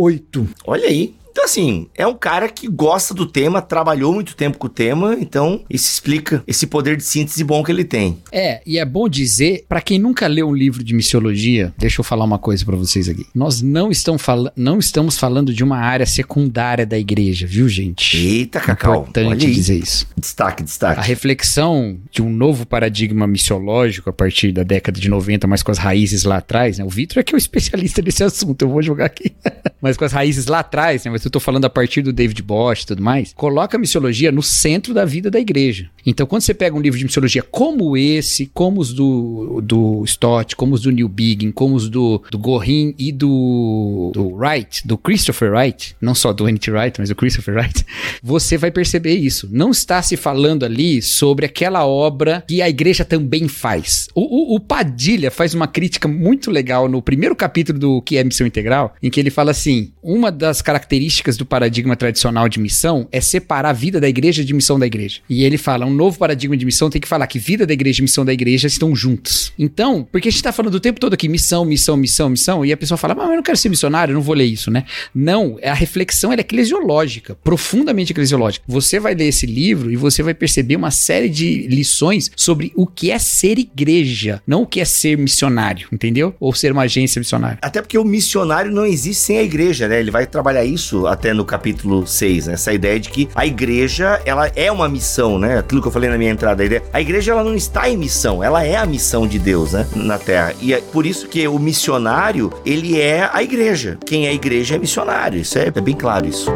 2008. 0.00 0.48
Olha 0.66 0.86
aí. 0.86 1.14
Então, 1.30 1.44
assim, 1.44 1.88
é 1.94 2.06
um 2.06 2.14
cara 2.14 2.48
que 2.48 2.68
gosta 2.68 3.14
do 3.14 3.24
tema, 3.24 3.62
trabalhou 3.62 4.12
muito 4.12 4.34
tempo 4.34 4.58
com 4.58 4.66
o 4.66 4.70
tema, 4.70 5.16
então 5.20 5.64
isso 5.70 5.90
explica 5.90 6.42
esse 6.46 6.66
poder 6.66 6.96
de 6.96 7.04
síntese 7.04 7.44
bom 7.44 7.62
que 7.62 7.70
ele 7.70 7.84
tem. 7.84 8.18
É, 8.32 8.60
e 8.66 8.78
é 8.78 8.84
bom 8.84 9.08
dizer, 9.08 9.64
para 9.68 9.80
quem 9.80 9.98
nunca 9.98 10.26
leu 10.26 10.48
um 10.48 10.54
livro 10.54 10.82
de 10.82 10.94
missiologia, 10.94 11.72
deixa 11.78 12.00
eu 12.00 12.04
falar 12.04 12.24
uma 12.24 12.38
coisa 12.38 12.64
para 12.64 12.76
vocês 12.76 13.08
aqui. 13.08 13.26
Nós 13.34 13.62
não, 13.62 13.90
estamos 13.90 14.22
não 14.56 14.78
estamos 14.78 15.18
falando 15.18 15.52
de 15.52 15.62
uma 15.62 15.78
área 15.78 16.06
secundária 16.06 16.84
da 16.84 16.98
igreja, 16.98 17.46
viu, 17.46 17.68
gente? 17.68 18.16
Eita, 18.16 18.60
Cacau. 18.60 18.94
É 18.94 18.98
importante 18.98 19.50
dizer 19.50 19.76
isso. 19.76 20.06
Destaque, 20.16 20.62
destaque. 20.62 21.00
A 21.00 21.02
reflexão 21.02 21.98
de 22.10 22.22
um 22.22 22.30
novo 22.30 22.66
paradigma 22.66 23.26
missiológico 23.26 24.10
a 24.10 24.12
partir 24.12 24.52
da 24.52 24.62
década 24.62 25.00
de 25.00 25.08
90, 25.08 25.46
mas 25.46 25.62
com 25.62 25.70
as 25.70 25.78
raízes 25.78 26.24
lá 26.24 26.38
atrás, 26.38 26.78
né? 26.78 26.84
O 26.84 26.88
Vitor 26.88 27.20
é 27.20 27.22
que 27.22 27.34
é 27.34 27.36
o 27.36 27.38
especialista 27.38 28.02
nesse 28.02 28.24
assunto, 28.24 28.62
eu 28.62 28.68
vou 28.68 28.82
jogar 28.82 29.06
aqui. 29.06 29.32
mas 29.80 29.96
com 29.96 30.04
as 30.04 30.12
raízes 30.12 30.46
lá 30.46 30.60
atrás, 30.60 31.04
né? 31.04 31.10
Eu 31.24 31.30
tô 31.30 31.40
falando 31.40 31.64
a 31.64 31.70
partir 31.70 32.02
do 32.02 32.12
David 32.12 32.42
Bosch 32.42 32.82
e 32.82 32.86
tudo 32.86 33.02
mais, 33.02 33.32
coloca 33.34 33.76
a 33.76 33.80
missiologia 33.80 34.32
no 34.32 34.42
centro 34.42 34.92
da 34.94 35.04
vida 35.04 35.30
da 35.30 35.40
igreja. 35.40 35.90
Então, 36.04 36.26
quando 36.26 36.42
você 36.42 36.54
pega 36.54 36.76
um 36.76 36.80
livro 36.80 36.98
de 36.98 37.04
missiologia 37.04 37.42
como 37.42 37.96
esse, 37.96 38.50
como 38.52 38.80
os 38.80 38.92
do, 38.92 39.60
do 39.60 40.02
Stott, 40.04 40.56
como 40.56 40.74
os 40.74 40.80
do 40.80 40.90
Neil 40.90 41.08
Biggin, 41.08 41.50
como 41.50 41.74
os 41.74 41.88
do, 41.88 42.22
do 42.30 42.38
Gorin 42.38 42.94
e 42.98 43.12
do, 43.12 44.10
do 44.14 44.34
Wright, 44.34 44.86
do 44.86 44.96
Christopher 44.96 45.52
Wright, 45.52 45.94
não 46.00 46.14
só 46.14 46.32
do 46.32 46.48
N.T. 46.48 46.70
Wright, 46.70 46.98
mas 46.98 47.08
do 47.08 47.14
Christopher 47.14 47.56
Wright, 47.56 47.84
você 48.22 48.56
vai 48.56 48.70
perceber 48.70 49.14
isso. 49.14 49.48
Não 49.50 49.70
está 49.70 50.02
se 50.02 50.16
falando 50.16 50.64
ali 50.64 51.02
sobre 51.02 51.46
aquela 51.46 51.86
obra 51.86 52.42
que 52.46 52.62
a 52.62 52.68
igreja 52.68 53.04
também 53.04 53.48
faz. 53.48 54.08
O, 54.14 54.54
o, 54.54 54.56
o 54.56 54.60
Padilha 54.60 55.30
faz 55.30 55.54
uma 55.54 55.66
crítica 55.66 56.08
muito 56.08 56.50
legal 56.50 56.88
no 56.88 57.02
primeiro 57.02 57.36
capítulo 57.36 57.78
do 57.78 58.02
Que 58.02 58.16
é 58.16 58.24
Missão 58.24 58.46
Integral, 58.46 58.94
em 59.02 59.10
que 59.10 59.20
ele 59.20 59.30
fala 59.30 59.50
assim: 59.50 59.92
uma 60.02 60.30
das 60.32 60.62
características 60.62 61.09
características 61.10 61.36
do 61.36 61.44
paradigma 61.44 61.96
tradicional 61.96 62.48
de 62.48 62.60
missão 62.60 63.08
é 63.10 63.20
separar 63.20 63.70
a 63.70 63.72
vida 63.72 64.00
da 64.00 64.08
igreja 64.08 64.44
de 64.44 64.54
missão 64.54 64.78
da 64.78 64.86
igreja. 64.86 65.20
E 65.28 65.44
ele 65.44 65.58
fala, 65.58 65.84
um 65.84 65.92
novo 65.92 66.18
paradigma 66.18 66.56
de 66.56 66.64
missão 66.64 66.88
tem 66.88 67.00
que 67.00 67.08
falar 67.08 67.26
que 67.26 67.38
vida 67.38 67.66
da 67.66 67.72
igreja 67.72 68.00
e 68.00 68.02
missão 68.02 68.24
da 68.24 68.32
igreja 68.32 68.68
estão 68.68 68.94
juntos. 68.94 69.52
Então, 69.58 70.06
porque 70.10 70.28
a 70.28 70.30
gente 70.30 70.42
tá 70.42 70.52
falando 70.52 70.74
o 70.74 70.80
tempo 70.80 71.00
todo 71.00 71.14
aqui 71.14 71.28
missão, 71.28 71.64
missão, 71.64 71.96
missão, 71.96 72.30
missão, 72.30 72.64
e 72.64 72.72
a 72.72 72.76
pessoa 72.76 72.96
fala, 72.96 73.14
mas 73.14 73.28
eu 73.28 73.36
não 73.36 73.42
quero 73.42 73.58
ser 73.58 73.68
missionário, 73.68 74.12
eu 74.12 74.14
não 74.14 74.22
vou 74.22 74.34
ler 74.34 74.44
isso, 74.44 74.70
né? 74.70 74.84
Não, 75.14 75.58
a 75.62 75.74
reflexão 75.74 76.32
é 76.32 76.36
eclesiológica, 76.36 77.34
profundamente 77.34 78.12
eclesiológica. 78.12 78.64
Você 78.68 79.00
vai 79.00 79.14
ler 79.14 79.28
esse 79.28 79.46
livro 79.46 79.90
e 79.90 79.96
você 79.96 80.22
vai 80.22 80.34
perceber 80.34 80.76
uma 80.76 80.90
série 80.90 81.28
de 81.28 81.66
lições 81.68 82.30
sobre 82.36 82.72
o 82.76 82.86
que 82.86 83.10
é 83.10 83.18
ser 83.18 83.58
igreja, 83.58 84.42
não 84.46 84.62
o 84.62 84.66
que 84.66 84.80
é 84.80 84.84
ser 84.84 85.18
missionário, 85.18 85.88
entendeu? 85.92 86.34
Ou 86.38 86.54
ser 86.54 86.72
uma 86.72 86.82
agência 86.82 87.18
missionária. 87.18 87.58
Até 87.62 87.82
porque 87.82 87.98
o 87.98 88.04
missionário 88.04 88.70
não 88.70 88.86
existe 88.86 89.22
sem 89.22 89.38
a 89.38 89.42
igreja, 89.42 89.88
né? 89.88 90.00
Ele 90.00 90.10
vai 90.10 90.26
trabalhar 90.26 90.64
isso 90.64 90.99
até 91.06 91.32
no 91.32 91.44
capítulo 91.44 92.06
6, 92.06 92.46
né? 92.46 92.54
Essa 92.54 92.72
ideia 92.72 92.98
de 92.98 93.08
que 93.08 93.28
a 93.34 93.46
igreja, 93.46 94.20
ela 94.24 94.50
é 94.54 94.70
uma 94.70 94.88
missão, 94.88 95.38
né? 95.38 95.58
Aquilo 95.58 95.80
que 95.80 95.88
eu 95.88 95.92
falei 95.92 96.10
na 96.10 96.18
minha 96.18 96.30
entrada, 96.30 96.62
a 96.62 96.66
ideia. 96.66 96.82
A 96.92 97.00
igreja, 97.00 97.32
ela 97.32 97.44
não 97.44 97.54
está 97.54 97.88
em 97.88 97.96
missão, 97.96 98.42
ela 98.42 98.64
é 98.64 98.76
a 98.76 98.86
missão 98.86 99.26
de 99.26 99.38
Deus, 99.38 99.72
né? 99.72 99.86
Na 99.94 100.18
terra. 100.18 100.54
E 100.60 100.72
é 100.72 100.80
por 100.80 101.06
isso 101.06 101.28
que 101.28 101.46
o 101.46 101.58
missionário, 101.58 102.52
ele 102.64 103.00
é 103.00 103.28
a 103.32 103.42
igreja. 103.42 103.98
Quem 104.04 104.26
é 104.26 104.30
a 104.30 104.34
igreja 104.34 104.76
é 104.76 104.78
missionário. 104.78 105.40
Isso 105.40 105.58
é, 105.58 105.66
é 105.66 105.80
bem 105.80 105.94
claro 105.94 106.26
isso. 106.26 106.50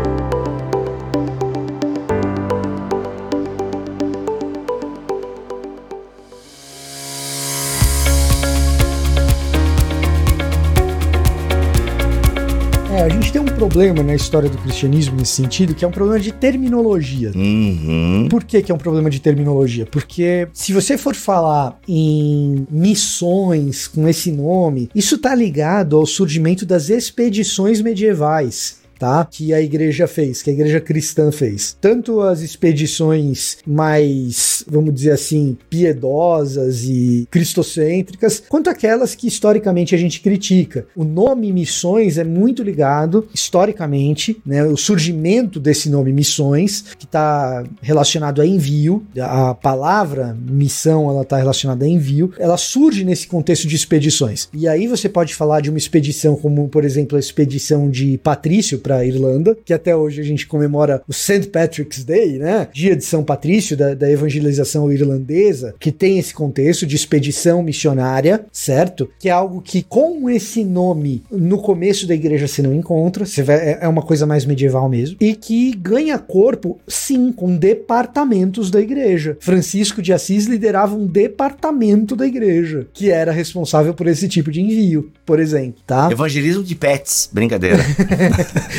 Problema 13.64 14.02
na 14.02 14.14
história 14.14 14.46
do 14.46 14.58
cristianismo 14.58 15.16
nesse 15.16 15.32
sentido, 15.32 15.74
que 15.74 15.86
é 15.86 15.88
um 15.88 15.90
problema 15.90 16.20
de 16.20 16.30
terminologia. 16.32 17.32
Uhum. 17.34 18.28
Por 18.28 18.44
que, 18.44 18.60
que 18.60 18.70
é 18.70 18.74
um 18.74 18.78
problema 18.78 19.08
de 19.08 19.20
terminologia? 19.20 19.86
Porque 19.86 20.46
se 20.52 20.74
você 20.74 20.98
for 20.98 21.14
falar 21.14 21.78
em 21.88 22.66
missões 22.70 23.88
com 23.88 24.06
esse 24.06 24.30
nome, 24.30 24.90
isso 24.94 25.16
tá 25.16 25.34
ligado 25.34 25.96
ao 25.96 26.04
surgimento 26.04 26.66
das 26.66 26.90
expedições 26.90 27.80
medievais. 27.80 28.83
Tá? 28.98 29.26
Que 29.30 29.52
a 29.52 29.60
igreja 29.60 30.06
fez, 30.06 30.42
que 30.42 30.50
a 30.50 30.52
igreja 30.52 30.80
cristã 30.80 31.30
fez. 31.30 31.76
Tanto 31.80 32.20
as 32.20 32.40
expedições 32.40 33.58
mais, 33.66 34.64
vamos 34.68 34.94
dizer 34.94 35.12
assim, 35.12 35.56
piedosas 35.68 36.84
e 36.84 37.26
cristocêntricas, 37.30 38.42
quanto 38.48 38.70
aquelas 38.70 39.14
que 39.14 39.26
historicamente 39.26 39.94
a 39.94 39.98
gente 39.98 40.20
critica. 40.20 40.86
O 40.94 41.04
nome 41.04 41.52
missões 41.52 42.18
é 42.18 42.24
muito 42.24 42.62
ligado, 42.62 43.28
historicamente, 43.34 44.40
né? 44.44 44.64
O 44.64 44.76
surgimento 44.76 45.60
desse 45.60 45.88
nome 45.88 46.12
missões, 46.12 46.84
que 46.98 47.04
está 47.04 47.64
relacionado 47.82 48.40
a 48.40 48.46
envio, 48.46 49.04
a 49.20 49.54
palavra 49.54 50.36
missão, 50.48 51.10
ela 51.10 51.22
está 51.22 51.36
relacionada 51.36 51.84
a 51.84 51.88
envio, 51.88 52.32
ela 52.38 52.56
surge 52.56 53.04
nesse 53.04 53.26
contexto 53.26 53.66
de 53.66 53.76
expedições. 53.76 54.48
E 54.52 54.68
aí 54.68 54.86
você 54.86 55.08
pode 55.08 55.34
falar 55.34 55.60
de 55.60 55.70
uma 55.70 55.78
expedição 55.78 56.36
como, 56.36 56.68
por 56.68 56.84
exemplo, 56.84 57.16
a 57.16 57.20
expedição 57.20 57.90
de 57.90 58.18
Patrício 58.18 58.78
para 58.84 59.04
Irlanda, 59.04 59.56
que 59.64 59.72
até 59.72 59.96
hoje 59.96 60.20
a 60.20 60.24
gente 60.24 60.46
comemora 60.46 61.02
o 61.08 61.12
St. 61.12 61.48
Patrick's 61.48 62.04
Day, 62.04 62.38
né? 62.38 62.68
Dia 62.70 62.94
de 62.94 63.02
São 63.02 63.24
Patrício, 63.24 63.74
da, 63.74 63.94
da 63.94 64.10
evangelização 64.10 64.92
irlandesa, 64.92 65.74
que 65.80 65.90
tem 65.90 66.18
esse 66.18 66.34
contexto 66.34 66.86
de 66.86 66.94
expedição 66.94 67.62
missionária, 67.62 68.44
certo? 68.52 69.08
Que 69.18 69.30
é 69.30 69.32
algo 69.32 69.62
que 69.62 69.82
com 69.82 70.28
esse 70.28 70.62
nome 70.62 71.22
no 71.32 71.56
começo 71.56 72.06
da 72.06 72.14
igreja 72.14 72.46
você 72.46 72.60
não 72.60 72.74
encontra, 72.74 73.24
vai, 73.42 73.56
é, 73.56 73.78
é 73.80 73.88
uma 73.88 74.02
coisa 74.02 74.26
mais 74.26 74.44
medieval 74.44 74.86
mesmo, 74.86 75.16
e 75.18 75.34
que 75.34 75.74
ganha 75.76 76.18
corpo, 76.18 76.78
sim, 76.86 77.32
com 77.32 77.56
departamentos 77.56 78.70
da 78.70 78.80
igreja. 78.80 79.38
Francisco 79.40 80.02
de 80.02 80.12
Assis 80.12 80.44
liderava 80.44 80.94
um 80.94 81.06
departamento 81.06 82.14
da 82.14 82.26
igreja, 82.26 82.86
que 82.92 83.10
era 83.10 83.32
responsável 83.32 83.94
por 83.94 84.06
esse 84.06 84.28
tipo 84.28 84.50
de 84.50 84.60
envio, 84.60 85.10
por 85.24 85.40
exemplo, 85.40 85.80
tá? 85.86 86.10
Evangelismo 86.12 86.62
de 86.62 86.74
pets, 86.74 87.30
brincadeira. 87.32 87.82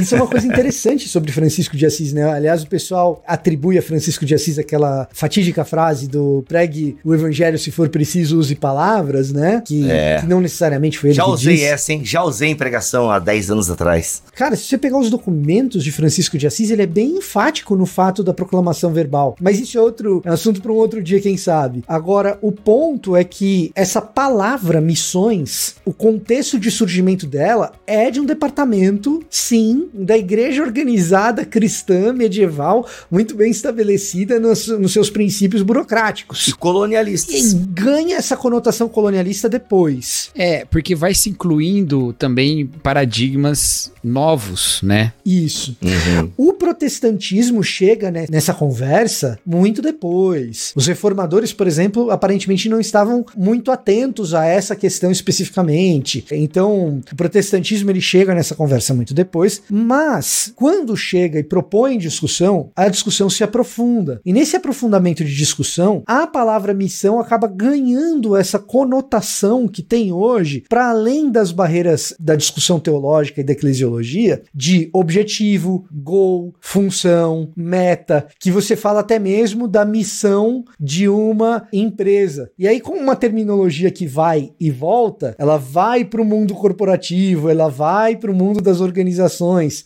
Isso 0.00 0.14
é 0.14 0.18
uma 0.18 0.26
coisa 0.26 0.46
interessante 0.46 1.08
sobre 1.08 1.32
Francisco 1.32 1.76
de 1.76 1.86
Assis, 1.86 2.12
né? 2.12 2.24
Aliás, 2.24 2.62
o 2.62 2.66
pessoal 2.66 3.22
atribui 3.26 3.78
a 3.78 3.82
Francisco 3.82 4.24
de 4.24 4.34
Assis 4.34 4.58
aquela 4.58 5.08
fatídica 5.12 5.64
frase 5.64 6.06
do 6.08 6.44
pregue 6.48 6.96
o 7.04 7.14
evangelho 7.14 7.58
se 7.58 7.70
for 7.70 7.88
preciso, 7.88 8.38
use 8.38 8.54
palavras, 8.54 9.32
né? 9.32 9.62
Que, 9.64 9.90
É. 9.90 10.18
que 10.20 10.26
não 10.26 10.40
necessariamente 10.40 10.98
foi 10.98 11.10
ele 11.10 11.16
Já 11.16 11.24
que 11.24 11.30
usei 11.30 11.54
disse. 11.54 11.66
essa, 11.66 11.92
hein? 11.92 12.04
Já 12.04 12.22
usei 12.22 12.50
em 12.50 12.56
pregação 12.56 13.10
há 13.10 13.18
10 13.18 13.50
anos 13.50 13.70
atrás. 13.70 14.22
Cara, 14.34 14.56
se 14.56 14.64
você 14.64 14.78
pegar 14.78 14.98
os 14.98 15.10
documentos 15.10 15.82
de 15.84 15.90
Francisco 15.92 16.36
de 16.38 16.46
Assis, 16.46 16.70
ele 16.70 16.82
é 16.82 16.86
bem 16.86 17.18
enfático 17.18 17.74
no 17.76 17.86
fato 17.86 18.22
da 18.22 18.32
proclamação 18.34 18.92
verbal. 18.92 19.36
Mas 19.40 19.58
isso 19.58 19.78
é 19.78 19.80
outro 19.80 20.22
é 20.24 20.30
assunto 20.30 20.60
para 20.60 20.72
um 20.72 20.76
outro 20.76 21.02
dia, 21.02 21.20
quem 21.20 21.36
sabe. 21.36 21.82
Agora, 21.88 22.38
o 22.42 22.52
ponto 22.52 23.16
é 23.16 23.24
que 23.24 23.70
essa 23.74 24.00
palavra 24.00 24.80
missões, 24.80 25.74
o 25.84 25.92
contexto 25.92 26.58
de 26.58 26.70
surgimento 26.70 27.26
dela 27.26 27.72
é 27.86 28.10
de 28.10 28.20
um 28.20 28.24
departamento, 28.26 29.22
sim, 29.38 29.88
da 29.94 30.18
igreja 30.18 30.62
organizada 30.62 31.44
cristã 31.44 32.12
medieval, 32.12 32.86
muito 33.10 33.34
bem 33.36 33.50
estabelecida 33.50 34.40
nos, 34.40 34.66
nos 34.66 34.92
seus 34.92 35.08
princípios 35.08 35.62
burocráticos. 35.62 36.48
E 36.48 36.52
colonialistas. 36.52 37.52
E 37.52 37.54
ganha 37.54 38.16
essa 38.16 38.36
conotação 38.36 38.88
colonialista 38.88 39.48
depois. 39.48 40.30
É, 40.34 40.64
porque 40.64 40.94
vai 40.94 41.14
se 41.14 41.30
incluindo 41.30 42.12
também 42.14 42.66
paradigmas 42.66 43.92
novos, 44.02 44.80
né? 44.82 45.12
Isso. 45.24 45.76
Uhum. 45.82 46.30
O 46.36 46.52
protestantismo 46.52 47.62
chega 47.62 48.10
né, 48.10 48.26
nessa 48.30 48.52
conversa 48.52 49.38
muito 49.46 49.80
depois. 49.80 50.72
Os 50.74 50.86
reformadores, 50.86 51.52
por 51.52 51.66
exemplo, 51.66 52.10
aparentemente 52.10 52.68
não 52.68 52.80
estavam 52.80 53.24
muito 53.36 53.70
atentos 53.70 54.34
a 54.34 54.44
essa 54.44 54.74
questão 54.74 55.10
especificamente. 55.10 56.24
Então, 56.30 57.02
o 57.10 57.16
protestantismo 57.16 57.90
ele 57.90 58.00
chega 58.00 58.34
nessa 58.34 58.54
conversa 58.54 58.94
muito 58.94 59.14
depois, 59.14 59.27
mas 59.70 60.52
quando 60.54 60.96
chega 60.96 61.38
e 61.38 61.44
propõe 61.44 61.98
discussão, 61.98 62.70
a 62.74 62.88
discussão 62.88 63.28
se 63.28 63.44
aprofunda. 63.44 64.20
E 64.24 64.32
nesse 64.32 64.56
aprofundamento 64.56 65.24
de 65.24 65.34
discussão, 65.34 66.02
a 66.06 66.26
palavra 66.26 66.74
missão 66.74 67.20
acaba 67.20 67.46
ganhando 67.46 68.36
essa 68.36 68.58
conotação 68.58 69.68
que 69.68 69.82
tem 69.82 70.12
hoje, 70.12 70.64
para 70.68 70.90
além 70.90 71.30
das 71.30 71.52
barreiras 71.52 72.14
da 72.18 72.34
discussão 72.34 72.80
teológica 72.80 73.40
e 73.40 73.44
da 73.44 73.52
eclesiologia, 73.52 74.42
de 74.54 74.88
objetivo, 74.92 75.86
goal, 75.92 76.54
função, 76.60 77.50
meta, 77.56 78.26
que 78.38 78.50
você 78.50 78.76
fala 78.76 79.00
até 79.00 79.18
mesmo 79.18 79.68
da 79.68 79.84
missão 79.84 80.64
de 80.78 81.08
uma 81.08 81.66
empresa. 81.72 82.50
E 82.58 82.66
aí, 82.66 82.80
com 82.80 82.92
uma 82.92 83.16
terminologia 83.16 83.90
que 83.90 84.06
vai 84.06 84.50
e 84.58 84.70
volta, 84.70 85.34
ela 85.38 85.56
vai 85.56 86.04
para 86.04 86.22
o 86.22 86.24
mundo 86.24 86.54
corporativo, 86.54 87.48
ela 87.48 87.68
vai 87.68 88.16
para 88.16 88.30
o 88.30 88.34
mundo 88.34 88.60
das 88.60 88.80
organizações, 88.80 89.17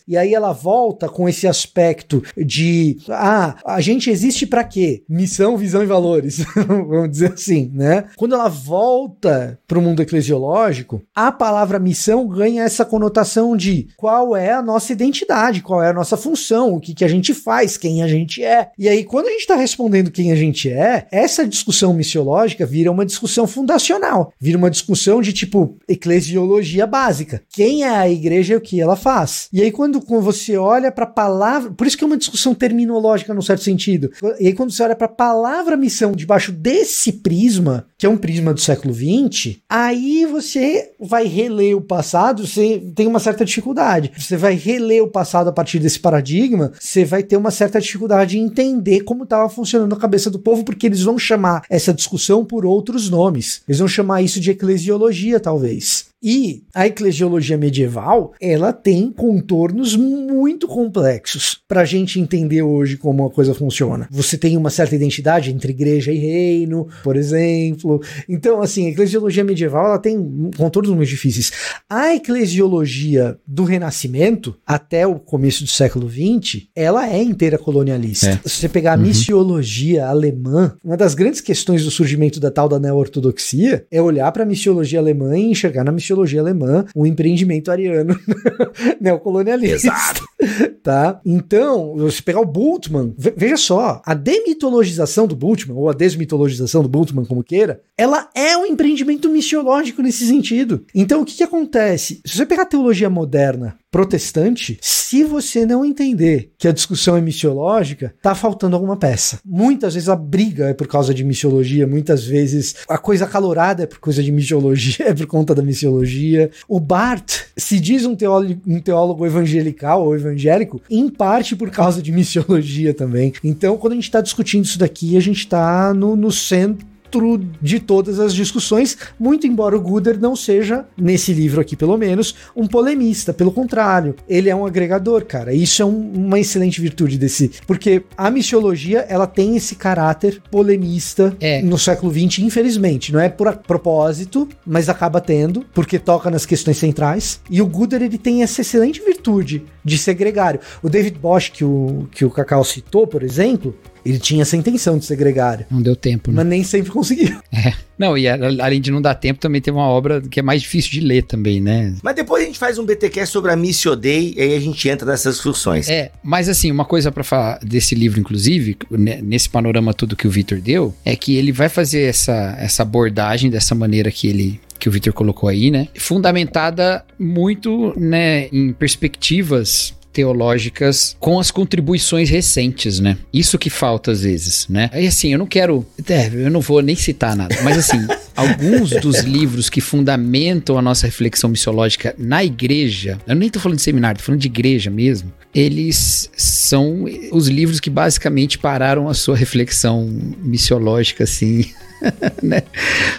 e 0.07 0.17
aí 0.17 0.33
ela 0.33 0.51
volta 0.51 1.09
com 1.09 1.27
esse 1.27 1.47
aspecto 1.47 2.23
de 2.37 2.97
ah, 3.09 3.55
a 3.65 3.81
gente 3.81 4.09
existe 4.09 4.45
para 4.45 4.63
quê? 4.63 5.03
Missão, 5.07 5.57
visão 5.57 5.83
e 5.83 5.85
valores, 5.85 6.43
vamos 6.67 7.09
dizer 7.09 7.33
assim, 7.33 7.71
né? 7.73 8.05
Quando 8.15 8.35
ela 8.35 8.49
volta 8.49 9.59
para 9.67 9.79
o 9.79 9.81
mundo 9.81 10.01
eclesiológico, 10.01 11.01
a 11.15 11.31
palavra 11.31 11.79
missão 11.79 12.27
ganha 12.27 12.63
essa 12.63 12.85
conotação 12.85 13.55
de 13.55 13.87
qual 13.97 14.35
é 14.35 14.51
a 14.51 14.61
nossa 14.61 14.91
identidade, 14.91 15.61
qual 15.61 15.81
é 15.81 15.89
a 15.89 15.93
nossa 15.93 16.17
função, 16.17 16.73
o 16.73 16.79
que, 16.79 16.93
que 16.93 17.05
a 17.05 17.07
gente 17.07 17.33
faz, 17.33 17.77
quem 17.77 18.03
a 18.03 18.07
gente 18.07 18.43
é. 18.43 18.69
E 18.77 18.87
aí, 18.87 19.03
quando 19.03 19.27
a 19.27 19.31
gente 19.31 19.41
está 19.41 19.55
respondendo 19.55 20.11
quem 20.11 20.31
a 20.31 20.35
gente 20.35 20.69
é, 20.69 21.07
essa 21.11 21.47
discussão 21.47 21.93
missiológica 21.93 22.65
vira 22.65 22.91
uma 22.91 23.05
discussão 23.05 23.47
fundacional, 23.47 24.33
vira 24.39 24.57
uma 24.57 24.69
discussão 24.69 25.21
de 25.21 25.33
tipo 25.33 25.77
eclesiologia 25.87 26.85
básica. 26.85 27.41
Quem 27.49 27.83
é 27.83 27.89
a 27.89 28.09
igreja 28.09 28.53
e 28.53 28.57
o 28.57 28.61
que 28.61 28.79
ela 28.79 28.95
faz. 28.95 29.22
E 29.51 29.61
aí, 29.61 29.71
quando, 29.71 30.01
quando 30.01 30.23
você 30.23 30.57
olha 30.57 30.91
para 30.91 31.05
a 31.05 31.07
palavra, 31.07 31.71
por 31.71 31.87
isso 31.87 31.97
que 31.97 32.03
é 32.03 32.07
uma 32.07 32.17
discussão 32.17 32.53
terminológica 32.53 33.33
num 33.33 33.41
certo 33.41 33.63
sentido. 33.63 34.11
E 34.39 34.47
aí, 34.47 34.53
quando 34.53 34.71
você 34.71 34.83
olha 34.83 34.95
para 34.95 35.05
a 35.05 35.09
palavra 35.09 35.77
missão 35.77 36.11
debaixo 36.11 36.51
desse 36.51 37.11
prisma, 37.11 37.85
que 37.97 38.05
é 38.05 38.09
um 38.09 38.17
prisma 38.17 38.53
do 38.53 38.59
século 38.59 38.93
XX, 38.93 39.57
aí 39.69 40.25
você 40.25 40.91
vai 40.99 41.25
reler 41.25 41.75
o 41.75 41.81
passado, 41.81 42.45
você 42.45 42.81
tem 42.95 43.07
uma 43.07 43.19
certa 43.19 43.45
dificuldade. 43.45 44.11
Você 44.17 44.37
vai 44.37 44.55
reler 44.55 45.03
o 45.03 45.07
passado 45.07 45.49
a 45.49 45.53
partir 45.53 45.79
desse 45.79 45.99
paradigma, 45.99 46.71
você 46.79 47.05
vai 47.05 47.23
ter 47.23 47.37
uma 47.37 47.51
certa 47.51 47.79
dificuldade 47.79 48.37
em 48.37 48.43
entender 48.43 49.01
como 49.01 49.23
estava 49.23 49.49
funcionando 49.49 49.93
a 49.93 49.99
cabeça 49.99 50.29
do 50.29 50.39
povo, 50.39 50.63
porque 50.63 50.87
eles 50.87 51.01
vão 51.01 51.17
chamar 51.17 51.63
essa 51.69 51.93
discussão 51.93 52.43
por 52.45 52.65
outros 52.65 53.09
nomes. 53.09 53.61
Eles 53.67 53.79
vão 53.79 53.87
chamar 53.87 54.21
isso 54.21 54.39
de 54.39 54.51
eclesiologia, 54.51 55.39
talvez. 55.39 56.12
E 56.23 56.63
a 56.73 56.87
eclesiologia 56.87 57.57
medieval, 57.57 58.31
ela 58.39 58.71
tem 58.71 59.11
contornos 59.11 59.93
muito 59.97 60.69
complexos 60.69 61.59
para 61.67 61.81
a 61.81 61.85
gente 61.85 62.17
entender 62.17 62.61
hoje 62.61 62.95
como 62.95 63.25
a 63.25 63.29
coisa 63.29 63.53
funciona. 63.53 64.07
Você 64.09 64.37
tem 64.37 64.55
uma 64.55 64.69
certa 64.69 64.95
identidade 64.95 65.51
entre 65.51 65.73
igreja 65.73 66.13
e 66.13 66.17
reino, 66.17 66.87
por 67.03 67.17
exemplo. 67.17 68.01
Então, 68.29 68.61
assim, 68.61 68.87
a 68.87 68.89
eclesiologia 68.91 69.43
medieval 69.43 69.85
ela 69.87 69.99
tem 69.99 70.49
contornos 70.55 70.95
muito 70.95 71.09
difíceis. 71.09 71.51
A 71.89 72.15
eclesiologia 72.15 73.37
do 73.45 73.65
Renascimento 73.65 74.55
até 74.65 75.05
o 75.05 75.19
começo 75.19 75.65
do 75.65 75.69
século 75.69 76.09
XX, 76.09 76.67
ela 76.73 77.09
é 77.09 77.21
inteira 77.21 77.57
colonialista. 77.57 78.27
É. 78.27 78.39
Se 78.47 78.61
você 78.61 78.69
pegar 78.69 78.93
a 78.93 78.95
uhum. 78.95 79.03
missiologia 79.03 80.07
alemã, 80.07 80.77
uma 80.81 80.95
das 80.95 81.15
grandes 81.15 81.41
questões 81.41 81.83
do 81.83 81.91
surgimento 81.91 82.39
da 82.39 82.49
tal 82.49 82.69
da 82.69 82.79
neo-ortodoxia 82.79 83.85
é 83.91 84.01
olhar 84.01 84.31
para 84.31 84.43
a 84.43 84.45
missiologia 84.45 84.99
alemã 84.99 85.37
e 85.37 85.51
enxergar 85.51 85.83
na 85.83 85.91
missiologia 85.91 86.12
alemã 86.39 86.85
um 86.95 87.05
empreendimento 87.05 87.71
ariano 87.71 88.17
neocolonialista. 88.99 89.87
Exato. 89.87 90.23
tá? 90.83 91.21
Então, 91.25 92.09
se 92.09 92.21
pegar 92.21 92.41
o 92.41 92.45
Bultmann, 92.45 93.13
veja 93.17 93.57
só, 93.57 94.01
a 94.05 94.13
demitologização 94.13 95.27
do 95.27 95.35
Bultmann, 95.35 95.77
ou 95.77 95.89
a 95.89 95.93
desmitologização 95.93 96.81
do 96.81 96.89
Bultmann, 96.89 97.25
como 97.25 97.43
queira, 97.43 97.81
ela 97.97 98.29
é 98.35 98.57
um 98.57 98.65
empreendimento 98.65 99.29
missiológico 99.29 100.01
nesse 100.01 100.25
sentido. 100.25 100.85
Então, 100.93 101.21
o 101.21 101.25
que, 101.25 101.35
que 101.35 101.43
acontece? 101.43 102.21
Se 102.25 102.37
você 102.37 102.45
pegar 102.45 102.63
a 102.63 102.67
teologia 102.67 103.09
moderna 103.09 103.77
protestante, 103.93 104.79
se 104.81 105.23
você 105.23 105.67
não 105.67 105.85
entender 105.85 106.49
que 106.57 106.67
a 106.67 106.71
discussão 106.71 107.15
é 107.15 107.21
missiológica, 107.21 108.11
tá 108.23 108.33
faltando 108.33 108.75
alguma 108.75 108.97
peça. 108.97 109.39
Muitas 109.45 109.93
vezes 109.93 110.09
a 110.09 110.15
briga 110.15 110.69
é 110.69 110.73
por 110.73 110.87
causa 110.87 111.13
de 111.13 111.23
missiologia, 111.23 111.85
muitas 111.85 112.25
vezes 112.25 112.75
a 112.89 112.97
coisa 112.97 113.27
calorada 113.27 113.83
é 113.83 113.85
por 113.85 113.99
coisa 113.99 114.23
de 114.23 114.31
missiologia, 114.31 115.05
é 115.09 115.13
por 115.13 115.27
conta 115.27 115.53
da 115.53 115.61
missiologia. 115.61 116.49
O 116.67 116.79
Barth 116.79 117.45
se 117.55 117.79
diz 117.79 118.03
um 118.03 118.15
teólogo, 118.15 118.59
um 118.65 118.79
teólogo 118.79 119.27
evangelical 119.27 120.03
ou 120.03 120.15
evangélico, 120.15 120.81
em 120.89 121.07
parte 121.07 121.55
por 121.55 121.69
causa 121.69 122.01
de 122.01 122.11
missiologia 122.11 122.95
também. 122.95 123.31
Então, 123.43 123.77
quando 123.77 123.93
a 123.93 123.95
gente 123.95 124.05
está 124.05 124.21
discutindo 124.21 124.65
isso 124.65 124.79
daqui, 124.79 125.15
a 125.15 125.21
gente 125.21 125.37
está 125.37 125.93
no, 125.93 126.15
no 126.15 126.31
centro 126.31 126.92
centro 127.13 127.39
de 127.61 127.79
todas 127.79 128.19
as 128.19 128.33
discussões, 128.33 128.97
muito 129.19 129.45
embora 129.45 129.77
o 129.77 129.81
Guder 129.81 130.19
não 130.19 130.35
seja, 130.35 130.85
nesse 130.97 131.31
livro 131.31 131.61
aqui 131.61 131.75
pelo 131.75 131.97
menos, 131.97 132.35
um 132.55 132.67
polemista, 132.67 133.33
pelo 133.33 133.51
contrário, 133.51 134.15
ele 134.27 134.49
é 134.49 134.55
um 134.55 134.65
agregador, 134.65 135.25
cara. 135.25 135.53
Isso 135.53 135.81
é 135.81 135.85
um, 135.85 136.11
uma 136.13 136.39
excelente 136.39 136.81
virtude 136.81 137.17
desse, 137.17 137.51
porque 137.67 138.03
a 138.17 138.31
missiologia, 138.31 139.05
ela 139.07 139.27
tem 139.27 139.55
esse 139.55 139.75
caráter 139.75 140.41
polemista 140.49 141.35
é. 141.39 141.61
no 141.61 141.77
século 141.77 142.11
XX, 142.11 142.39
infelizmente, 142.39 143.13
não 143.13 143.19
é 143.19 143.29
por 143.29 143.53
propósito, 143.57 144.47
mas 144.65 144.89
acaba 144.89 145.21
tendo, 145.21 145.65
porque 145.73 145.99
toca 145.99 146.31
nas 146.31 146.45
questões 146.45 146.77
centrais, 146.77 147.39
e 147.49 147.61
o 147.61 147.67
Guder, 147.67 148.01
ele 148.01 148.17
tem 148.17 148.41
essa 148.41 148.61
excelente 148.61 149.01
virtude 149.01 149.65
de 149.83 149.97
ser 149.97 150.13
gregário. 150.13 150.59
O 150.81 150.89
David 150.89 151.19
Bosch, 151.19 151.49
que 151.51 151.63
o, 151.63 152.07
que 152.11 152.25
o 152.25 152.29
Cacau 152.29 152.63
citou, 152.63 153.05
por 153.05 153.21
exemplo, 153.21 153.75
ele 154.05 154.19
tinha 154.19 154.41
essa 154.41 154.55
intenção 154.57 154.97
de 154.97 155.05
ser 155.05 155.15
gregário. 155.15 155.65
Não 155.69 155.81
deu 155.81 155.95
tempo, 155.95 156.31
né? 156.31 156.37
Mas 156.37 156.45
nem 156.45 156.63
sempre 156.63 156.91
conseguiu. 156.91 157.41
É. 157.53 157.71
Não, 157.97 158.17
e 158.17 158.27
além 158.27 158.81
de 158.81 158.89
não 158.89 159.01
dar 159.01 159.13
tempo, 159.13 159.39
também 159.39 159.61
tem 159.61 159.71
uma 159.71 159.87
obra 159.87 160.19
que 160.19 160.39
é 160.39 160.43
mais 160.43 160.63
difícil 160.63 160.91
de 160.91 160.99
ler 160.99 161.23
também, 161.23 161.61
né? 161.61 161.93
Mas 162.01 162.15
depois 162.15 162.43
a 162.43 162.47
gente 162.47 162.57
faz 162.57 162.79
um 162.79 162.85
BTQ 162.85 163.27
sobre 163.27 163.51
a 163.51 163.55
Missio 163.55 163.95
Dei 163.95 164.33
e 164.35 164.41
aí 164.41 164.55
a 164.55 164.59
gente 164.59 164.89
entra 164.89 165.09
nessas 165.09 165.35
discussões. 165.35 165.87
É, 165.87 166.11
mas 166.23 166.49
assim, 166.49 166.71
uma 166.71 166.83
coisa 166.83 167.11
para 167.11 167.23
falar 167.23 167.59
desse 167.59 167.93
livro, 167.93 168.19
inclusive, 168.19 168.75
nesse 168.89 169.47
panorama 169.47 169.93
todo 169.93 170.15
que 170.15 170.27
o 170.27 170.31
Victor 170.31 170.59
deu, 170.59 170.93
é 171.05 171.15
que 171.15 171.35
ele 171.35 171.51
vai 171.51 171.69
fazer 171.69 172.01
essa, 172.01 172.57
essa 172.59 172.81
abordagem 172.81 173.51
dessa 173.51 173.75
maneira 173.75 174.11
que 174.11 174.27
ele 174.27 174.59
que 174.79 174.89
o 174.89 174.91
Victor 174.91 175.13
colocou 175.13 175.47
aí, 175.47 175.71
né? 175.71 175.87
Fundamentada 175.95 177.05
muito, 177.17 177.93
né, 177.97 178.49
em 178.51 178.73
perspectivas 178.73 179.93
teológicas 180.13 181.17
com 181.19 181.39
as 181.39 181.51
contribuições 181.51 182.29
recentes, 182.29 182.99
né? 182.99 183.17
Isso 183.33 183.57
que 183.57 183.69
falta 183.69 184.11
às 184.11 184.21
vezes, 184.21 184.67
né? 184.69 184.89
Aí 184.93 185.07
assim, 185.07 185.33
eu 185.33 185.39
não 185.39 185.47
quero, 185.47 185.85
é, 186.07 186.27
eu 186.27 186.51
não 186.51 186.61
vou 186.61 186.81
nem 186.81 186.95
citar 186.95 187.35
nada, 187.35 187.55
mas 187.63 187.77
assim, 187.77 187.97
alguns 188.35 188.89
dos 188.89 189.19
livros 189.19 189.69
que 189.69 189.81
fundamentam 189.81 190.77
a 190.77 190.81
nossa 190.81 191.05
reflexão 191.05 191.49
missiológica 191.49 192.15
na 192.17 192.43
igreja, 192.43 193.17
eu 193.27 193.35
nem 193.35 193.49
tô 193.49 193.59
falando 193.59 193.77
de 193.77 193.83
seminário, 193.83 194.19
tô 194.19 194.25
falando 194.25 194.41
de 194.41 194.47
igreja 194.47 194.89
mesmo, 194.89 195.31
eles 195.53 196.29
são 196.35 197.05
os 197.31 197.47
livros 197.47 197.79
que 197.79 197.89
basicamente 197.89 198.57
pararam 198.57 199.07
a 199.07 199.13
sua 199.13 199.35
reflexão 199.35 200.07
missiológica, 200.39 201.25
assim, 201.25 201.65
né? 202.41 202.63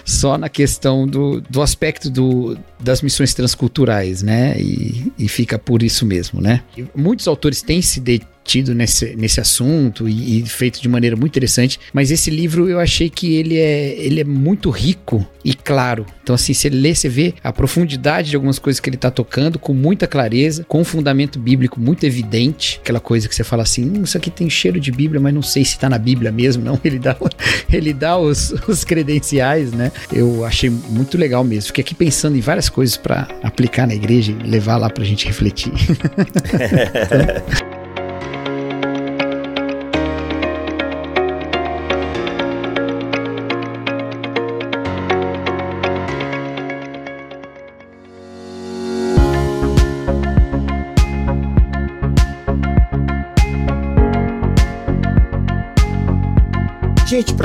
Só 0.03 0.37
na 0.37 0.49
questão 0.49 1.07
do, 1.07 1.39
do 1.41 1.61
aspecto 1.61 2.09
do, 2.09 2.57
das 2.79 3.01
missões 3.01 3.33
transculturais, 3.33 4.21
né? 4.21 4.55
E, 4.59 5.11
e 5.17 5.27
fica 5.29 5.57
por 5.57 5.81
isso 5.81 6.05
mesmo, 6.05 6.41
né? 6.41 6.61
Muitos 6.93 7.27
autores 7.27 7.61
têm 7.61 7.81
se 7.81 7.99
de, 7.99 8.21
tido 8.45 8.75
nesse, 8.75 9.15
nesse 9.15 9.41
assunto 9.41 10.07
e, 10.07 10.39
e, 10.39 10.45
feito 10.45 10.79
de 10.79 10.87
maneira 10.87 11.15
muito 11.15 11.31
interessante. 11.31 11.79
Mas 11.91 12.11
esse 12.11 12.29
livro 12.29 12.69
eu 12.69 12.79
achei 12.79 13.09
que 13.09 13.35
ele 13.35 13.57
é, 13.57 13.95
ele 13.97 14.21
é 14.21 14.23
muito 14.23 14.69
rico 14.69 15.27
e 15.43 15.53
claro. 15.53 16.05
Então, 16.23 16.35
assim, 16.35 16.53
você 16.53 16.69
lê, 16.69 16.93
você 16.93 17.09
vê 17.09 17.33
a 17.43 17.51
profundidade 17.51 18.29
de 18.29 18.35
algumas 18.35 18.59
coisas 18.59 18.79
que 18.79 18.89
ele 18.89 18.95
está 18.95 19.11
tocando 19.11 19.59
com 19.59 19.73
muita 19.73 20.07
clareza, 20.07 20.63
com 20.67 20.81
um 20.81 20.83
fundamento 20.83 21.39
bíblico 21.39 21.79
muito 21.79 22.05
evidente. 22.05 22.79
Aquela 22.81 22.99
coisa 22.99 23.27
que 23.27 23.35
você 23.35 23.43
fala 23.43 23.63
assim: 23.63 23.85
hum, 23.85 24.03
isso 24.03 24.17
aqui 24.17 24.29
tem 24.29 24.49
cheiro 24.49 24.79
de 24.79 24.91
Bíblia, 24.91 25.19
mas 25.19 25.33
não 25.33 25.41
sei 25.41 25.65
se 25.65 25.71
está 25.71 25.89
na 25.89 25.97
Bíblia 25.97 26.31
mesmo. 26.31 26.63
Não, 26.63 26.79
ele 26.85 26.99
dá, 26.99 27.17
ele 27.71 27.93
dá 27.93 28.17
os, 28.17 28.53
os 28.67 28.83
credenciais, 28.83 29.71
né? 29.71 29.91
Eu 30.13 30.45
achei 30.45 30.69
muito 30.69 31.17
legal 31.17 31.43
mesmo. 31.43 31.67
Fiquei 31.67 31.83
aqui 31.83 31.95
pensando 31.95 32.37
em 32.37 32.41
várias 32.41 32.69
coisas 32.69 32.95
para 32.95 33.27
aplicar 33.43 33.87
na 33.87 33.95
igreja 33.95 34.31
e 34.31 34.47
levar 34.47 34.77
lá 34.77 34.89
para 34.89 35.03
a 35.03 35.05
gente 35.05 35.25
refletir. 35.25 35.71
então, 35.71 37.65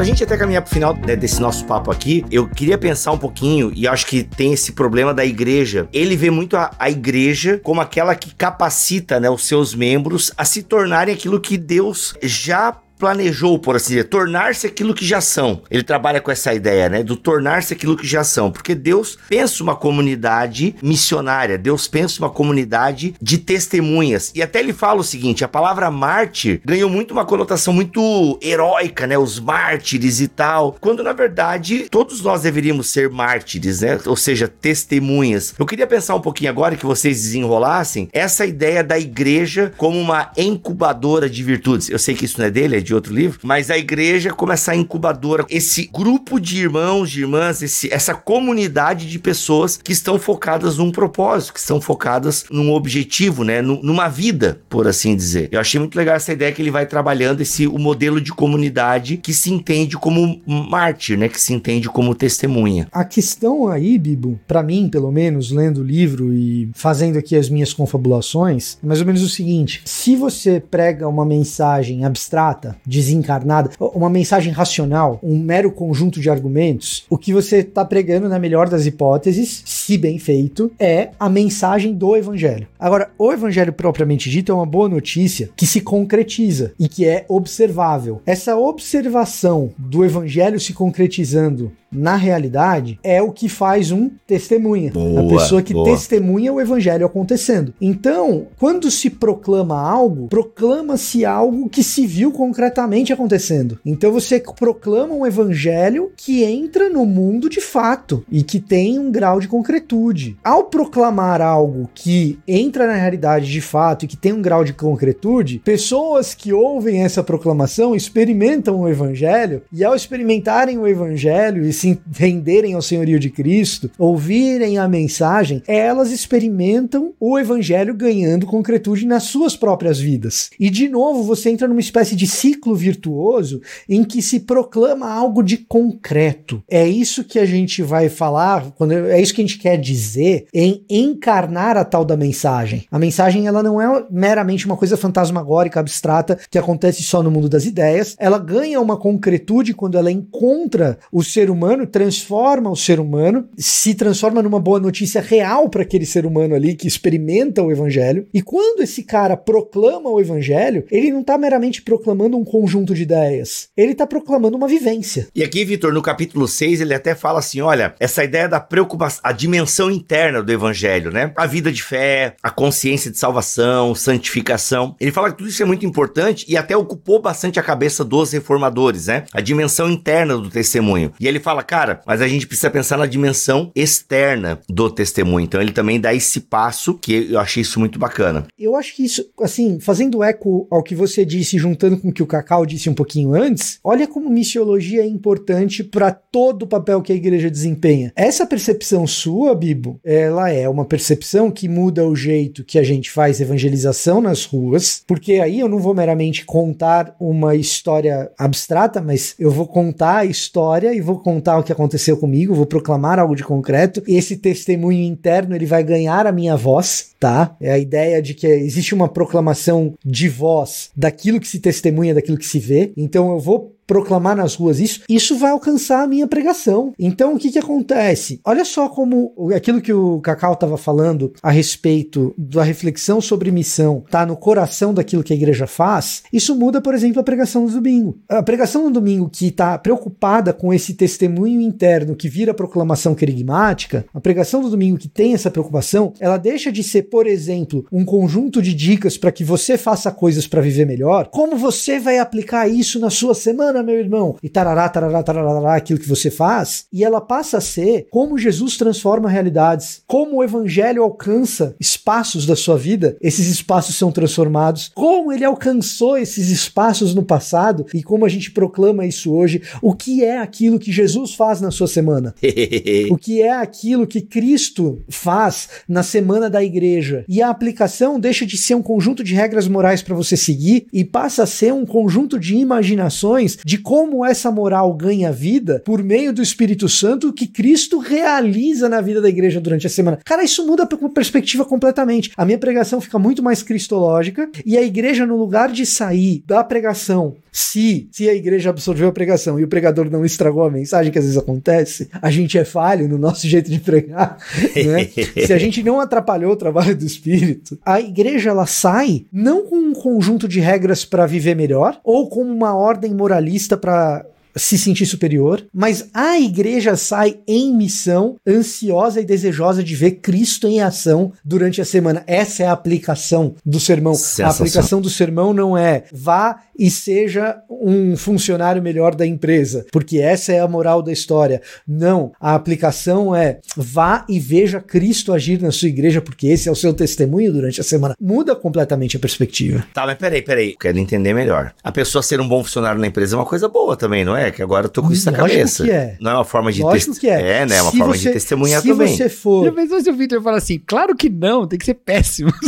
pra 0.01 0.07
gente 0.07 0.25
até 0.25 0.35
caminhar 0.35 0.63
pro 0.63 0.73
final 0.73 0.97
né, 0.97 1.15
desse 1.15 1.43
nosso 1.43 1.67
papo 1.67 1.91
aqui, 1.91 2.25
eu 2.31 2.49
queria 2.49 2.79
pensar 2.79 3.13
um 3.13 3.19
pouquinho, 3.19 3.71
e 3.77 3.87
acho 3.87 4.07
que 4.07 4.23
tem 4.23 4.55
esse 4.55 4.73
problema 4.73 5.13
da 5.13 5.27
igreja. 5.27 5.91
Ele 5.93 6.17
vê 6.17 6.31
muito 6.31 6.57
a, 6.57 6.71
a 6.79 6.89
igreja 6.89 7.61
como 7.63 7.83
aquela 7.83 8.15
que 8.15 8.35
capacita 8.35 9.21
né, 9.21 9.29
os 9.29 9.47
seus 9.47 9.75
membros 9.75 10.33
a 10.39 10.45
se 10.47 10.63
tornarem 10.63 11.15
aquilo 11.15 11.39
que 11.39 11.59
Deus 11.59 12.15
já 12.23 12.75
planejou, 13.01 13.59
por 13.59 13.75
assim 13.75 13.95
dizer, 13.95 14.05
tornar-se 14.05 14.67
aquilo 14.67 14.95
que 14.95 15.05
já 15.05 15.23
são. 15.23 15.63
Ele 15.71 15.83
trabalha 15.83 16.21
com 16.21 16.31
essa 16.31 16.53
ideia, 16.53 16.89
né, 16.89 17.03
do 17.03 17.17
tornar-se 17.17 17.73
aquilo 17.73 17.97
que 17.97 18.07
já 18.07 18.23
são, 18.23 18.53
porque 18.53 18.75
Deus 18.75 19.19
pensa 19.29 19.63
uma 19.63 19.75
comunidade 19.75 20.77
missionária, 20.83 21.57
Deus 21.57 21.89
pensa 21.89 22.21
uma 22.21 22.29
comunidade 22.29 23.15
de 23.21 23.39
testemunhas. 23.39 24.31
E 24.35 24.43
até 24.43 24.61
ele 24.61 24.75
fala 24.75 25.01
o 25.01 25.05
seguinte, 25.05 25.43
a 25.43 25.49
palavra 25.49 25.91
mártir 25.91 26.61
ganhou 26.65 26.91
muito 26.91 27.13
uma 27.13 27.25
conotação 27.25 27.73
muito 27.73 28.39
heróica, 28.43 29.07
né, 29.07 29.17
os 29.17 29.41
mártires 29.41 30.21
e 30.21 30.29
tal, 30.29 30.77
quando 30.79 31.03
na 31.03 31.15
verdade 31.15 31.87
todos 31.91 32.21
nós 32.21 32.43
deveríamos 32.43 32.91
ser 32.91 33.09
mártires, 33.09 33.81
né, 33.81 33.99
ou 34.05 34.17
seja, 34.17 34.47
testemunhas. 34.47 35.55
Eu 35.59 35.65
queria 35.65 35.87
pensar 35.87 36.15
um 36.15 36.21
pouquinho 36.21 36.51
agora 36.51 36.77
que 36.77 36.85
vocês 36.85 37.23
desenrolassem 37.23 38.11
essa 38.13 38.45
ideia 38.45 38.85
da 38.85 38.99
igreja 38.99 39.73
como 39.79 39.99
uma 39.99 40.31
incubadora 40.37 41.31
de 41.31 41.43
virtudes. 41.43 41.89
Eu 41.89 41.99
sei 41.99 42.15
que 42.15 42.27
isso 42.27 42.39
não 42.39 42.47
é 42.47 42.51
dele, 42.51 42.77
é 42.77 42.81
de 42.81 42.90
de 42.91 42.95
outro 42.95 43.15
livro, 43.15 43.39
mas 43.45 43.71
a 43.71 43.79
igreja 43.79 44.31
como 44.31 44.53
essa 44.53 44.75
incubadora, 44.75 45.47
esse 45.49 45.89
grupo 45.93 46.41
de 46.41 46.59
irmãos, 46.59 47.09
de 47.11 47.21
irmãs, 47.21 47.63
esse, 47.63 47.93
essa 47.93 48.15
comunidade 48.15 49.09
de 49.09 49.19
pessoas 49.19 49.77
que 49.77 49.93
estão 49.93 50.19
focadas 50.19 50.77
num 50.77 50.91
propósito, 50.91 51.55
que 51.55 51.61
estão 51.61 51.81
focadas 51.81 52.45
num 52.51 52.73
objetivo, 52.73 53.45
né, 53.45 53.63
numa 53.63 54.09
vida, 54.09 54.61
por 54.69 54.89
assim 54.89 55.15
dizer. 55.15 55.49
Eu 55.53 55.61
achei 55.61 55.79
muito 55.79 55.95
legal 55.95 56.17
essa 56.17 56.33
ideia 56.33 56.51
que 56.51 56.61
ele 56.61 56.71
vai 56.71 56.85
trabalhando 56.85 57.41
esse 57.41 57.67
o 57.67 57.79
modelo 57.79 58.21
de 58.21 58.33
comunidade 58.33 59.17
que 59.17 59.33
se 59.33 59.53
entende 59.53 59.97
como 59.97 60.41
mártir, 60.45 61.17
né, 61.17 61.29
que 61.29 61.41
se 61.41 61.53
entende 61.53 61.89
como 61.89 62.15
testemunha. 62.15 62.89
A 62.91 63.05
questão 63.05 63.69
aí, 63.69 63.99
Bibo, 63.99 64.41
para 64.49 64.63
mim, 64.63 64.89
pelo 64.89 65.13
menos, 65.13 65.53
lendo 65.53 65.81
o 65.81 65.85
livro 65.85 66.35
e 66.35 66.71
fazendo 66.75 67.19
aqui 67.19 67.37
as 67.37 67.49
minhas 67.49 67.73
confabulações, 67.73 68.79
é 68.83 68.87
mais 68.87 69.01
ou 69.01 69.07
menos 69.07 69.23
o 69.23 69.29
seguinte: 69.29 69.83
se 69.85 70.17
você 70.17 70.61
prega 70.61 71.07
uma 71.07 71.25
mensagem 71.25 72.05
abstrata, 72.05 72.80
desencarnada, 72.85 73.71
uma 73.79 74.11
mensagem 74.11 74.53
racional, 74.53 75.19
um 75.23 75.39
mero 75.39 75.71
conjunto 75.71 76.21
de 76.21 76.31
argumentos, 76.31 77.05
o 77.09 77.19
que 77.19 77.33
você 77.33 77.59
está 77.59 77.85
pregando, 77.85 78.29
na 78.29 78.39
melhor 78.39 78.69
das 78.69 78.87
hipóteses, 78.87 79.63
se 79.65 79.97
bem 79.99 80.19
feito, 80.19 80.71
é 80.79 81.11
a 81.19 81.29
mensagem 81.29 81.95
do 81.95 82.17
evangelho. 82.17 82.67
Agora, 82.79 83.11
o 83.19 83.33
evangelho 83.33 83.73
propriamente 83.73 84.31
dito 84.31 84.53
é 84.53 84.55
uma 84.55 84.67
boa 84.67 84.89
notícia 84.89 85.51
que 85.57 85.67
se 85.67 85.81
concretiza 85.81 86.73
e 86.79 86.89
que 86.89 87.05
é 87.07 87.25
observável. 87.29 88.21
Essa 88.27 88.57
observação 88.57 89.71
do 89.79 90.05
evangelho 90.05 90.61
se 90.61 90.73
concretizando 90.73 91.73
na 91.93 92.17
realidade, 92.17 92.99
é 93.03 93.21
o 93.21 93.33
que 93.33 93.49
faz 93.49 93.91
um 93.91 94.11
testemunha. 94.27 94.93
Boa, 94.93 95.21
a 95.21 95.29
pessoa 95.29 95.63
que 95.63 95.73
boa. 95.73 95.91
testemunha 95.91 96.53
o 96.53 96.61
evangelho 96.61 97.07
acontecendo. 97.07 97.75
Então, 97.81 98.47
quando 98.59 98.91
se 98.91 99.11
proclama 99.11 99.81
algo, 99.81 100.29
proclama-se 100.29 101.25
algo 101.25 101.69
que 101.69 101.83
se 101.83 102.07
viu 102.07 102.33
concretamente 102.33 103.13
acontecendo. 103.13 103.79
Então 103.85 104.13
você 104.13 104.43
proclama 104.59 105.15
um 105.15 105.27
evangelho 105.27 106.13
que 106.17 106.45
entra 106.45 106.89
no 106.89 107.05
mundo 107.05 107.49
de 107.49 107.61
fato 107.61 108.25
e 108.31 108.43
que 108.43 108.61
tem 108.61 108.99
um 108.99 109.11
grau 109.11 109.41
de 109.41 109.49
concretude. 109.49 110.37
Ao 110.43 110.65
proclamar 110.65 111.41
algo 111.41 111.89
que 111.95 112.39
entra 112.47 112.87
na 112.87 112.95
realidade 112.95 113.51
de 113.51 113.61
fato 113.61 114.05
e 114.05 114.09
que 114.09 114.17
tem 114.17 114.33
um 114.33 114.43
grau 114.43 114.65
de 114.65 114.73
concretude, 114.73 115.61
pessoas 115.65 116.35
que 116.35 116.53
ouvem 116.53 117.03
essa 117.03 117.23
proclamação 117.23 117.95
experimentam 117.95 118.81
o 118.81 118.89
evangelho 118.89 119.63
e 119.73 119.85
ao 119.85 119.95
experimentarem 119.95 120.79
o 120.79 120.87
evangelho 120.87 121.65
e 121.65 121.73
se 121.81 121.99
renderem 122.13 122.75
ao 122.75 122.83
senhorio 122.83 123.19
de 123.19 123.31
Cristo, 123.31 123.91
ouvirem 123.99 124.79
a 124.79 124.87
mensagem, 124.87 125.63
elas 125.67 126.11
experimentam 126.11 127.15
o 127.19 127.39
evangelho 127.39 127.95
ganhando 127.95 128.47
concretude 128.47 129.07
nas 129.07 129.25
suas 129.25 129.57
próprias 129.57 129.99
vidas. 129.99 130.51
E 130.61 130.69
de 130.69 130.89
novo, 130.89 131.23
você 131.23 131.51
entra 131.51 131.67
numa 131.67 131.81
espécie 131.81 132.15
de 132.15 132.27
ciclo 132.27 132.75
virtuoso 132.75 133.61
em 133.89 134.05
que 134.05 134.21
se 134.21 134.41
proclama 134.41 135.11
algo 135.11 135.43
de 135.43 135.57
concreto. 135.57 136.63
É 136.69 136.87
isso 136.87 137.25
que 137.25 137.39
a 137.39 137.47
gente 137.47 137.83
vai 137.83 138.09
falar, 138.09 138.71
quando 138.73 138.93
é 138.93 139.21
isso 139.21 139.35
que 139.35 139.41
a 139.41 139.47
gente 139.47 139.59
quer 139.59 139.79
dizer 139.79 140.47
em 140.53 140.85
encarnar 140.89 141.77
a 141.77 141.85
tal 141.85 142.05
da 142.05 142.17
mensagem. 142.17 142.85
A 142.91 142.99
mensagem 142.99 143.47
ela 143.47 143.63
não 143.63 143.81
é 143.81 144.05
meramente 144.11 144.67
uma 144.67 144.77
coisa 144.77 144.97
fantasmagórica, 144.97 145.81
abstrata 145.81 146.39
que 146.51 146.59
acontece 146.59 147.03
só 147.03 147.23
no 147.23 147.31
mundo 147.31 147.49
das 147.49 147.65
ideias. 147.65 148.15
Ela 148.19 148.39
ganha 148.39 148.81
uma 148.81 148.97
concretude 148.97 149.73
quando 149.73 149.97
ela 149.97 150.11
encontra 150.11 150.99
o 151.11 151.23
ser 151.23 151.51
humano, 151.51 151.70
transforma 151.87 152.71
o 152.71 152.77
ser 152.77 153.01
humano, 153.01 153.49
se 153.57 153.95
transforma 153.95 154.43
numa 154.43 154.61
boa 154.61 154.81
notícia 154.81 155.21
real 155.21 155.69
para 155.69 155.83
aquele 155.83 156.07
ser 156.07 156.27
humano 156.27 156.55
ali 156.55 156.75
que 156.75 156.87
experimenta 156.87 157.63
o 157.63 157.71
evangelho. 157.71 158.27
E 158.33 158.43
quando 158.43 158.81
esse 158.81 159.03
cara 159.03 159.37
proclama 159.37 160.11
o 160.11 160.21
evangelho, 160.21 160.85
ele 160.91 161.11
não 161.11 161.21
está 161.21 161.37
meramente 161.37 161.83
proclamando 161.83 162.37
um 162.37 162.45
conjunto 162.45 162.95
de 162.95 163.03
ideias. 163.03 163.69
Ele 163.77 163.93
está 163.93 164.07
proclamando 164.07 164.57
uma 164.57 164.69
vivência. 164.69 165.29
E 165.35 165.43
aqui, 165.43 165.65
Vitor, 165.65 165.93
no 165.93 166.03
capítulo 166.03 166.47
6, 166.47 166.81
ele 166.81 166.95
até 166.95 167.15
fala 167.15 167.39
assim: 167.39 167.61
olha, 167.61 167.95
essa 167.99 168.25
ideia 168.25 168.49
da 168.49 168.61
preocupação, 168.61 169.21
a 169.25 169.33
dimensão 169.33 169.91
interna 169.91 170.43
do 170.43 170.53
evangelho, 170.53 171.11
né? 171.11 171.33
A 171.37 171.47
vida 171.47 171.73
de 171.73 171.83
fé, 171.83 172.35
a 172.43 172.51
consciência 172.51 173.11
de 173.11 173.19
salvação, 173.19 173.95
santificação. 173.95 174.95
Ele 175.01 175.13
fala 175.13 175.31
que 175.31 175.39
tudo 175.39 175.49
isso 175.49 175.63
é 175.63 175.67
muito 175.67 175.87
importante 175.87 176.45
e 176.49 176.57
até 176.57 176.77
ocupou 176.77 177.21
bastante 177.21 177.59
a 177.59 177.63
cabeça 177.63 178.05
dos 178.05 178.33
reformadores, 178.33 179.07
né? 179.07 179.25
A 179.33 179.41
dimensão 179.41 179.91
interna 179.91 180.37
do 180.37 180.51
testemunho. 180.51 181.13
E 181.19 181.27
ele 181.27 181.41
fala, 181.41 181.60
cara, 181.63 182.01
mas 182.07 182.21
a 182.21 182.29
gente 182.29 182.47
precisa 182.47 182.71
pensar 182.71 182.97
na 182.97 183.07
dimensão 183.07 183.71
externa 183.75 184.61
do 184.69 184.91
testemunho. 184.91 185.45
Então 185.45 185.61
ele 185.61 185.73
também 185.73 186.01
dá 186.01 186.15
esse 186.15 186.41
passo 186.41 186.95
que 186.95 187.29
eu 187.31 187.39
achei 187.39 187.63
isso 187.63 187.79
muito 187.79 187.99
bacana. 187.99 188.47
Eu 188.59 188.77
acho 188.77 188.95
que 188.95 189.05
isso, 189.05 189.25
assim, 189.41 189.79
fazendo 189.81 190.23
eco 190.23 190.67
ao 190.71 190.83
que 190.83 190.95
você 190.95 191.25
disse, 191.25 191.59
juntando 191.59 191.99
com 191.99 192.09
o 192.09 192.13
que 192.13 192.23
o 192.23 192.27
Cacau 192.27 192.65
disse 192.67 192.89
um 192.89 192.95
pouquinho 192.95 193.35
antes, 193.35 193.79
olha 193.83 194.07
como 194.07 194.31
missiologia 194.31 195.03
é 195.03 195.07
importante 195.07 195.83
para 195.83 196.11
todo 196.11 196.63
o 196.63 196.67
papel 196.67 197.03
que 197.03 197.13
a 197.13 197.17
igreja 197.17 197.51
desempenha. 197.51 198.13
Essa 198.17 198.47
percepção 198.47 199.07
sua, 199.07 199.55
Bibo, 199.55 200.01
ela 200.05 200.51
é 200.51 200.69
uma 200.69 200.85
percepção 200.85 201.51
que 201.51 201.69
muda 201.69 202.07
o 202.07 202.17
jeito 202.17 202.65
que 202.65 202.79
a 202.79 202.83
gente 202.83 203.11
faz 203.11 203.41
evangelização 203.41 204.21
nas 204.21 204.45
ruas, 204.45 205.03
porque 205.07 205.35
aí 205.35 205.61
eu 205.61 205.69
não 205.69 205.79
vou 205.79 205.95
meramente 205.95 206.45
contar 206.45 207.15
uma 207.19 207.55
história 207.55 208.31
abstrata, 208.39 209.01
mas 209.01 209.35
eu 209.39 209.51
vou 209.51 209.67
contar 209.67 210.19
a 210.19 210.25
história 210.25 210.95
e 210.95 211.01
vou 211.01 211.19
contar 211.19 211.50
o 211.59 211.63
que 211.63 211.73
aconteceu 211.73 212.17
comigo, 212.17 212.55
vou 212.55 212.67
proclamar 212.67 213.19
algo 213.19 213.35
de 213.35 213.45
concreto. 213.45 214.03
Esse 214.07 214.37
testemunho 214.37 215.03
interno 215.03 215.55
ele 215.55 215.67
vai 215.67 215.83
ganhar 215.83 216.27
a 216.27 216.33
minha 216.33 216.57
voz, 216.57 217.11
tá? 217.19 217.57
É 217.61 217.73
a 217.73 217.79
ideia 217.79 218.21
de 218.23 218.35
que 218.35 218.47
existe 218.47 218.95
uma 218.95 219.09
proclamação 219.09 219.95
de 220.05 220.29
voz 220.29 220.91
daquilo 220.97 221.41
que 221.41 221.49
se 221.49 221.61
testemunha, 221.61 222.15
daquilo 222.15 222.39
que 222.39 222.47
se 222.47 222.59
vê. 222.59 222.93
Então 222.97 223.31
eu 223.31 223.39
vou 223.39 223.75
proclamar 223.91 224.37
nas 224.37 224.55
ruas 224.55 224.79
isso, 224.79 225.01
isso 225.09 225.37
vai 225.37 225.51
alcançar 225.51 226.05
a 226.05 226.07
minha 226.07 226.29
pregação. 226.29 226.93
Então 226.97 227.35
o 227.35 227.39
que 227.39 227.51
que 227.51 227.59
acontece? 227.59 228.41
Olha 228.45 228.65
só 228.65 228.89
como 228.89 229.35
aquilo 229.53 229.81
que 229.81 229.93
o 229.93 230.21
Cacau 230.21 230.53
estava 230.53 230.79
falando 230.79 231.33
a 231.43 231.51
respeito 231.51 232.33
da 232.39 232.63
reflexão 232.63 233.21
sobre 233.21 233.51
missão 233.51 234.05
tá 234.09 234.25
no 234.25 234.37
coração 234.37 234.95
daquilo 234.95 235.25
que 235.25 235.33
a 235.33 235.37
igreja 235.37 235.67
faz. 235.67 236.23
Isso 236.33 236.55
muda, 236.55 236.81
por 236.81 236.95
exemplo, 236.95 237.19
a 237.21 237.25
pregação 237.25 237.67
do 237.67 237.73
domingo. 237.73 238.17
A 238.29 238.45
pregação 238.45 238.85
do 238.85 238.93
domingo 238.93 239.29
que 239.29 239.49
está 239.49 239.77
preocupada 239.77 240.53
com 240.53 240.73
esse 240.73 240.95
testemunho 240.95 241.61
interno 241.61 242.15
que 242.15 242.29
vira 242.29 242.55
proclamação 242.55 243.13
querigmática, 243.13 244.05
a 244.15 244.21
pregação 244.21 244.63
do 244.63 244.71
domingo 244.71 244.99
que 244.99 245.09
tem 245.09 245.35
essa 245.35 245.51
preocupação, 245.51 246.13
ela 246.21 246.37
deixa 246.37 246.71
de 246.71 246.85
ser, 246.85 247.05
por 247.05 247.27
exemplo, 247.27 247.85
um 247.91 248.05
conjunto 248.05 248.63
de 248.63 248.73
dicas 248.73 249.19
para 249.19 249.33
que 249.33 249.43
você 249.43 249.77
faça 249.77 250.13
coisas 250.13 250.47
para 250.47 250.61
viver 250.61 250.87
melhor. 250.87 251.27
Como 251.27 251.57
você 251.57 251.99
vai 251.99 252.21
aplicar 252.21 252.69
isso 252.69 253.01
na 253.01 253.11
sua 253.11 253.35
semana, 253.35 253.80
meu 253.83 253.99
irmão? 253.99 254.37
E 254.43 254.49
tarará, 254.49 254.89
tarará, 254.89 255.23
tarará, 255.23 255.75
aquilo 255.75 255.99
que 255.99 256.09
você 256.09 256.31
faz. 256.31 256.87
E 256.93 257.05
ela 257.05 257.21
passa 257.21 257.59
a 257.59 257.61
ser 257.61 258.07
como 258.11 258.39
Jesus 258.39 258.77
transforma 258.77 259.29
realidades, 259.29 260.03
como 260.07 260.37
o 260.37 260.45
evangelho 260.45 261.03
alcança 261.03 261.75
espaços 261.79 262.47
da 262.47 262.57
sua 262.57 262.77
vida, 262.77 263.17
esses 263.21 263.47
espaços 263.49 263.97
são 263.97 264.11
transformados, 264.13 264.91
como 264.95 265.33
ele 265.33 265.45
alcançou 265.45 266.17
esses 266.19 266.51
espaços 266.51 267.15
no 267.15 267.23
passado 267.23 267.87
e 267.95 268.03
como 268.03 268.25
a 268.25 268.29
gente 268.29 268.51
proclama 268.51 269.07
isso 269.07 269.33
hoje, 269.33 269.63
o 269.83 269.95
que 269.95 270.25
é 270.25 270.39
aquilo 270.39 270.79
que 270.79 270.93
Jesus 270.93 271.35
faz 271.35 271.61
na 271.61 271.71
sua 271.71 271.87
semana, 271.87 272.35
o 273.11 273.17
que 273.17 273.43
é 273.43 273.53
aquilo 273.53 274.07
que 274.07 274.21
Cristo 274.21 275.03
faz 275.09 275.69
na 275.89 276.03
semana 276.03 276.51
da 276.51 276.63
igreja. 276.63 277.25
E 277.29 277.43
a 277.43 277.51
aplicação 277.51 278.19
deixa 278.19 278.45
de 278.47 278.57
ser 278.57 278.75
um 278.75 278.83
conjunto 278.83 279.23
de 279.23 279.35
regras 279.35 279.69
morais 279.69 280.03
para 280.03 280.15
você 280.15 280.37
seguir 280.37 280.87
e 280.93 281.05
passa 281.05 281.43
a 281.43 281.47
ser 281.47 281.73
um 281.73 281.87
conjunto 281.87 282.39
de 282.39 282.57
imaginações 282.57 283.59
de 283.71 283.79
como 283.79 284.27
essa 284.27 284.51
moral 284.51 284.93
ganha 284.93 285.31
vida 285.31 285.81
por 285.85 286.03
meio 286.03 286.33
do 286.33 286.43
Espírito 286.43 286.89
Santo 286.89 287.33
que 287.33 287.47
Cristo 287.47 288.01
realiza 288.01 288.89
na 288.89 289.01
vida 289.01 289.21
da 289.21 289.29
igreja 289.29 289.61
durante 289.61 289.87
a 289.87 289.91
semana. 289.91 290.19
Cara, 290.25 290.43
isso 290.43 290.67
muda 290.67 290.83
a 290.83 291.09
perspectiva 291.09 291.65
completamente. 291.65 292.33
A 292.37 292.45
minha 292.45 292.59
pregação 292.59 293.01
fica 293.01 293.17
muito 293.17 293.45
mais 293.45 293.63
cristológica 293.63 294.51
e 294.67 294.77
a 294.77 294.83
igreja, 294.83 295.25
no 295.25 295.37
lugar 295.37 295.71
de 295.71 295.87
sair 295.87 296.43
da 296.45 296.65
pregação, 296.65 297.37
se, 297.53 298.09
se 298.11 298.29
a 298.29 298.35
igreja 298.35 298.71
absorveu 298.71 299.09
a 299.09 299.13
pregação 299.13 299.59
e 299.59 299.65
o 299.65 299.69
pregador 299.69 300.11
não 300.11 300.25
estragou 300.25 300.65
a 300.65 300.71
mensagem, 300.71 301.13
que 301.13 301.19
às 301.19 301.25
vezes 301.25 301.39
acontece, 301.39 302.09
a 302.21 302.31
gente 302.31 302.59
é 302.59 302.65
falho 302.65 303.09
no 303.09 303.19
nosso 303.19 303.47
jeito 303.49 303.71
de 303.71 303.81
pregar, 303.81 304.37
né? 304.75 305.09
se 305.47 305.53
a 305.53 305.59
gente 305.59 305.83
não 305.83 306.01
atrapalhou 306.01 306.53
o 306.53 306.57
trabalho 306.57 306.97
do 306.97 307.05
Espírito, 307.05 307.79
a 307.85 308.01
igreja 308.01 308.51
ela 308.51 308.67
sai 308.67 309.27
não 309.33 309.67
com 309.67 309.77
um 309.77 309.93
conjunto 309.93 310.47
de 310.47 310.61
regras 310.61 311.05
para 311.05 311.27
viver 311.27 311.55
melhor 311.55 312.01
ou 312.05 312.29
com 312.29 312.43
uma 312.43 312.75
ordem 312.75 313.15
moralista 313.15 313.77
para 313.77 314.25
se 314.57 314.79
sentir 314.79 315.07
superior, 315.07 315.65
mas 315.73 316.09
a 316.13 316.39
igreja 316.39 316.97
sai 316.97 317.39
em 317.47 317.75
missão, 317.75 318.37
ansiosa 318.47 319.21
e 319.21 319.25
desejosa 319.25 319.83
de 319.83 319.95
ver 319.95 320.13
Cristo 320.13 320.67
em 320.67 320.81
ação 320.81 321.33
durante 321.45 321.81
a 321.81 321.85
semana. 321.85 322.23
Essa 322.27 322.65
é 322.65 322.67
a 322.67 322.73
aplicação 322.73 323.55
do 323.65 323.81
sermão. 323.81 324.15
A 324.43 324.49
aplicação 324.49 325.01
do 325.01 325.11
sermão 325.11 325.53
não 325.53 325.77
é 325.77 326.05
vá 326.13 326.61
e 326.79 326.91
seja 326.91 327.59
um 327.69 328.17
funcionário 328.17 328.83
melhor 328.83 329.15
da 329.15 329.27
empresa, 329.27 329.85
porque 329.93 330.19
essa 330.19 330.53
é 330.53 330.61
a 330.61 330.69
moral 330.69 331.03
da 331.03 331.13
história. 331.13 331.61
Não, 331.87 332.33
a 332.41 332.55
aplicação 332.55 333.35
é 333.37 333.59
vá 333.77 334.25
e 334.29 334.41
veja 334.41 334.81
Cristo 334.81 335.33
agir 335.33 335.61
na 335.61 335.71
sua 335.71 335.89
igreja, 335.89 336.23
porque 336.23 336.47
esse 336.47 336.69
é 336.69 336.73
o 336.73 336.77
seu 336.77 336.95
testemunho 336.95 337.53
durante 337.53 337.81
a 337.81 337.85
semana. 337.85 338.15
Muda 338.19 338.57
completamente 338.57 339.17
a 339.17 339.21
perspectiva. 339.21 339.85
Tá, 339.93 340.07
mas 340.07 340.17
peraí, 340.17 340.43
peraí. 340.43 340.77
Quero 340.79 340.99
entender 340.99 341.35
melhor. 341.35 341.73
A 341.83 341.93
pessoa 341.93 342.23
ser 342.23 342.41
um 342.41 342.49
bom 342.49 342.65
funcionário 342.65 343.01
na 343.01 343.07
empresa 343.07 343.37
é 343.37 343.39
uma 343.39 343.47
coisa 343.47 343.69
boa 343.69 343.97
também, 343.97 344.25
não 344.25 344.37
é? 344.37 344.40
Que 344.51 344.63
agora 344.63 344.87
eu 344.87 344.91
tô 344.91 345.03
com 345.03 345.11
isso 345.13 345.29
na 345.31 345.37
Lógico 345.37 345.59
cabeça. 345.59 345.85
que 345.85 345.91
é. 345.91 346.17
Não 346.21 346.31
é 346.31 346.35
uma 346.35 346.45
forma 346.45 346.71
de 346.73 346.83
Lógico 346.83 347.19
que 347.19 347.29
é. 347.29 347.63
É, 347.63 347.67
né? 347.67 347.77
É 347.79 347.83
uma 347.83 347.91
Se 347.91 347.99
forma 347.99 348.15
você- 348.15 348.29
de 348.29 348.33
testemunhar 348.35 348.81
se 348.83 348.89
também. 348.89 349.17
você 349.17 349.29
for 349.29 349.65
Já 349.65 349.73
pensou 349.73 350.01
se 350.01 350.11
o 350.11 350.15
Victor 350.15 350.41
fala 350.43 350.59
assim, 350.59 350.81
claro 350.87 351.17
que 351.17 351.29
não, 351.29 351.67
tem 351.67 351.79
que 351.79 351.85
ser 351.85 351.95
péssimo. 351.95 352.53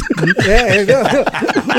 É, 0.47 0.83
é, 0.83 1.25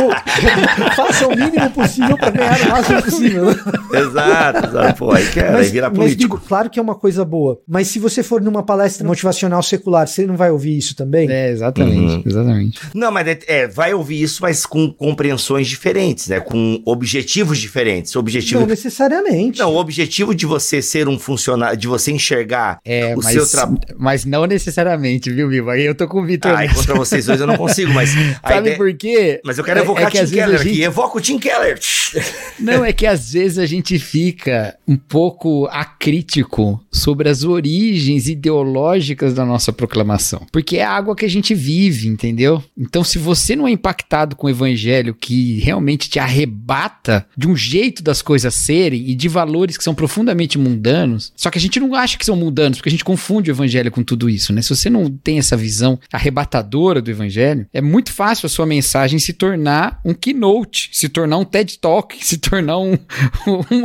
o- 0.02 0.96
faça 0.96 1.28
o 1.28 1.32
mínimo 1.36 1.70
possível 1.72 2.18
para 2.18 2.30
ganhar 2.30 2.60
o 2.66 2.70
máximo 2.70 3.02
possível. 3.04 3.46
Exato, 3.94 4.68
exato. 4.68 4.98
Pô, 5.00 5.12
aí 5.12 5.26
quer, 5.32 5.56
aí 5.56 5.68
vira 5.70 5.90
mas, 5.90 5.98
político. 5.98 6.36
Bibo, 6.38 6.48
claro 6.48 6.70
que 6.70 6.80
é 6.80 6.82
uma 6.82 6.96
coisa 6.96 7.24
boa. 7.26 7.60
Mas 7.68 7.88
se 7.88 8.00
você 8.00 8.24
for 8.24 8.42
numa 8.42 8.64
palestra 8.64 9.06
motivacional 9.06 9.62
secular, 9.64 10.08
você 10.08 10.26
não 10.26 10.36
vai 10.36 10.52
ouvir 10.52 10.78
isso 10.78 10.96
também? 10.96 11.30
É, 11.32 11.50
exatamente, 11.52 12.16
Uhum. 12.16 12.24
exatamente. 12.26 12.80
Não, 12.94 13.12
mas 13.12 13.28
é, 13.28 13.40
é, 13.48 13.68
vai 13.68 13.94
ouvir 13.94 14.22
isso, 14.22 14.42
mas 14.42 14.66
com 14.66 14.92
compreensões 14.92 15.68
diferentes, 15.68 16.28
né? 16.28 16.40
Com 16.40 16.82
objetivos 16.86 17.58
diferentes. 17.60 18.14
Não 18.14 18.20
Objetivo. 18.20 18.66
necessariamente. 18.66 19.60
Não, 19.60 19.76
objetivo 19.84 20.34
de 20.34 20.46
você 20.46 20.82
ser 20.82 21.08
um 21.08 21.18
funcionário, 21.20 21.78
de 21.78 21.88
você 21.88 22.12
enxergar 22.12 22.80
É, 22.84 23.14
o 23.16 23.18
mas, 23.24 23.34
seu 23.34 23.48
trabalho. 23.48 23.80
mas 23.98 24.26
não 24.26 24.46
necessariamente, 24.46 25.30
viu, 25.32 25.48
Vivo? 25.50 25.70
Aí 25.70 25.86
eu 25.86 25.94
tô 25.96 26.08
com 26.08 26.22
o 26.22 26.26
Vitor. 26.26 26.52
Ah, 26.52 26.62
nessa. 26.62 26.74
contra 26.76 26.96
vocês 26.96 27.26
dois 27.26 27.40
eu 27.40 27.48
não 27.48 27.58
consigo, 27.58 27.94
mas. 27.94 28.10
Sabe 28.42 28.60
ideia- 28.60 28.78
por 28.78 28.94
quê? 28.96 29.42
Mas 29.46 29.58
eu 29.58 29.64
quero 29.64 29.80
É- 29.80 29.84
evocar 29.84 30.08
é 30.08 30.12
que 30.12 30.26
Tim 30.26 30.32
Keller 30.34 30.58
gente- 30.58 30.70
aqui. 30.70 30.82
Evoca 30.84 31.18
o 31.18 31.22
Tim 31.22 31.38
Keller. 31.40 31.80
Não, 32.60 32.86
é 32.86 32.94
que 32.94 33.06
às 33.06 33.34
vezes 33.34 33.58
a 33.58 33.66
gente 33.66 33.98
fica 34.00 34.76
um 34.88 34.96
pouco 34.96 35.68
acrítico 35.72 36.80
sobre 36.92 37.28
as 37.30 37.44
origens 37.44 38.28
ideológicas 38.28 39.34
da 39.34 39.44
nossa 39.46 39.74
proclamação. 39.74 40.46
Porque 40.52 40.78
é 40.78 40.84
a 40.84 40.92
água 40.92 41.16
que 41.16 41.26
a 41.26 41.30
gente 41.30 41.54
vive, 41.56 42.08
entendeu? 42.08 42.64
Então, 42.78 43.04
se 43.04 43.18
você 43.18 43.56
não 43.56 43.68
é 43.68 43.72
impactado 43.72 44.36
com 44.36 44.48
o 44.48 44.50
evangelho 44.50 45.14
que 45.16 45.60
realmente 45.60 46.10
te 46.10 46.20
arrebata 46.20 47.26
de 47.36 47.48
um 47.48 47.56
jeito 47.56 48.04
das 48.04 48.22
coisas 48.22 48.54
serem 48.54 49.10
e 49.10 49.16
de 49.16 49.28
valores 49.28 49.73
que 49.78 49.84
são 49.84 49.94
profundamente 49.96 50.58
mundanos, 50.58 51.32
só 51.36 51.50
que 51.50 51.58
a 51.58 51.62
gente 51.62 51.80
não 51.80 51.94
acha 51.96 52.18
que 52.18 52.26
são 52.26 52.36
mundanos, 52.36 52.78
porque 52.78 52.90
a 52.90 52.92
gente 52.92 53.04
confunde 53.04 53.50
o 53.50 53.54
evangelho 53.54 53.92
com 53.92 54.04
tudo 54.04 54.30
isso, 54.30 54.52
né? 54.54 54.62
Se 54.62 54.76
você 54.76 54.90
não 54.90 55.10
tem 55.10 55.40
essa 55.40 55.56
visão 55.58 56.00
arrebatadora 56.12 57.02
do 57.02 57.10
evangelho, 57.12 57.66
é 57.74 57.82
muito 57.82 58.12
fácil 58.12 58.46
a 58.46 58.50
sua 58.50 58.66
mensagem 58.66 59.20
se 59.20 59.34
tornar 59.34 60.00
um 60.04 60.14
keynote, 60.14 60.90
se 60.92 61.10
tornar 61.10 61.38
um 61.38 61.46
TED 61.46 61.78
Talk, 61.80 62.16
se 62.24 62.38
tornar 62.38 62.78
um, 62.80 62.98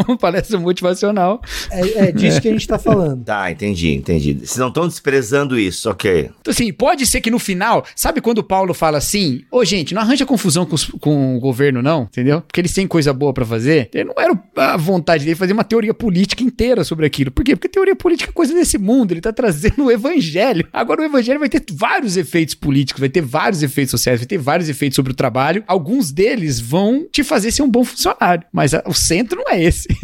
uma 0.07 0.17
palestra 0.17 0.59
motivacional. 0.59 1.41
É, 1.71 2.09
é 2.09 2.13
disso 2.13 2.41
que 2.41 2.49
a 2.49 2.53
gente 2.53 2.67
tá 2.67 2.79
falando. 2.79 3.25
Tá, 3.25 3.51
entendi, 3.51 3.93
entendi. 3.95 4.35
Vocês 4.35 4.57
não 4.57 4.69
estão 4.69 4.87
desprezando 4.89 5.59
isso, 5.59 5.89
ok. 5.91 6.31
Então, 6.41 6.51
assim, 6.53 6.73
pode 6.73 7.07
ser 7.07 7.21
que 7.21 7.31
no 7.31 7.39
final, 7.39 7.85
sabe 7.95 8.21
quando 8.21 8.39
o 8.39 8.43
Paulo 8.45 8.73
fala 8.75 8.99
assim, 8.99 9.43
ô 9.51 9.65
gente, 9.65 9.95
não 9.95 10.03
arranja 10.03 10.25
confusão 10.27 10.65
com, 10.65 10.75
os- 10.75 10.87
com 11.01 11.37
o 11.37 11.41
governo, 11.41 11.83
não, 11.83 12.03
entendeu? 12.05 12.41
Porque 12.41 12.61
eles 12.61 12.73
têm 12.73 12.87
coisa 12.87 13.13
boa 13.13 13.33
pra 13.33 13.45
fazer. 13.45 13.89
Ele 13.93 14.05
não 14.05 14.15
era 14.19 14.39
a 14.57 14.77
vontade 14.77 15.25
dele 15.25 15.37
fazer 15.37 15.53
uma 15.53 15.65
teoria 15.65 15.78
política 15.95 16.43
inteira 16.43 16.85
sobre 16.85 17.07
aquilo. 17.07 17.31
Por 17.31 17.45
quê? 17.45 17.55
Porque 17.57 17.69
teoria 17.69 17.95
política 17.97 18.31
é 18.31 18.33
coisa 18.33 18.53
desse 18.55 18.79
mundo, 18.79 19.13
ele 19.13 19.21
tá 19.21 19.33
trazendo 19.33 19.85
o 19.85 19.91
evangelho. 19.91 20.67
Agora 20.73 21.01
o 21.03 21.05
evangelho 21.05 21.39
vai 21.39 21.49
ter 21.49 21.63
vários 21.73 22.17
efeitos 22.17 22.55
políticos, 22.55 23.01
vai 23.01 23.09
ter 23.09 23.21
vários 23.23 23.63
efeitos 23.63 23.91
sociais, 23.91 24.21
vai 24.21 24.27
ter 24.27 24.39
vários 24.39 24.69
efeitos 24.69 24.97
sobre 24.97 25.13
o 25.13 25.15
trabalho. 25.15 25.63
Alguns 25.67 26.11
deles 26.13 26.59
vão 26.61 27.07
te 27.11 27.23
fazer 27.23 27.51
ser 27.53 27.63
um 27.63 27.69
bom 27.71 27.85
funcionário, 27.85 28.45
mas 28.53 28.75
a- 28.75 28.83
o 28.87 28.95
centro 28.95 29.43
não 29.45 29.53
é 29.53 29.63
esse. 29.63 29.89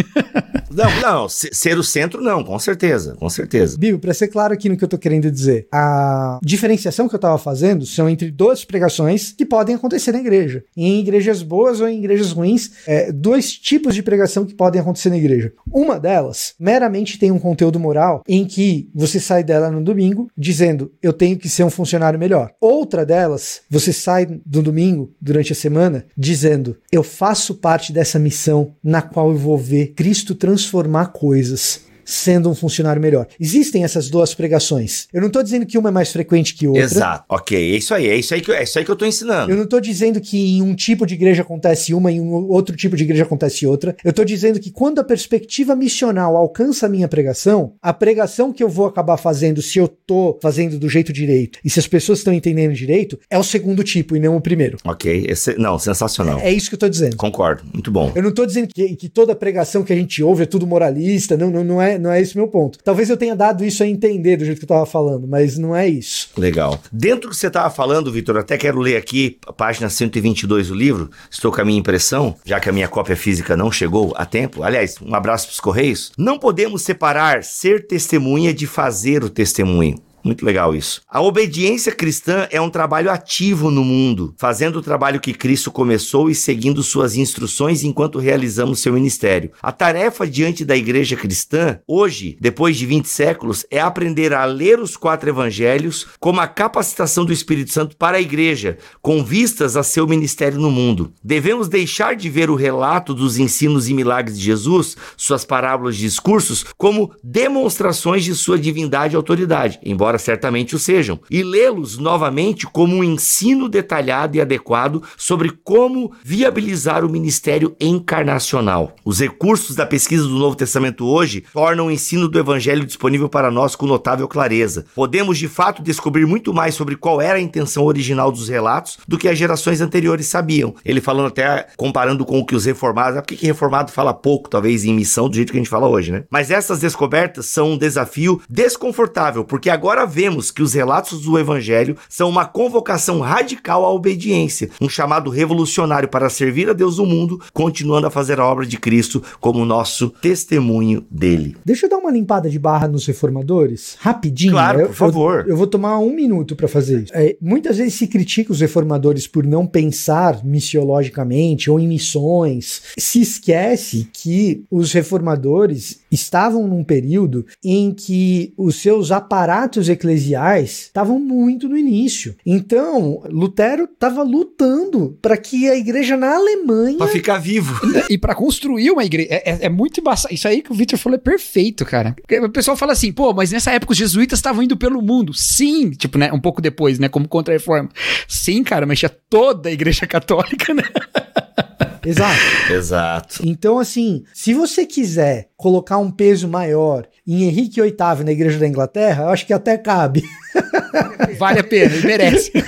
Não, 0.75 0.91
não, 1.01 1.29
se- 1.29 1.51
ser 1.53 1.79
o 1.79 1.85
centro, 1.85 2.21
não, 2.21 2.43
com 2.43 2.59
certeza, 2.59 3.15
com 3.15 3.31
certeza. 3.31 3.79
Bill, 3.79 3.97
pra 3.97 4.13
ser 4.13 4.27
claro 4.27 4.53
aqui 4.53 4.69
no 4.69 4.77
que 4.77 4.83
eu 4.83 4.89
tô 4.89 4.99
querendo 4.99 5.31
dizer, 5.31 5.69
a 5.73 6.41
diferenciação 6.43 7.09
que 7.09 7.15
eu 7.15 7.19
tava 7.19 7.39
fazendo 7.39 7.87
são 7.87 8.09
entre 8.09 8.29
duas 8.29 8.65
pregações 8.65 9.31
que 9.31 9.47
podem 9.47 9.77
acontecer 9.77 10.11
na 10.11 10.19
igreja. 10.19 10.65
Em 10.77 10.99
igrejas 10.99 11.43
boas 11.45 11.81
ou 11.81 11.87
em 11.87 11.99
igrejas 11.99 12.33
ruins, 12.33 12.73
é, 12.89 13.13
dois 13.13 13.53
tipos 13.53 13.95
de 13.95 14.03
pregação 14.03 14.45
que 14.45 14.53
podem 14.53 14.81
acontecer 14.81 15.11
na 15.11 15.17
igreja. 15.17 15.53
Uma 15.71 15.99
delas, 15.99 16.55
meramente 16.59 17.19
tem 17.19 17.31
um 17.31 17.39
conteúdo 17.39 17.81
moral 17.81 18.23
em 18.29 18.45
que 18.45 18.91
você 18.95 19.19
sai 19.19 19.43
dela 19.43 19.71
no 19.71 19.83
domingo 19.83 20.29
dizendo, 20.37 20.93
eu 21.03 21.13
tenho 21.13 21.39
que 21.39 21.49
ser 21.49 21.65
um 21.65 21.71
funcionário 21.71 22.19
melhor. 22.19 22.53
Outra 22.61 23.05
delas, 23.05 23.63
você 23.69 23.93
sai 23.93 24.27
do 24.45 24.63
domingo, 24.63 25.13
durante 25.21 25.53
a 25.53 25.57
semana, 25.57 26.07
dizendo, 26.17 26.77
eu 26.93 27.03
faço 27.03 27.55
parte 27.55 27.93
dessa 27.93 28.19
missão 28.19 28.75
na 28.83 29.03
qual 29.03 29.31
eu 29.31 29.37
vou 29.37 29.59
ver 29.59 29.95
Cristo 29.95 30.35
transformar 30.35 31.07
coisas 31.07 31.84
sendo 32.05 32.51
um 32.51 32.55
funcionário 32.55 33.01
melhor. 33.01 33.27
Existem 33.39 33.85
essas 33.85 34.09
duas 34.09 34.35
pregações. 34.35 35.07
Eu 35.13 35.21
não 35.23 35.31
tô 35.31 35.43
dizendo 35.43 35.67
que 35.67 35.77
uma 35.79 35.89
é 35.89 35.93
mais 35.93 36.13
frequente 36.13 36.55
que 36.55 36.67
outra. 36.67 36.83
Exato, 36.83 37.25
ok, 37.29 37.57
é 37.75 37.77
isso 37.77 37.95
aí, 37.95 38.09
é 38.09 38.17
isso 38.17 38.35
aí 38.35 38.41
que, 38.41 38.53
é 38.53 38.63
isso 38.63 38.79
aí 38.79 38.85
que 38.85 38.91
eu 38.91 38.97
tô 38.97 39.07
ensinando. 39.07 39.51
Eu 39.51 39.57
não 39.57 39.67
tô 39.67 39.81
dizendo 39.81 40.21
que 40.21 40.39
em 40.57 40.63
um 40.63 40.75
tipo 40.75 41.07
de 41.07 41.15
igreja 41.15 41.43
acontece 41.43 41.93
uma 41.95 42.11
e 42.11 42.17
em 42.17 42.21
um 42.21 42.33
outro 42.51 42.77
tipo 42.77 42.97
de 42.97 43.05
igreja 43.05 43.23
acontece 43.25 43.67
outra. 43.67 43.97
Eu 44.05 44.13
tô 44.13 44.25
dizendo 44.25 44.61
que 44.61 44.71
quando 44.71 44.99
a 45.01 45.05
perspectiva 45.05 45.75
missional 45.75 46.37
alcança 46.37 46.87
a 46.87 46.89
minha 46.89 47.09
pregação, 47.09 47.75
a 47.83 47.93
pregação 47.93 48.53
que 48.53 48.63
eu 48.63 48.69
vou 48.69 48.87
acabar 48.87 49.17
fazendo, 49.17 49.63
se 49.63 49.79
eu 49.79 49.89
tô 49.89 50.39
fazendo 50.43 50.79
do 50.79 50.89
jeito 50.89 51.13
direito 51.13 51.59
e 51.65 51.71
se 51.71 51.79
as 51.79 51.87
pessoas 51.87 52.19
estão 52.19 52.33
entendendo 52.33 52.73
direito, 52.75 53.19
é 53.31 53.39
o 53.39 53.43
segundo 53.43 53.83
tipo 53.83 54.17
e 54.17 54.21
não 54.21 54.37
o 54.37 54.41
primeiro. 54.41 54.79
Ok, 54.85 55.27
esse- 55.29 55.55
não, 55.59 55.79
sensacional. 55.79 56.39
É 56.41 56.53
isso 56.53 56.69
que 56.69 56.75
eu 56.75 56.79
tô 56.79 56.89
dizendo. 56.89 57.17
Concordo, 57.17 57.63
muito 57.73 57.91
bom. 57.91 58.13
Eu 58.15 58.23
não 58.23 58.33
tô 58.33 58.45
dizendo 58.47 58.69
que, 58.75 58.97
que 58.97 59.09
toda 59.09 59.35
pregação 59.35 59.83
que 59.83 59.93
a 59.93 59.97
gente 59.97 60.23
ouve 60.23 60.43
é 60.43 60.47
tudo 60.47 60.67
moralista, 60.67 61.37
não, 61.37 61.51
não, 61.51 61.65
não, 61.65 61.83
é, 61.83 61.94
não 61.99 62.11
é 62.11 62.21
esse 62.21 62.37
meu 62.37 62.49
ponto. 62.49 62.79
Talvez 62.83 63.11
eu 63.11 63.17
tenha 63.17 63.35
dado 63.35 63.65
isso 63.65 63.83
a 63.83 63.87
entender 63.87 64.37
do 64.37 64.45
jeito 64.45 64.59
que 64.59 64.65
eu 64.65 64.69
tava 64.69 64.87
falando, 64.87 65.27
mas 65.27 65.59
não 65.59 65.75
é 65.75 65.89
isso. 65.89 66.29
Legal. 66.37 66.81
Dentro 66.93 67.23
do 67.23 67.31
que 67.31 67.37
você 67.37 67.49
estava 67.49 67.71
falando, 67.71 68.13
Vitor, 68.13 68.37
até 68.37 68.57
quero 68.57 68.79
ler 68.79 68.97
aqui 68.97 69.39
a 69.47 69.53
página 69.53 69.89
122 69.89 70.69
do 70.69 70.75
livro. 70.75 71.11
Estou 71.31 71.53
com 71.53 71.61
a 71.61 71.65
minha 71.65 71.79
impressão, 71.79 72.37
já 72.45 72.61
que 72.61 72.69
a 72.69 72.73
minha 72.73 72.89
cópia 72.89 73.17
física 73.17 73.57
não 73.57 73.71
chegou 73.71 74.13
a 74.17 74.25
tempo. 74.25 74.63
Aliás, 74.63 74.97
um 75.01 75.15
abraço 75.15 75.47
para 75.47 75.53
os 75.55 75.61
Correios. 75.61 76.13
Não 76.17 76.39
podemos 76.39 76.83
separar 76.83 77.43
ser 77.43 77.87
testemunha 77.87 78.53
de 78.53 78.67
fazer 78.67 79.25
o 79.25 79.31
testemunho. 79.31 79.97
Muito 80.25 80.45
legal 80.45 80.75
isso. 80.75 81.03
A 81.07 81.21
obediência 81.21 81.93
cristã 81.93 82.49
é 82.51 82.59
um 82.59 82.71
trabalho 82.71 83.11
ativo 83.11 83.71
no 83.71 83.85
mundo, 83.85 84.35
fazendo 84.39 84.77
o 84.77 84.83
trabalho 84.83 85.21
que 85.21 85.35
Cristo 85.35 85.71
começou 85.71 86.31
e 86.31 86.35
seguindo 86.35 86.83
suas 86.83 87.15
instruções 87.15 87.85
enquanto 87.85 88.19
realizamos 88.19 88.81
seu 88.81 88.95
ministério. 88.95 89.51
A 89.63 89.71
tarefa 89.71 90.27
diante 90.27 90.65
da 90.65 90.75
igreja 90.75 91.15
cristã, 91.15 91.79
hoje, 91.87 92.39
depois 92.41 92.79
de 92.79 92.87
20 92.87 93.07
séculos, 93.07 93.67
é 93.71 93.79
aprender 93.79 94.33
a 94.33 94.47
ler 94.47 94.81
os 94.81 94.97
quatro 94.97 95.29
evangelhos 95.29 96.07
como 96.19 96.41
a 96.41 96.47
capacitação 96.47 97.27
do 97.27 97.33
Espírito 97.33 97.73
Santo 97.73 97.95
para 97.95 98.17
a 98.17 98.21
igreja, 98.21 98.79
com 99.03 99.23
vistas 99.23 99.77
a 99.77 99.83
seu 99.83 100.07
ministério 100.07 100.59
no 100.59 100.71
mundo. 100.71 101.13
Devemos 101.23 101.69
deixar 101.69 102.17
de 102.17 102.31
ver 102.31 102.49
o 102.49 102.55
relato 102.55 103.13
dos 103.13 103.39
ensinos 103.39 103.91
e 103.91 103.95
milagres 103.95 104.39
de 104.39 104.45
Jesus, 104.45 104.97
suas 105.19 105.45
parábolas 105.45 105.97
e 105.97 105.99
discursos, 105.99 106.65
como 106.79 107.13
demonstrações 107.23 108.25
de 108.25 108.35
sua 108.35 108.59
divindade 108.59 109.15
e 109.15 109.17
autoridade, 109.17 109.79
embora 109.85 110.14
certamente 110.19 110.75
o 110.75 110.79
sejam, 110.79 111.21
e 111.31 111.43
lê-los 111.43 111.99
novamente 111.99 112.67
como 112.67 112.97
um 112.97 113.05
ensino 113.05 113.69
detalhado 113.69 114.37
e 114.37 114.41
adequado 114.41 115.03
sobre 115.17 115.51
como 115.63 116.13
viabilizar 116.23 117.05
o 117.05 117.09
ministério 117.09 117.77
encarnacional. 117.81 118.95
Os 119.05 119.21
recursos 119.21 119.77
da 119.77 119.87
pesquisa 119.87 120.25
do 120.25 120.39
Novo 120.39 120.57
Testamento 120.57 121.07
hoje 121.07 121.45
tornam 121.53 121.87
o 121.87 121.91
ensino 121.91 122.29
do 122.29 122.39
Evangelho 122.39 122.85
disponível 122.85 123.29
para 123.29 123.51
nós 123.51 123.77
com 123.77 123.87
notável 123.87 124.29
clareza. 124.29 124.87
Podemos 124.95 125.39
de 125.39 125.49
fato 125.49 125.83
descobrir 125.83 126.27
muito 126.27 126.53
mais 126.53 126.75
sobre 126.75 126.97
qual 126.97 127.21
era 127.21 127.39
a 127.39 127.43
intenção 127.43 127.85
original 127.85 128.31
dos 128.31 128.49
relatos 128.49 128.99
do 129.07 129.19
que 129.19 129.29
as 129.29 129.39
gerações 129.39 129.81
anteriores 129.81 130.27
sabiam. 130.27 130.75
Ele 130.85 131.01
falando 131.01 131.29
até 131.29 131.69
comparando 131.77 132.25
com 132.25 132.39
o 132.39 132.47
que 132.47 132.55
os 132.55 132.65
reformados. 132.65 133.21
Por 133.21 133.27
que 133.27 133.47
reformado 133.47 133.93
fala 133.93 134.13
pouco, 134.13 134.49
talvez, 134.49 134.85
em 134.85 134.95
missão, 134.95 135.29
do 135.29 135.37
jeito 135.37 135.53
que 135.53 135.59
a 135.59 135.61
gente 135.61 135.71
fala 135.71 135.89
hoje, 135.89 136.13
né? 136.13 136.25
Mas 136.31 136.51
essas 136.51 136.81
descobertas 136.81 137.47
são 137.47 137.73
um 137.73 137.79
desafio 137.79 138.41
desconfortável, 138.49 139.45
porque 139.45 139.71
agora 139.71 140.04
vemos 140.05 140.51
que 140.51 140.63
os 140.63 140.75
relatos 140.75 141.21
do 141.23 141.39
Evangelho 141.39 141.97
são 142.09 142.29
uma 142.29 142.45
convocação 142.45 143.21
radical 143.21 143.85
à 143.85 143.93
obediência, 143.93 144.71
um 144.81 144.89
chamado 144.89 145.31
revolucionário 145.31 146.09
para 146.09 146.29
servir 146.31 146.69
a 146.69 146.73
Deus 146.73 146.99
no 146.99 147.07
mundo, 147.07 147.41
continuando 147.53 148.07
a 148.07 148.11
fazer 148.11 148.39
a 148.41 148.47
obra 148.47 148.67
de 148.67 148.79
Cristo 148.79 149.23
como 149.41 149.65
nosso 149.65 150.11
testemunho 150.21 151.05
dele. 151.11 151.57
Deixa 151.65 151.87
eu 151.87 151.91
dar 151.91 151.99
uma 151.99 152.11
limpada 152.11 152.49
de 152.51 152.59
barra 152.59 152.89
nos 152.89 153.07
reformadores, 153.07 153.97
rapidinho. 154.01 154.53
Claro, 154.53 154.81
Eu- 154.81 154.87
por 154.89 154.95
favor. 154.95 155.41
Eu, 155.47 155.51
eu 155.51 155.57
vou 155.57 155.67
tomar 155.67 155.99
um 155.99 156.15
minuto 156.15 156.55
para 156.57 156.69
fazer 156.69 157.05
isso. 157.05 157.13
É, 157.15 157.37
muitas 157.41 157.77
vezes 157.79 157.95
se 157.95 158.07
critica 158.07 158.53
os 158.53 158.61
reformadores 158.61 159.27
por 159.27 159.45
não 159.47 159.67
pensar 159.67 160.45
missiologicamente 160.45 161.71
ou 161.71 161.81
em 161.81 161.89
missões. 161.89 162.83
Se 162.99 163.21
esquece 163.21 164.09
que 164.13 164.65
os 164.71 164.93
reformadores 164.93 166.01
estavam 166.11 166.67
num 166.69 166.85
período 166.85 167.45
em 167.65 167.93
que 167.93 168.53
os 168.57 168.77
seus 168.77 169.11
aparatos 169.11 169.89
eclesiais 169.95 170.71
estavam 170.83 171.19
muito 171.19 171.69
no 171.69 171.77
início. 171.77 172.37
Então, 172.45 173.23
Lutero 173.31 173.85
estava 173.85 174.23
lutando 174.23 175.19
para 175.23 175.37
que 175.37 175.69
a 175.69 175.77
igreja 175.77 176.17
na 176.17 176.35
Alemanha 176.37 176.99
Pra 176.99 177.07
ficar 177.09 177.39
vivo. 177.39 177.81
E 178.11 178.19
pra 178.19 178.35
construir 178.35 178.91
uma 178.91 179.05
igreja, 179.05 179.29
é, 179.31 179.51
é- 179.51 179.59
é 179.63 179.69
muito 179.69 180.01
embaçado. 180.01 180.35
Isso 180.35 180.47
aí 180.47 180.61
que 180.63 180.71
o 180.71 180.75
Victor 180.75 180.99
falou 180.99 181.17
é 181.17 181.21
perfeito, 181.21 181.85
cara. 181.85 182.15
Porque 182.21 182.39
o 182.39 182.51
pessoal 182.51 182.77
fala 182.77 182.93
assim, 182.93 183.13
pô, 183.13 183.33
mas 183.33 183.51
nessa 183.53 183.71
época 183.73 183.93
os 183.93 183.99
jesuítas 183.99 184.39
estavam 184.39 184.63
indo 184.63 184.77
pelo 184.77 185.01
mundo. 185.01 185.33
Sim, 185.35 185.91
tipo, 185.91 186.19
né, 186.19 186.33
um 186.33 186.41
pouco 186.41 186.61
depois, 186.61 186.99
né, 186.99 187.09
como 187.09 187.27
contra-reforma. 187.29 187.89
Sim, 188.29 188.63
cara, 188.63 188.87
mas 188.87 188.99
tinha 188.99 189.11
toda 189.31 189.69
a 189.69 189.73
igreja 189.73 190.07
católica, 190.07 190.75
né? 190.75 190.83
Exato. 192.09 192.73
Exato. 192.73 193.41
Então, 193.45 193.79
assim, 193.79 194.25
se 194.33 194.53
você 194.55 194.85
quiser 194.87 195.49
colocar 195.57 195.99
um 195.99 196.11
peso 196.11 196.49
maior 196.49 197.07
em 197.27 197.45
Henrique 197.45 197.81
VIII 197.81 198.25
na 198.25 198.33
Igreja 198.33 198.59
da 198.59 198.67
Inglaterra, 198.69 199.25
eu 199.25 199.29
acho 199.31 199.47
que 199.47 199.53
até 199.53 199.79
cabe. 199.79 200.23
Vale 201.39 201.61
a 201.61 201.65
pena, 201.65 201.95
e 201.97 202.07
merece. 202.07 202.53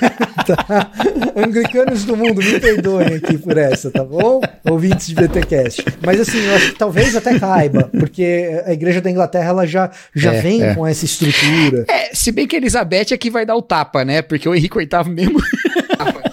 Tá? 0.47 0.93
Anglicanos 1.35 2.05
do 2.05 2.17
mundo, 2.17 2.41
me 2.41 2.61
perdoem 2.61 3.17
aqui 3.17 3.37
por 3.37 3.59
essa, 3.59 3.91
tá 3.91 4.05
bom? 4.05 4.41
Ouvintes 4.71 5.09
de 5.09 5.15
BTcast. 5.17 5.85
Mas 6.05 6.21
assim, 6.21 6.39
eu 6.39 6.55
acho 6.55 6.71
que 6.71 6.79
talvez 6.79 7.17
até 7.17 7.37
caiba, 7.37 7.91
porque 7.99 8.63
a 8.65 8.73
Igreja 8.73 9.01
da 9.01 9.11
Inglaterra 9.11 9.49
ela 9.49 9.67
já, 9.67 9.91
já 10.15 10.35
É, 10.35 10.41
vem 10.41 10.63
é. 10.63 10.73
com 10.73 10.87
essa 10.87 11.05
estrutura. 11.05 11.85
É, 11.89 12.15
se 12.15 12.31
bem 12.31 12.47
que 12.47 12.55
a 12.55 12.61
Elizabeth 12.61 13.07
é 13.11 13.17
que 13.17 13.29
vai 13.29 13.45
dar 13.45 13.57
o 13.57 13.63
tapa, 13.63 14.05
né? 14.05 14.23
Porque 14.23 14.49
o 14.49 14.55
Henrique 14.55 14.77
VIII 14.79 15.13
mesmo. 15.13 15.41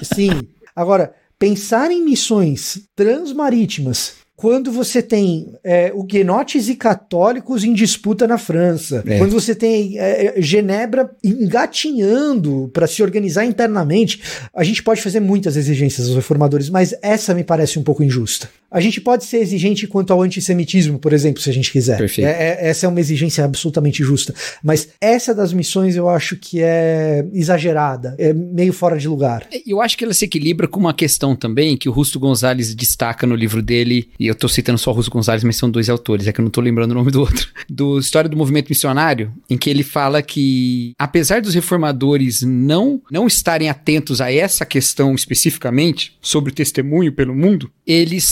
Sim. 0.04 0.42
Agora, 0.76 1.12
pensar 1.44 1.92
em 1.92 2.02
missões 2.02 2.84
transmarítimas 2.96 4.14
quando 4.34 4.72
você 4.72 5.02
tem 5.02 5.54
é, 5.64 5.92
huguenotes 5.94 6.68
e 6.68 6.76
católicos 6.76 7.64
em 7.64 7.74
disputa 7.74 8.26
na 8.28 8.38
França, 8.38 9.04
É. 9.06 9.18
quando 9.18 9.32
você 9.32 9.54
tem 9.54 10.00
é, 10.00 10.38
é, 10.38 10.42
Genebra 10.42 11.12
engatinhando 11.24 12.70
para 12.74 12.88
se 12.88 13.04
organizar 13.04 13.46
internamente, 13.46 14.22
a 14.56 14.64
gente 14.64 14.82
pode 14.82 15.02
fazer 15.02 15.20
muitas 15.20 15.56
exigências 15.56 16.08
aos 16.08 16.16
reformadores, 16.16 16.70
mas 16.70 16.96
essa 17.02 17.34
me 17.34 17.44
parece 17.44 17.78
um 17.78 17.84
pouco 17.84 18.04
injusta. 18.04 18.50
A 18.74 18.82
gente 18.82 19.00
pode 19.00 19.24
ser 19.26 19.38
exigente 19.38 19.86
quanto 19.86 20.12
ao 20.12 20.22
antissemitismo, 20.22 20.98
por 20.98 21.14
exemplo, 21.14 21.42
se 21.42 21.50
a 21.50 21.54
gente 21.54 21.72
quiser. 21.72 21.98
Perfeito. 21.98 22.28
É- 22.28 22.32
é- 22.32 22.70
essa 22.70 22.88
é 22.88 22.90
uma 22.90 23.00
exigência 23.00 23.46
absolutamente 23.46 24.04
justa. 24.04 24.34
Mas 24.64 24.90
essa 25.00 25.34
das 25.34 25.54
missões 25.54 25.96
eu 25.96 26.10
acho 26.10 26.36
que 26.36 26.60
é 26.60 27.24
exagerada, 27.32 28.16
é 28.18 28.34
meio 28.34 28.74
fora 28.74 28.98
de 28.98 29.08
lugar. 29.08 29.48
Eu 29.66 29.80
acho 29.82 29.98
que 29.98 30.04
ela 30.04 30.14
se 30.14 30.26
equilibra 30.26 30.68
com 30.68 30.80
uma 30.80 30.94
questão 30.94 31.36
também 31.36 31.78
que 31.78 31.88
o 31.88 31.92
Rusto 31.92 32.20
Gonzalez 32.20 32.74
destaca 32.74 33.28
no 33.28 33.36
livro 33.36 33.62
dele, 33.62 34.10
e 34.20 34.28
eu 34.28 34.34
tô 34.34 34.48
citando 34.48 34.80
só 34.80 34.92
o 34.92 34.94
Rusto 34.96 35.12
Gonzalez, 35.12 35.44
mas 35.44 35.56
são 35.56 35.70
dois 35.70 35.90
autores, 35.90 36.28
é 36.28 36.34
que 36.34 36.40
eu 36.40 36.44
não 36.44 36.50
tô 36.52 36.60
lembrando 36.60 36.92
o 36.92 36.96
nome 36.96 37.12
do 37.12 37.20
outro, 37.20 37.48
do 37.70 38.00
História 38.00 38.30
do 38.30 38.36
Movimento 38.36 38.70
Missionário, 38.70 39.32
em 39.50 39.58
que 39.58 39.70
ele 39.70 39.84
fala 39.84 40.22
que, 40.22 40.94
apesar 40.98 41.42
dos 41.42 41.54
reformadores 41.54 42.42
não, 42.42 43.02
não 43.12 43.28
estarem 43.28 43.70
atentos 43.70 44.20
a 44.20 44.32
essa 44.34 44.66
questão 44.66 45.14
especificamente, 45.14 46.18
sobre 46.22 46.52
o 46.52 46.56
testemunho 46.56 47.12
pelo 47.12 47.36
mundo, 47.36 47.70
eles 47.86 48.24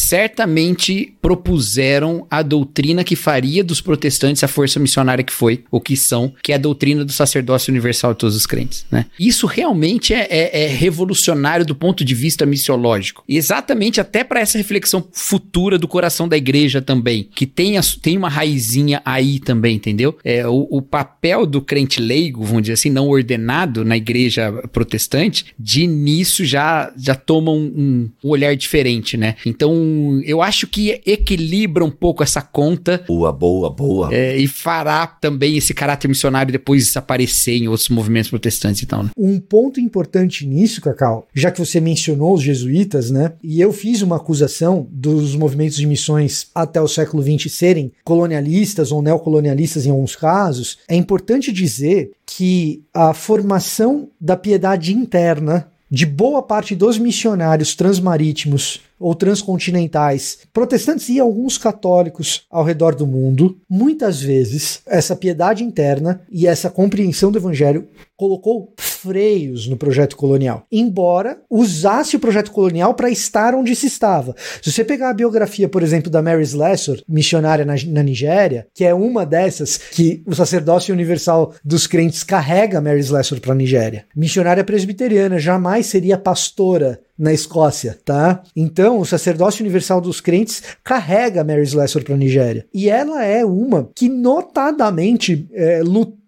propuseram 1.22 2.26
a 2.30 2.42
doutrina 2.42 3.04
que 3.04 3.16
faria 3.16 3.64
dos 3.64 3.82
protestantes 3.82 4.44
a 4.44 4.48
força 4.48 4.80
missionária 4.80 5.24
que 5.24 5.34
foi, 5.34 5.64
ou 5.72 5.80
que 5.80 5.96
são, 5.96 6.34
que 6.44 6.52
é 6.52 6.56
a 6.56 6.60
doutrina 6.60 7.04
do 7.06 7.12
sacerdócio 7.12 7.72
universal 7.72 8.14
de 8.14 8.20
todos 8.20 8.36
os 8.36 8.46
crentes, 8.46 8.86
né? 8.92 9.06
Isso 9.20 9.48
realmente 9.48 10.14
é, 10.14 10.28
é- 10.30 10.64
é 10.64 10.68
revolucionário 10.68 11.66
do 11.66 11.76
ponto 11.76 12.04
de 12.04 12.14
vista 12.14 12.46
missiológico. 12.46 13.24
E 13.28 13.38
exatamente 13.38 14.00
até 14.02 14.24
para 14.24 14.40
essa 14.40 14.58
reflexão 14.58 15.06
futura 15.12 15.78
do 15.78 15.88
coração 15.88 16.28
da 16.28 16.38
igreja 16.38 16.82
também, 16.82 17.28
que 17.36 17.46
tem, 17.46 17.78
a- 17.78 17.82
tem 18.02 18.18
uma 18.18 18.30
raizinha 18.30 19.02
aí 19.06 19.40
também, 19.40 19.76
entendeu? 19.76 20.18
É, 20.24 20.48
o, 20.48 20.68
o 20.70 20.82
papel 20.82 21.46
do 21.46 21.62
crente 21.62 22.02
leigo, 22.02 22.44
vamos 22.44 22.64
dizer 22.64 22.74
assim, 22.74 22.90
não 22.90 23.08
ordenado 23.08 23.84
na 23.86 23.98
igreja 23.98 24.52
protestante, 24.72 25.46
de 25.58 25.84
início 25.84 26.46
já, 26.46 26.92
já 26.98 27.16
toma 27.16 27.52
um- 27.52 28.10
um 28.24 28.30
olhar 28.30 28.56
diferente, 28.56 29.18
né? 29.18 29.36
Então, 29.46 30.21
eu 30.26 30.42
acho 30.42 30.68
que 30.68 31.02
equilibra 31.06 31.84
um 31.84 31.92
pouco 31.92 32.24
essa 32.24 32.42
conta 32.42 33.04
Boa, 33.08 33.32
boa, 33.32 33.70
boa. 33.70 34.14
é, 34.14 34.38
e 34.38 34.48
fará 34.48 35.08
também 35.08 35.58
esse 35.58 35.74
caráter 35.74 36.08
missionário 36.08 36.52
depois 36.52 36.96
aparecer 36.96 37.54
em 37.54 37.68
outros 37.68 37.90
movimentos 37.90 38.30
protestantes 38.30 38.82
e 38.82 38.86
tal, 38.86 39.04
né? 39.04 39.10
Um 39.18 39.40
ponto 39.40 39.80
importante 39.80 40.46
nisso, 40.46 40.82
Cacau, 40.82 41.28
já 41.34 41.52
que 41.52 41.60
você 41.60 41.80
mencionou 41.80 42.34
os 42.34 42.42
jesuítas, 42.42 43.12
né? 43.12 43.34
E 43.44 43.62
eu 43.62 43.72
fiz 43.72 44.02
uma 44.02 44.18
acusação 44.18 44.88
dos 44.92 45.36
movimentos 45.36 45.78
de 45.78 45.86
missões 45.86 46.48
até 46.54 46.82
o 46.82 46.88
século 46.88 47.24
XX 47.24 47.52
serem 47.52 47.92
colonialistas 48.04 48.92
ou 48.92 49.02
neocolonialistas 49.02 49.86
em 49.86 49.92
alguns 49.92 50.16
casos, 50.16 50.80
é 50.88 50.96
importante 50.96 51.52
dizer 51.52 52.12
que 52.26 52.84
a 52.94 53.14
formação 53.14 54.10
da 54.20 54.38
piedade 54.38 54.94
interna 54.94 55.71
de 55.92 56.06
boa 56.06 56.42
parte 56.42 56.74
dos 56.74 56.98
missionários 56.98 57.76
transmarítimos 57.76 58.80
ou 58.98 59.14
transcontinentais, 59.14 60.38
protestantes 60.54 61.10
e 61.10 61.20
alguns 61.20 61.58
católicos 61.58 62.46
ao 62.50 62.64
redor 62.64 62.96
do 62.96 63.06
mundo, 63.06 63.60
muitas 63.70 64.22
vezes 64.22 64.82
essa 64.86 65.16
piedade 65.16 65.64
interna 65.64 66.22
e 66.32 66.48
essa 66.48 66.70
compreensão 66.70 67.30
do 67.30 67.40
evangelho 67.40 67.90
colocou 68.16 68.74
freios 69.02 69.68
no 69.68 69.76
projeto 69.76 70.16
colonial, 70.16 70.66
embora 70.72 71.42
usasse 71.50 72.16
o 72.16 72.20
projeto 72.20 72.52
colonial 72.52 72.94
para 72.94 73.10
estar 73.10 73.56
onde 73.56 73.76
se 73.76 73.88
estava. 73.88 74.36
Se 74.62 74.72
você 74.72 74.84
pegar 74.84 75.10
a 75.10 75.14
biografia, 75.14 75.68
por 75.68 75.82
exemplo, 75.82 76.12
da 76.12 76.22
Mary 76.22 76.44
Slessor, 76.44 77.02
missionária 77.08 77.66
na, 77.66 77.76
na 77.88 78.04
Nigéria, 78.04 78.68
que 78.74 78.86
é 78.86 78.94
uma 78.94 79.26
dessas 79.26 79.78
que 79.78 80.22
o 80.26 80.36
sacerdócio 80.36 80.94
universal 80.94 81.54
dos 81.64 81.88
crentes 81.88 82.24
carrega 82.24 82.82
Mary 82.82 83.00
Slessor 83.00 83.40
para 83.40 83.54
a 83.54 83.56
Nigéria. 83.56 84.06
Missionária 84.16 84.64
presbiteriana, 84.64 85.40
jamais 85.40 85.88
seria 85.88 86.18
pastora 86.18 87.00
na 87.18 87.34
Escócia, 87.34 87.98
tá? 88.04 88.42
Então, 88.56 89.00
o 89.00 89.06
sacerdócio 89.06 89.64
universal 89.64 90.02
dos 90.02 90.20
crentes 90.20 90.64
carrega 90.84 91.44
Mary 91.44 91.64
Slessor 91.64 92.04
para 92.04 92.16
a 92.16 92.18
Nigéria. 92.18 92.66
E 92.74 92.90
ela 92.90 93.24
é 93.24 93.46
uma 93.46 93.90
que 93.96 94.10
notadamente 94.10 95.48
é, 95.54 95.82
lutou 95.84 96.21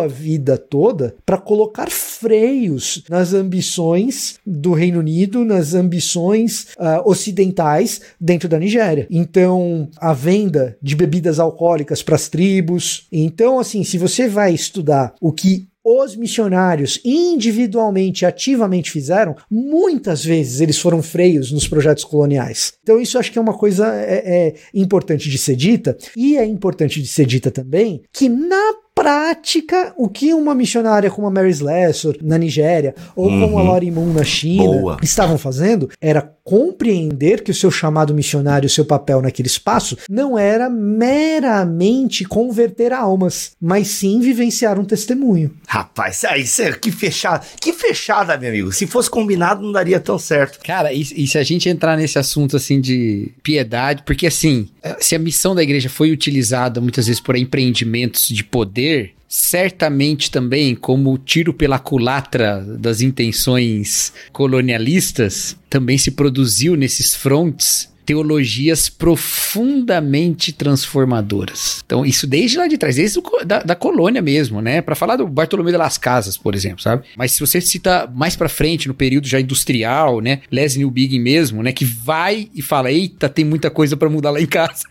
a 0.00 0.06
vida 0.06 0.56
toda 0.56 1.14
para 1.26 1.38
colocar 1.38 1.90
freios 1.90 3.04
nas 3.08 3.34
ambições 3.34 4.38
do 4.46 4.72
Reino 4.72 5.00
Unido, 5.00 5.44
nas 5.44 5.74
ambições 5.74 6.68
ah, 6.78 7.02
ocidentais 7.04 8.00
dentro 8.20 8.48
da 8.48 8.58
Nigéria. 8.58 9.06
Então, 9.10 9.88
a 9.96 10.12
venda 10.12 10.76
de 10.80 10.96
bebidas 10.96 11.38
alcoólicas 11.38 12.02
para 12.02 12.16
as 12.16 12.28
tribos. 12.28 13.06
Então, 13.12 13.58
assim, 13.58 13.84
se 13.84 13.98
você 13.98 14.28
vai 14.28 14.54
estudar 14.54 15.14
o 15.20 15.32
que 15.32 15.66
os 15.84 16.14
missionários 16.14 17.00
individualmente, 17.04 18.24
ativamente 18.24 18.90
fizeram, 18.90 19.34
muitas 19.50 20.24
vezes 20.24 20.60
eles 20.60 20.78
foram 20.78 21.02
freios 21.02 21.50
nos 21.50 21.66
projetos 21.66 22.04
coloniais. 22.04 22.74
Então 22.82 23.00
isso 23.00 23.18
acho 23.18 23.32
que 23.32 23.38
é 23.38 23.42
uma 23.42 23.56
coisa 23.56 23.88
é, 23.94 24.46
é 24.48 24.54
importante 24.72 25.28
de 25.28 25.38
ser 25.38 25.56
dita 25.56 25.96
e 26.16 26.36
é 26.36 26.44
importante 26.44 27.02
de 27.02 27.08
ser 27.08 27.26
dita 27.26 27.50
também 27.50 28.02
que 28.12 28.28
na 28.28 28.74
prática, 29.02 29.92
o 29.96 30.08
que 30.08 30.32
uma 30.32 30.54
missionária 30.54 31.10
como 31.10 31.26
a 31.26 31.30
Mary 31.30 31.50
Slessor 31.50 32.16
na 32.22 32.38
Nigéria 32.38 32.94
ou 33.16 33.28
como 33.28 33.58
a 33.58 33.62
Lori 33.62 33.90
Moon 33.90 34.12
na 34.12 34.22
China 34.22 34.62
Boa. 34.62 34.96
estavam 35.02 35.36
fazendo 35.36 35.90
era 36.00 36.22
compreender 36.44 37.42
que 37.42 37.50
o 37.50 37.54
seu 37.54 37.70
chamado 37.70 38.14
missionário, 38.14 38.66
o 38.66 38.70
seu 38.70 38.84
papel 38.84 39.22
naquele 39.22 39.48
espaço, 39.48 39.96
não 40.08 40.38
era 40.38 40.68
meramente 40.68 42.24
converter 42.24 42.92
almas, 42.92 43.52
mas 43.60 43.88
sim 43.88 44.20
vivenciar 44.20 44.78
um 44.78 44.84
testemunho. 44.84 45.52
Rapaz, 45.66 46.24
aí, 46.24 46.44
que 46.80 46.90
fechada. 46.90 47.44
Que 47.60 47.72
fechada, 47.72 48.36
meu 48.36 48.50
amigo. 48.50 48.72
Se 48.72 48.86
fosse 48.86 49.08
combinado, 49.08 49.62
não 49.62 49.72
daria 49.72 50.00
tão 50.00 50.18
certo. 50.18 50.58
Cara, 50.64 50.92
e, 50.92 51.00
e 51.00 51.26
se 51.26 51.38
a 51.38 51.42
gente 51.42 51.68
entrar 51.68 51.96
nesse 51.96 52.18
assunto 52.18 52.56
assim 52.56 52.80
de 52.80 53.30
piedade, 53.42 54.02
porque 54.04 54.26
assim, 54.26 54.68
eh, 54.82 54.96
se 55.00 55.14
a 55.14 55.18
missão 55.18 55.54
da 55.54 55.62
igreja 55.62 55.88
foi 55.88 56.10
utilizada 56.10 56.80
muitas 56.80 57.06
vezes 57.06 57.20
por 57.20 57.36
empreendimentos 57.36 58.28
de 58.28 58.42
poder, 58.42 58.91
certamente 59.28 60.30
também 60.30 60.74
como 60.74 61.16
tiro 61.16 61.54
pela 61.54 61.78
culatra 61.78 62.60
das 62.78 63.00
intenções 63.00 64.12
colonialistas, 64.32 65.56
também 65.70 65.96
se 65.96 66.10
produziu 66.10 66.76
nesses 66.76 67.14
frontes 67.14 67.91
teologias 68.04 68.88
profundamente 68.88 70.52
transformadoras. 70.52 71.82
Então, 71.84 72.04
isso 72.04 72.26
desde 72.26 72.58
lá 72.58 72.66
de 72.66 72.78
trás, 72.78 72.96
desde 72.96 73.18
o 73.18 73.22
da, 73.44 73.62
da 73.62 73.74
colônia 73.74 74.20
mesmo, 74.20 74.60
né? 74.60 74.80
Pra 74.80 74.94
falar 74.94 75.16
do 75.16 75.26
Bartolomeu 75.26 75.72
de 75.72 75.78
las 75.78 75.98
Casas, 75.98 76.36
por 76.36 76.54
exemplo, 76.54 76.82
sabe? 76.82 77.04
Mas 77.16 77.32
se 77.32 77.40
você 77.40 77.60
cita 77.60 78.10
mais 78.14 78.36
pra 78.36 78.48
frente, 78.48 78.88
no 78.88 78.94
período 78.94 79.26
já 79.26 79.40
industrial, 79.40 80.20
né? 80.20 80.40
Leslie 80.50 80.88
Big 80.90 81.18
mesmo, 81.18 81.62
né? 81.62 81.72
Que 81.72 81.84
vai 81.84 82.48
e 82.54 82.62
fala, 82.62 82.90
eita, 82.90 83.28
tem 83.28 83.44
muita 83.44 83.70
coisa 83.70 83.96
pra 83.96 84.08
mudar 84.08 84.30
lá 84.30 84.40
em 84.40 84.46
casa. 84.46 84.82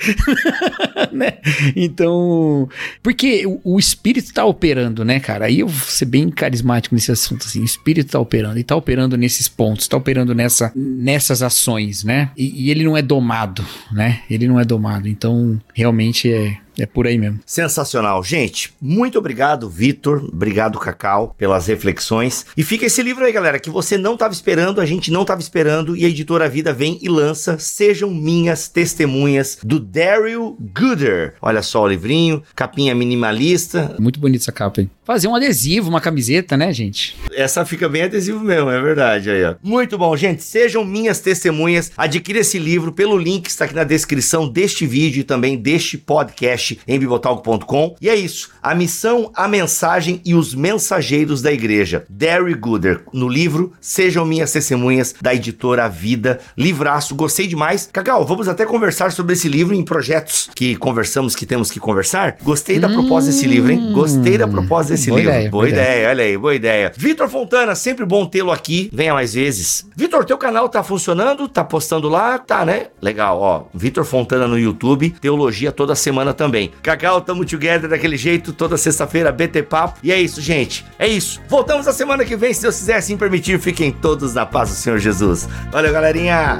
né? 1.12 1.34
Então, 1.76 2.68
porque 3.04 3.46
o, 3.46 3.60
o 3.64 3.80
espírito 3.80 4.34
tá 4.34 4.46
operando, 4.46 5.06
né, 5.06 5.20
cara? 5.20 5.46
Aí 5.46 5.60
eu 5.60 5.68
vou 5.68 5.88
ser 5.88 6.06
bem 6.06 6.30
carismático 6.30 6.96
nesse 6.96 7.12
assunto, 7.12 7.46
assim. 7.46 7.62
O 7.62 7.66
espírito 7.66 8.12
tá 8.12 8.20
operando 8.20 8.60
e 8.60 8.64
tá 8.64 8.76
operando 8.76 9.18
nesses 9.18 9.48
pontos, 9.48 9.88
tá 9.88 9.98
operando 9.98 10.34
nessa, 10.34 10.72
nessas 10.76 11.42
ações, 11.42 12.04
né? 12.04 12.32
E, 12.38 12.66
e 12.66 12.72
ele 12.72 12.84
não 12.84 12.98
é 12.98 13.01
domado, 13.02 13.66
né? 13.92 14.22
Ele 14.30 14.48
não 14.48 14.60
é 14.60 14.66
domado. 14.66 15.08
Então, 15.08 15.60
realmente 15.74 16.32
é, 16.32 16.58
é 16.78 16.86
por 16.86 17.08
aí 17.08 17.18
mesmo. 17.18 17.40
Sensacional. 17.46 18.24
Gente, 18.24 18.74
muito 18.82 19.18
obrigado, 19.18 19.70
Vitor. 19.70 20.24
Obrigado, 20.32 20.80
Cacau, 20.80 21.36
pelas 21.38 21.68
reflexões. 21.68 22.46
E 22.56 22.64
fica 22.64 22.86
esse 22.86 23.02
livro 23.02 23.26
aí, 23.26 23.32
galera, 23.32 23.60
que 23.60 23.70
você 23.70 23.98
não 23.98 24.14
estava 24.14 24.34
esperando, 24.34 24.82
a 24.82 24.86
gente 24.86 25.12
não 25.12 25.22
estava 25.22 25.42
esperando, 25.42 25.96
e 25.96 26.06
a 26.06 26.10
editora 26.10 26.50
Vida 26.50 26.74
vem 26.74 27.00
e 27.02 27.10
lança 27.10 27.58
Sejam 27.60 28.10
Minhas 28.10 28.68
Testemunhas, 28.68 29.58
do 29.64 29.80
Daryl 29.80 30.58
Gooder. 30.78 31.36
Olha 31.42 31.62
só 31.62 31.84
o 31.84 31.88
livrinho, 31.88 32.44
capinha 32.56 32.96
minimalista. 32.96 33.96
Muito 34.00 34.20
bonito 34.20 34.42
essa 34.42 34.52
capa 34.52 34.82
aí. 34.82 34.90
Fazer 35.04 35.28
um 35.28 35.36
adesivo, 35.36 35.90
uma 35.90 36.00
camiseta, 36.00 36.56
né, 36.56 36.72
gente? 36.72 37.18
Essa 37.34 37.66
fica 37.66 37.90
bem 37.90 38.04
adesivo 38.04 38.40
mesmo, 38.40 38.70
é 38.70 38.82
verdade 38.82 39.30
aí, 39.30 39.44
ó. 39.44 39.56
Muito 39.62 39.98
bom, 39.98 40.16
gente. 40.16 40.44
Sejam 40.44 40.86
minhas 40.86 41.20
testemunhas. 41.20 41.92
Adquira 41.98 42.40
esse 42.40 42.58
livro 42.58 42.92
pelo 42.92 43.18
link 43.18 43.44
que 43.44 43.50
está 43.50 43.66
aqui 43.66 43.76
na 43.76 43.84
descrição 43.84 44.48
deste 44.48 44.86
vídeo 44.86 45.22
e 45.22 45.24
também 45.24 45.58
deste 45.58 45.98
podcast. 45.98 46.61
Podcast 46.62 46.80
em 46.88 47.00
bibotalk.com. 47.00 47.96
E 48.00 48.10
é 48.10 48.16
isso. 48.16 48.52
A 48.62 48.76
missão, 48.76 49.32
a 49.36 49.48
mensagem 49.48 50.22
e 50.24 50.36
os 50.36 50.54
mensageiros 50.54 51.42
da 51.42 51.52
igreja. 51.52 52.06
Derry 52.10 52.54
Gooder, 52.54 53.04
no 53.12 53.28
livro 53.28 53.74
Sejam 53.82 54.26
Minhas 54.26 54.52
Testemunhas, 54.52 55.16
da 55.22 55.34
editora 55.34 55.88
Vida. 55.90 56.40
Livraço, 56.58 57.16
gostei 57.16 57.48
demais. 57.48 57.90
Cacau, 57.92 58.26
vamos 58.26 58.48
até 58.48 58.66
conversar 58.66 59.12
sobre 59.12 59.34
esse 59.34 59.50
livro 59.50 59.74
em 59.74 59.84
projetos 59.84 60.50
que 60.56 60.76
conversamos 60.76 61.36
que 61.36 61.46
temos 61.46 61.72
que 61.72 61.80
conversar. 61.80 62.38
Gostei 62.44 62.80
da 62.80 62.88
proposta 62.90 63.32
desse 63.32 63.48
livro, 63.48 63.72
hein? 63.72 63.92
Gostei 63.94 64.38
da 64.38 64.48
proposta 64.48 64.94
desse 64.94 65.10
Boa 65.10 65.20
livro. 65.20 65.34
ideia, 65.34 65.50
boa 65.50 65.62
boa 65.64 65.70
ideia, 65.70 65.92
ideia. 65.96 66.10
olha 66.10 66.24
aí, 66.24 66.38
boa 66.38 66.56
ideia. 66.56 66.92
Vitor 66.96 67.30
Fontana, 67.30 67.76
sempre 67.76 68.06
bom 68.06 68.26
tê-lo 68.26 68.52
aqui. 68.52 68.90
Venha 68.94 69.14
mais 69.14 69.34
vezes. 69.34 69.86
Vitor, 69.96 70.26
teu 70.26 70.38
canal 70.38 70.70
tá 70.70 70.84
funcionando? 70.84 71.48
Tá 71.48 71.64
postando 71.64 72.08
lá? 72.10 72.38
Tá, 72.38 72.66
né? 72.66 72.88
Legal, 73.02 73.40
ó. 73.40 73.64
Vitor 73.74 74.04
Fontana 74.04 74.48
no 74.48 74.58
YouTube, 74.60 75.10
teologia 75.22 75.72
toda 75.72 75.96
semana 75.96 76.34
também. 76.34 76.51
Cacau, 76.82 77.22
tamo 77.22 77.46
together 77.46 77.90
daquele 77.90 78.18
jeito, 78.18 78.54
toda 78.54 78.78
sexta-feira, 78.78 79.32
BT 79.32 79.64
Papo. 79.64 80.00
E 80.04 80.12
é 80.12 80.20
isso, 80.20 80.42
gente. 80.42 80.86
É 80.98 81.08
isso. 81.08 81.42
Voltamos 81.48 81.88
a 81.88 81.94
semana 81.94 82.26
que 82.26 82.36
vem, 82.36 82.54
se 82.54 82.62
Deus 82.62 82.78
quiser 82.78 82.96
assim 82.96 83.18
permitir. 83.18 83.60
Fiquem 83.60 83.92
todos 83.92 84.34
na 84.34 84.46
paz 84.46 84.70
do 84.70 84.76
Senhor 84.76 85.00
Jesus. 85.00 85.48
Valeu, 85.72 85.92
galerinha. 85.92 86.60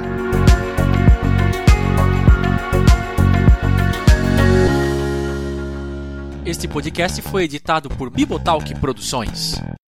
Este 6.44 6.68
podcast 6.68 7.22
foi 7.22 7.44
editado 7.44 7.88
por 7.88 8.10
Bibotalk 8.10 8.74
Produções. 8.80 9.54